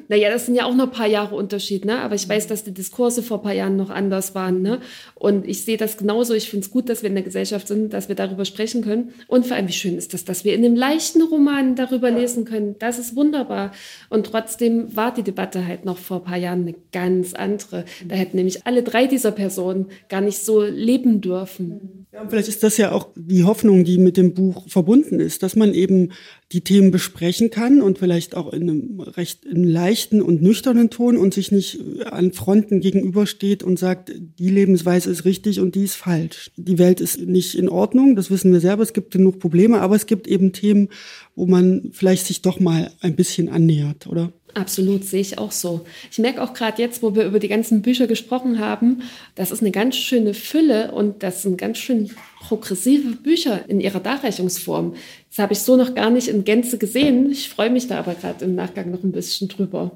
naja, 0.09 0.31
das 0.31 0.47
sind 0.47 0.55
ja 0.55 0.65
auch 0.65 0.75
noch 0.75 0.87
ein 0.87 0.91
paar 0.91 1.07
Jahre 1.07 1.35
Unterschied, 1.35 1.85
ne? 1.85 2.01
aber 2.01 2.15
ich 2.15 2.29
weiß, 2.29 2.47
dass 2.47 2.65
die 2.65 2.73
Diskurse 2.73 3.23
vor 3.23 3.39
ein 3.39 3.43
paar 3.43 3.53
Jahren 3.53 3.77
noch 3.77 3.91
anders 3.91 4.35
waren. 4.35 4.63
Ne? 4.63 4.81
Und 5.15 5.47
ich 5.47 5.65
sehe 5.65 5.77
das 5.77 5.97
genauso. 5.97 6.35
Ich 6.35 6.49
finde 6.49 6.65
es 6.65 6.73
gut, 6.73 6.89
dass 6.89 7.03
wir 7.03 7.09
in 7.09 7.15
der 7.15 7.25
Gesellschaft 7.25 7.69
sind, 7.69 7.93
dass 7.93 8.09
wir 8.09 8.17
darüber 8.17 8.45
sprechen 8.45 8.83
können. 8.83 9.13
Und 9.27 9.47
vor 9.47 9.57
allem, 9.57 9.69
wie 9.69 9.73
schön 9.73 9.97
ist 9.97 10.15
das, 10.15 10.25
dass 10.25 10.45
wir 10.45 10.55
in 10.55 10.65
einem 10.65 10.77
leichten 10.77 11.23
Roman 11.23 11.77
darüber 11.77 12.11
lesen 12.11 12.45
können. 12.45 12.77
Das 12.79 12.99
ist 12.99 13.17
wunderbar. 13.17 13.73
Und 14.09 14.27
trotzdem 14.27 14.97
war 14.97 15.13
die 15.13 15.23
Debatte 15.23 15.67
halt 15.67 15.85
noch 15.85 15.99
vor 15.99 16.19
ein 16.19 16.25
paar 16.25 16.39
Jahren 16.39 16.63
eine 16.63 16.75
ganz 16.93 17.35
andere. 17.35 17.85
Da 18.07 18.17
hätten 18.17 18.37
nämlich 18.37 18.67
alle 18.67 18.83
drei 18.83 19.07
dieser 19.07 19.33
Personen 19.33 19.87
gar 20.09 20.21
nicht 20.21 20.39
so 20.39 20.63
leben 20.63 21.21
dürfen. 21.21 22.07
Ja, 22.13 22.27
vielleicht 22.27 22.49
ist 22.49 22.63
das 22.63 22.79
ja 22.79 22.93
auch 22.93 23.11
die 23.15 23.45
Hoffnung, 23.45 23.85
die 23.85 23.99
mit 23.99 24.17
dem 24.17 24.33
Buch 24.33 24.69
verbunden 24.69 25.21
ist, 25.21 25.43
dass 25.43 25.55
man 25.55 25.75
eben 25.75 26.13
die 26.53 26.63
Themen 26.63 26.91
besprechen 26.91 27.51
kann 27.51 27.83
und 27.83 27.99
vielleicht 27.99 28.35
auch 28.35 28.53
in 28.53 28.63
einem 28.63 29.01
recht 29.01 29.45
in 29.45 29.65
leichten 29.65 30.23
und 30.23 30.41
nüchternen 30.41 30.89
Ton 30.89 31.19
und 31.19 31.35
sich 31.35 31.53
nicht 31.53 31.79
an 32.07 32.33
Fronten 32.33 32.81
gegenübersteht 32.81 33.63
und 33.63 33.79
sagt, 33.79 34.13
die 34.17 34.49
Lebensweise 34.49 35.11
ist 35.11 35.27
richtig 35.27 35.61
und 35.61 35.75
die 35.75 35.85
ist 35.85 35.97
falsch. 35.97 36.51
Die 36.57 36.79
Welt 36.79 37.03
ist 37.03 37.21
nicht 37.21 37.55
in 37.55 37.69
Ordnung, 37.69 38.17
das 38.17 38.31
wissen 38.31 38.51
wir 38.51 38.61
selber, 38.61 38.83
es 38.83 38.95
gibt 38.95 39.11
genug 39.11 39.41
Probleme, 39.41 39.81
aber 39.81 39.95
es 39.95 40.07
gibt 40.07 40.27
eben 40.27 40.53
Themen, 40.55 40.89
wo 41.35 41.47
man 41.47 41.91
vielleicht 41.93 42.27
sich 42.27 42.41
doch 42.41 42.61
mal 42.61 42.93
ein 43.01 43.15
bisschen 43.15 43.51
annähert, 43.51 44.07
oder? 44.07 44.33
Absolut, 44.55 45.05
sehe 45.05 45.21
ich 45.21 45.39
auch 45.39 45.53
so. 45.53 45.85
Ich 46.11 46.19
merke 46.19 46.43
auch 46.43 46.55
gerade 46.55 46.81
jetzt, 46.81 47.03
wo 47.03 47.15
wir 47.15 47.25
über 47.25 47.39
die 47.39 47.49
ganzen 47.49 47.83
Bücher 47.83 48.07
gesprochen 48.07 48.59
haben, 48.59 49.03
das 49.35 49.51
ist 49.51 49.61
eine 49.61 49.71
ganz 49.71 49.97
schöne 49.97 50.35
Fülle 50.35 50.93
und 50.93 51.23
das 51.23 51.43
sind 51.43 51.59
ganz 51.59 51.79
schön 51.79 52.11
progressive 52.41 53.17
Bücher 53.17 53.69
in 53.69 53.81
ihrer 53.81 54.01
Darreichungsform. 54.01 54.95
Das 55.29 55.39
habe 55.39 55.53
ich 55.53 55.61
so 55.61 55.77
noch 55.77 55.95
gar 55.95 56.11
nicht 56.11 56.29
in 56.29 56.45
Gänze 56.45 56.79
gesehen. 56.79 57.31
Ich 57.31 57.51
freue 57.51 57.71
mich 57.71 57.89
da 57.89 57.99
aber 57.99 58.15
gerade 58.15 58.45
im 58.45 58.55
Nachgang 58.55 58.91
noch 58.91 59.05
ein 59.05 59.13
bisschen 59.13 59.49
drüber. 59.49 59.93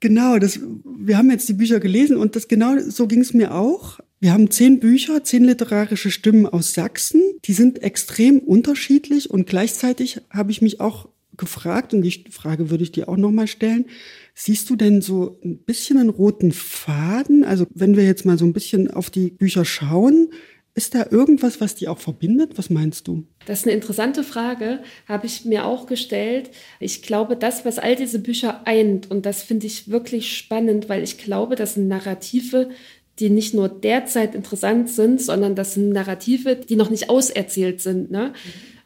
Genau, 0.00 0.38
das, 0.38 0.58
wir 0.84 1.16
haben 1.16 1.30
jetzt 1.30 1.48
die 1.48 1.52
Bücher 1.52 1.78
gelesen 1.78 2.16
und 2.16 2.34
das 2.34 2.48
genau 2.48 2.76
so 2.78 3.06
ging 3.06 3.20
es 3.20 3.34
mir 3.34 3.54
auch. 3.54 4.00
Wir 4.18 4.32
haben 4.32 4.50
zehn 4.50 4.80
Bücher, 4.80 5.24
zehn 5.24 5.44
literarische 5.44 6.10
Stimmen 6.10 6.46
aus 6.46 6.74
Sachsen. 6.74 7.22
Die 7.44 7.52
sind 7.52 7.82
extrem 7.82 8.38
unterschiedlich 8.40 9.30
und 9.30 9.46
gleichzeitig 9.46 10.20
habe 10.30 10.50
ich 10.50 10.60
mich 10.60 10.80
auch 10.80 11.08
gefragt 11.42 11.92
und 11.92 12.02
die 12.02 12.24
Frage 12.30 12.70
würde 12.70 12.84
ich 12.84 12.92
dir 12.92 13.08
auch 13.08 13.18
nochmal 13.18 13.48
stellen. 13.48 13.86
Siehst 14.34 14.70
du 14.70 14.76
denn 14.76 15.02
so 15.02 15.38
ein 15.44 15.58
bisschen 15.58 15.98
einen 15.98 16.08
roten 16.08 16.52
Faden? 16.52 17.44
Also 17.44 17.66
wenn 17.74 17.96
wir 17.96 18.04
jetzt 18.04 18.24
mal 18.24 18.38
so 18.38 18.46
ein 18.46 18.54
bisschen 18.54 18.90
auf 18.90 19.10
die 19.10 19.30
Bücher 19.30 19.64
schauen, 19.64 20.28
ist 20.74 20.94
da 20.94 21.06
irgendwas, 21.10 21.60
was 21.60 21.74
die 21.74 21.88
auch 21.88 21.98
verbindet? 21.98 22.56
Was 22.56 22.70
meinst 22.70 23.06
du? 23.06 23.26
Das 23.44 23.60
ist 23.60 23.66
eine 23.66 23.74
interessante 23.74 24.24
Frage, 24.24 24.80
habe 25.06 25.26
ich 25.26 25.44
mir 25.44 25.66
auch 25.66 25.86
gestellt. 25.86 26.50
Ich 26.80 27.02
glaube, 27.02 27.36
das, 27.36 27.64
was 27.64 27.78
all 27.78 27.96
diese 27.96 28.20
Bücher 28.20 28.66
eint, 28.66 29.10
und 29.10 29.26
das 29.26 29.42
finde 29.42 29.66
ich 29.66 29.90
wirklich 29.90 30.34
spannend, 30.34 30.88
weil 30.88 31.02
ich 31.02 31.18
glaube, 31.18 31.56
das 31.56 31.74
sind 31.74 31.88
Narrative, 31.88 32.70
die 33.18 33.28
nicht 33.28 33.52
nur 33.52 33.68
derzeit 33.68 34.34
interessant 34.34 34.88
sind, 34.88 35.20
sondern 35.20 35.54
das 35.54 35.74
sind 35.74 35.90
Narrative, 35.90 36.56
die 36.56 36.76
noch 36.76 36.88
nicht 36.88 37.10
auserzählt 37.10 37.82
sind. 37.82 38.10
Ne? 38.10 38.32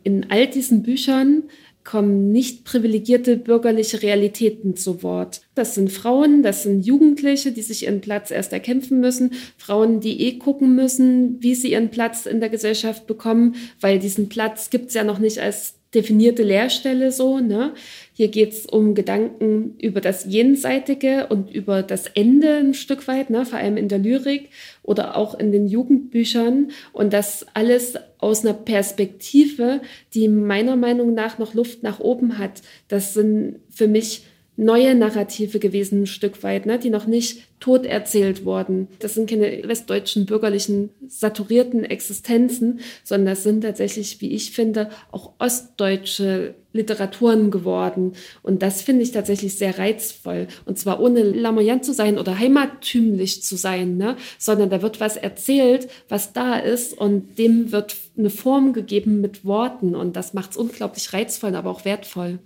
In 0.02 0.30
all 0.30 0.48
diesen 0.48 0.82
Büchern 0.82 1.44
kommen 1.86 2.32
nicht 2.32 2.64
privilegierte 2.64 3.38
bürgerliche 3.38 4.02
Realitäten 4.02 4.76
zu 4.76 5.02
Wort. 5.02 5.40
Das 5.54 5.74
sind 5.74 5.90
Frauen, 5.90 6.42
das 6.42 6.64
sind 6.64 6.84
Jugendliche, 6.84 7.52
die 7.52 7.62
sich 7.62 7.84
ihren 7.84 8.02
Platz 8.02 8.30
erst 8.30 8.52
erkämpfen 8.52 9.00
müssen, 9.00 9.32
Frauen, 9.56 10.00
die 10.00 10.20
eh 10.20 10.36
gucken 10.36 10.74
müssen, 10.74 11.42
wie 11.42 11.54
sie 11.54 11.72
ihren 11.72 11.90
Platz 11.90 12.26
in 12.26 12.40
der 12.40 12.50
Gesellschaft 12.50 13.06
bekommen, 13.06 13.54
weil 13.80 13.98
diesen 13.98 14.28
Platz 14.28 14.68
gibt 14.68 14.88
es 14.88 14.94
ja 14.94 15.04
noch 15.04 15.18
nicht 15.18 15.38
als 15.38 15.75
definierte 15.94 16.42
Lehrstelle 16.42 17.12
so. 17.12 17.38
Ne? 17.38 17.72
Hier 18.12 18.28
geht 18.28 18.52
es 18.52 18.66
um 18.66 18.94
Gedanken 18.94 19.76
über 19.78 20.00
das 20.00 20.24
Jenseitige 20.24 21.26
und 21.28 21.50
über 21.50 21.82
das 21.82 22.06
Ende 22.08 22.56
ein 22.56 22.74
Stück 22.74 23.08
weit, 23.08 23.30
ne? 23.30 23.46
vor 23.46 23.58
allem 23.58 23.76
in 23.76 23.88
der 23.88 23.98
Lyrik 23.98 24.50
oder 24.82 25.16
auch 25.16 25.38
in 25.38 25.52
den 25.52 25.66
Jugendbüchern. 25.66 26.70
Und 26.92 27.12
das 27.12 27.46
alles 27.54 27.94
aus 28.18 28.44
einer 28.44 28.54
Perspektive, 28.54 29.80
die 30.14 30.28
meiner 30.28 30.76
Meinung 30.76 31.14
nach 31.14 31.38
noch 31.38 31.54
Luft 31.54 31.82
nach 31.82 32.00
oben 32.00 32.38
hat. 32.38 32.62
Das 32.88 33.14
sind 33.14 33.60
für 33.70 33.88
mich 33.88 34.24
neue 34.56 34.94
Narrative 34.94 35.58
gewesen, 35.58 36.02
ein 36.02 36.06
Stück 36.06 36.42
weit, 36.42 36.66
ne, 36.66 36.78
die 36.78 36.90
noch 36.90 37.06
nicht 37.06 37.45
tot 37.60 37.86
erzählt 37.86 38.44
wurden. 38.44 38.88
Das 38.98 39.14
sind 39.14 39.30
keine 39.30 39.66
westdeutschen 39.66 40.26
bürgerlichen 40.26 40.90
saturierten 41.08 41.84
Existenzen, 41.84 42.80
sondern 43.02 43.34
das 43.34 43.42
sind 43.42 43.62
tatsächlich, 43.62 44.20
wie 44.20 44.32
ich 44.32 44.52
finde, 44.52 44.90
auch 45.10 45.32
ostdeutsche 45.38 46.54
Literaturen 46.76 47.50
geworden. 47.50 48.12
Und 48.42 48.62
das 48.62 48.82
finde 48.82 49.02
ich 49.02 49.10
tatsächlich 49.10 49.56
sehr 49.56 49.78
reizvoll. 49.78 50.46
Und 50.66 50.78
zwar 50.78 51.00
ohne 51.00 51.22
lamoyant 51.22 51.84
zu 51.84 51.92
sein 51.94 52.18
oder 52.18 52.38
heimattümlich 52.38 53.42
zu 53.42 53.56
sein, 53.56 53.96
ne? 53.96 54.16
sondern 54.38 54.70
da 54.70 54.82
wird 54.82 55.00
was 55.00 55.16
erzählt, 55.16 55.88
was 56.08 56.34
da 56.34 56.58
ist 56.58 56.92
und 56.96 57.38
dem 57.38 57.72
wird 57.72 57.96
eine 58.18 58.30
Form 58.30 58.74
gegeben 58.74 59.20
mit 59.20 59.44
Worten. 59.44 59.96
Und 59.96 60.14
das 60.16 60.34
macht 60.34 60.52
es 60.52 60.56
unglaublich 60.56 61.12
reizvoll, 61.12 61.54
aber 61.54 61.70
auch 61.70 61.84
wertvoll. 61.84 62.38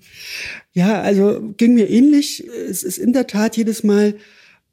Ja, 0.73 1.01
also 1.01 1.53
ging 1.57 1.75
mir 1.75 1.91
ähnlich. 1.91 2.47
Es 2.47 2.85
ist 2.85 2.99
in 2.99 3.13
der 3.13 3.27
Tat 3.27 3.57
jedes 3.57 3.83
Mal 3.83 4.15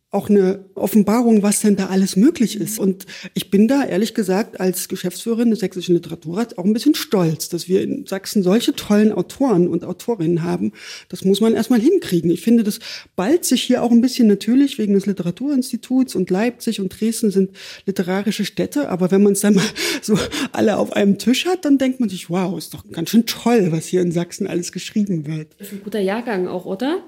auch 0.10 0.30
eine 0.30 0.64
Offenbarung, 0.74 1.44
was 1.44 1.60
denn 1.60 1.76
da 1.76 1.88
alles 1.88 2.16
möglich 2.16 2.56
ist. 2.56 2.80
Und 2.80 3.06
ich 3.34 3.52
bin 3.52 3.68
da 3.68 3.84
ehrlich 3.84 4.14
gesagt 4.14 4.58
als 4.58 4.88
Geschäftsführerin 4.88 5.50
des 5.50 5.60
Sächsischen 5.60 5.96
Literaturrats 5.96 6.58
auch 6.58 6.64
ein 6.64 6.72
bisschen 6.72 6.96
stolz, 6.96 7.50
dass 7.50 7.68
wir 7.68 7.82
in 7.82 8.06
Sachsen 8.06 8.42
solche 8.42 8.74
tollen 8.74 9.12
Autoren 9.12 9.68
und 9.68 9.84
Autorinnen 9.84 10.44
haben. 10.44 10.72
Das 11.10 11.26
muss 11.26 11.42
man 11.42 11.56
erstmal 11.56 11.82
hinkriegen. 11.82 12.32
Ich 12.32 12.42
finde, 12.42 12.64
das 12.64 12.80
ballt 13.18 13.44
sich 13.44 13.64
hier 13.64 13.84
auch 13.84 13.92
ein 13.92 14.00
bisschen 14.00 14.30
natürlich 14.30 14.78
wegen 14.78 14.94
des 14.94 15.08
Literaturinstituts 15.08 16.16
und 16.16 16.30
Leipzig 16.30 16.80
und 16.80 16.90
Dresden 16.98 17.30
sind 17.30 17.52
literarische 17.86 18.46
Städte. 18.46 18.88
Aber 18.88 19.12
wenn 19.12 19.24
man 19.24 19.34
es 19.34 19.42
dann 19.42 19.56
mal 19.56 19.66
so 20.02 20.18
alle 20.54 20.78
auf 20.78 20.94
einem 20.94 21.18
Tisch 21.18 21.46
hat, 21.46 21.66
dann 21.66 21.78
denkt 21.78 22.00
man 22.00 22.08
sich, 22.08 22.30
wow, 22.30 22.58
ist 22.58 22.74
doch 22.74 22.90
ganz 22.94 23.10
schön 23.10 23.26
toll, 23.26 23.74
was 23.74 23.88
hier 23.88 24.02
in 24.02 24.14
Sachsen 24.14 24.48
alles 24.48 24.72
geschrieben 24.72 25.28
wird. 25.28 25.50
Das 25.60 25.68
ist 25.68 25.74
ein 25.74 25.84
guter 25.84 26.00
Jahrgang 26.00 26.48
auch, 26.48 26.66
oder? 26.66 27.04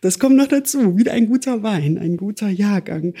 Das 0.00 0.18
kommt 0.18 0.36
noch 0.36 0.48
dazu. 0.48 0.96
Wieder 0.96 1.12
ein 1.12 1.28
guter 1.28 1.62
Wein, 1.62 1.98
ein 1.98 2.16
guter 2.22 2.48
Jahrgang. 2.48 3.14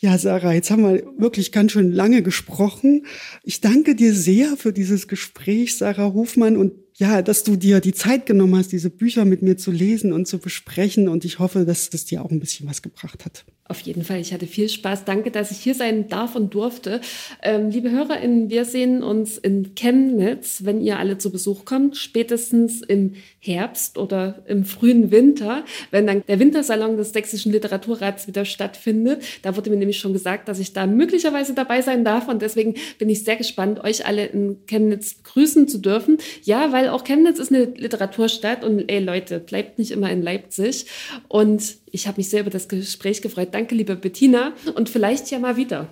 Ja, 0.00 0.16
Sarah, 0.16 0.54
jetzt 0.54 0.70
haben 0.70 0.82
wir 0.82 1.02
wirklich 1.18 1.52
ganz 1.52 1.72
schön 1.72 1.92
lange 1.92 2.22
gesprochen. 2.22 3.04
Ich 3.42 3.60
danke 3.60 3.94
dir 3.94 4.14
sehr 4.14 4.56
für 4.56 4.72
dieses 4.72 5.08
Gespräch, 5.08 5.76
Sarah 5.76 6.14
Hofmann, 6.14 6.56
und 6.56 6.72
ja, 6.94 7.20
dass 7.20 7.44
du 7.44 7.56
dir 7.56 7.80
die 7.80 7.92
Zeit 7.92 8.24
genommen 8.24 8.56
hast, 8.56 8.72
diese 8.72 8.88
Bücher 8.88 9.26
mit 9.26 9.42
mir 9.42 9.58
zu 9.58 9.70
lesen 9.70 10.14
und 10.14 10.26
zu 10.26 10.38
besprechen. 10.38 11.06
Und 11.10 11.26
ich 11.26 11.38
hoffe, 11.38 11.66
dass 11.66 11.90
das 11.90 12.06
dir 12.06 12.24
auch 12.24 12.30
ein 12.30 12.40
bisschen 12.40 12.66
was 12.66 12.80
gebracht 12.80 13.26
hat. 13.26 13.44
Auf 13.68 13.80
jeden 13.80 14.04
Fall, 14.04 14.20
ich 14.20 14.32
hatte 14.32 14.46
viel 14.46 14.68
Spaß. 14.68 15.04
Danke, 15.04 15.32
dass 15.32 15.50
ich 15.50 15.58
hier 15.58 15.74
sein 15.74 16.08
darf 16.08 16.36
und 16.36 16.54
durfte. 16.54 17.00
Ähm, 17.42 17.70
liebe 17.70 17.90
HörerInnen, 17.90 18.48
wir 18.48 18.64
sehen 18.64 19.02
uns 19.02 19.38
in 19.38 19.74
Chemnitz, 19.74 20.60
wenn 20.62 20.80
ihr 20.80 21.00
alle 21.00 21.18
zu 21.18 21.32
Besuch 21.32 21.64
kommt, 21.64 21.96
spätestens 21.96 22.80
im 22.80 23.14
Herbst 23.40 23.98
oder 23.98 24.44
im 24.46 24.64
frühen 24.64 25.10
Winter, 25.10 25.64
wenn 25.90 26.06
dann 26.06 26.22
der 26.28 26.38
Wintersalon 26.38 26.96
des 26.96 27.12
Sächsischen 27.12 27.50
Literaturrats 27.50 28.28
wieder 28.28 28.44
stattfindet. 28.44 29.24
Da 29.42 29.56
wurde 29.56 29.70
mir 29.70 29.76
nämlich 29.76 29.98
schon 29.98 30.12
gesagt, 30.12 30.48
dass 30.48 30.60
ich 30.60 30.72
da 30.72 30.86
möglicherweise 30.86 31.52
dabei 31.52 31.82
sein 31.82 32.04
darf 32.04 32.28
und 32.28 32.42
deswegen 32.42 32.74
bin 32.98 33.08
ich 33.08 33.24
sehr 33.24 33.36
gespannt, 33.36 33.82
euch 33.82 34.06
alle 34.06 34.26
in 34.26 34.58
Chemnitz 34.66 35.24
grüßen 35.24 35.66
zu 35.66 35.78
dürfen. 35.78 36.18
Ja, 36.44 36.70
weil 36.70 36.88
auch 36.88 37.02
Chemnitz 37.02 37.40
ist 37.40 37.52
eine 37.52 37.64
Literaturstadt 37.64 38.64
und 38.64 38.88
ey 38.88 39.00
Leute, 39.00 39.40
bleibt 39.40 39.80
nicht 39.80 39.90
immer 39.90 40.10
in 40.10 40.22
Leipzig 40.22 40.86
und 41.26 41.78
ich 41.96 42.06
habe 42.06 42.18
mich 42.18 42.28
sehr 42.28 42.42
über 42.42 42.50
das 42.50 42.68
Gespräch 42.68 43.22
gefreut. 43.22 43.48
Danke, 43.52 43.74
liebe 43.74 43.96
Bettina. 43.96 44.52
Und 44.74 44.90
vielleicht 44.90 45.30
ja 45.30 45.38
mal 45.38 45.56
wieder. 45.56 45.88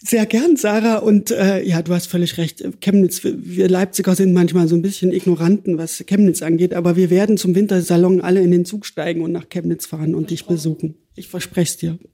Sehr 0.00 0.26
gern, 0.26 0.56
Sarah. 0.56 0.96
Und 0.96 1.30
äh, 1.30 1.62
ja, 1.62 1.80
du 1.80 1.94
hast 1.94 2.06
völlig 2.06 2.38
recht. 2.38 2.64
Chemnitz, 2.80 3.22
wir 3.22 3.68
Leipziger 3.68 4.16
sind 4.16 4.32
manchmal 4.32 4.66
so 4.66 4.74
ein 4.74 4.82
bisschen 4.82 5.12
Ignoranten, 5.12 5.78
was 5.78 6.04
Chemnitz 6.06 6.42
angeht. 6.42 6.74
Aber 6.74 6.96
wir 6.96 7.08
werden 7.10 7.36
zum 7.36 7.54
Wintersalon 7.54 8.20
alle 8.20 8.40
in 8.40 8.50
den 8.50 8.64
Zug 8.64 8.84
steigen 8.84 9.22
und 9.22 9.30
nach 9.30 9.48
Chemnitz 9.48 9.86
fahren 9.86 10.16
und 10.16 10.30
dich 10.30 10.44
besuchen. 10.44 10.96
Ich 11.18 11.28
verspreche 11.28 11.70
es 11.70 11.76
dir. 11.76 11.98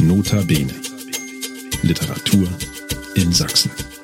Notabene. 0.00 0.95
Literatur 1.82 2.48
in 3.14 3.32
Sachsen. 3.32 3.95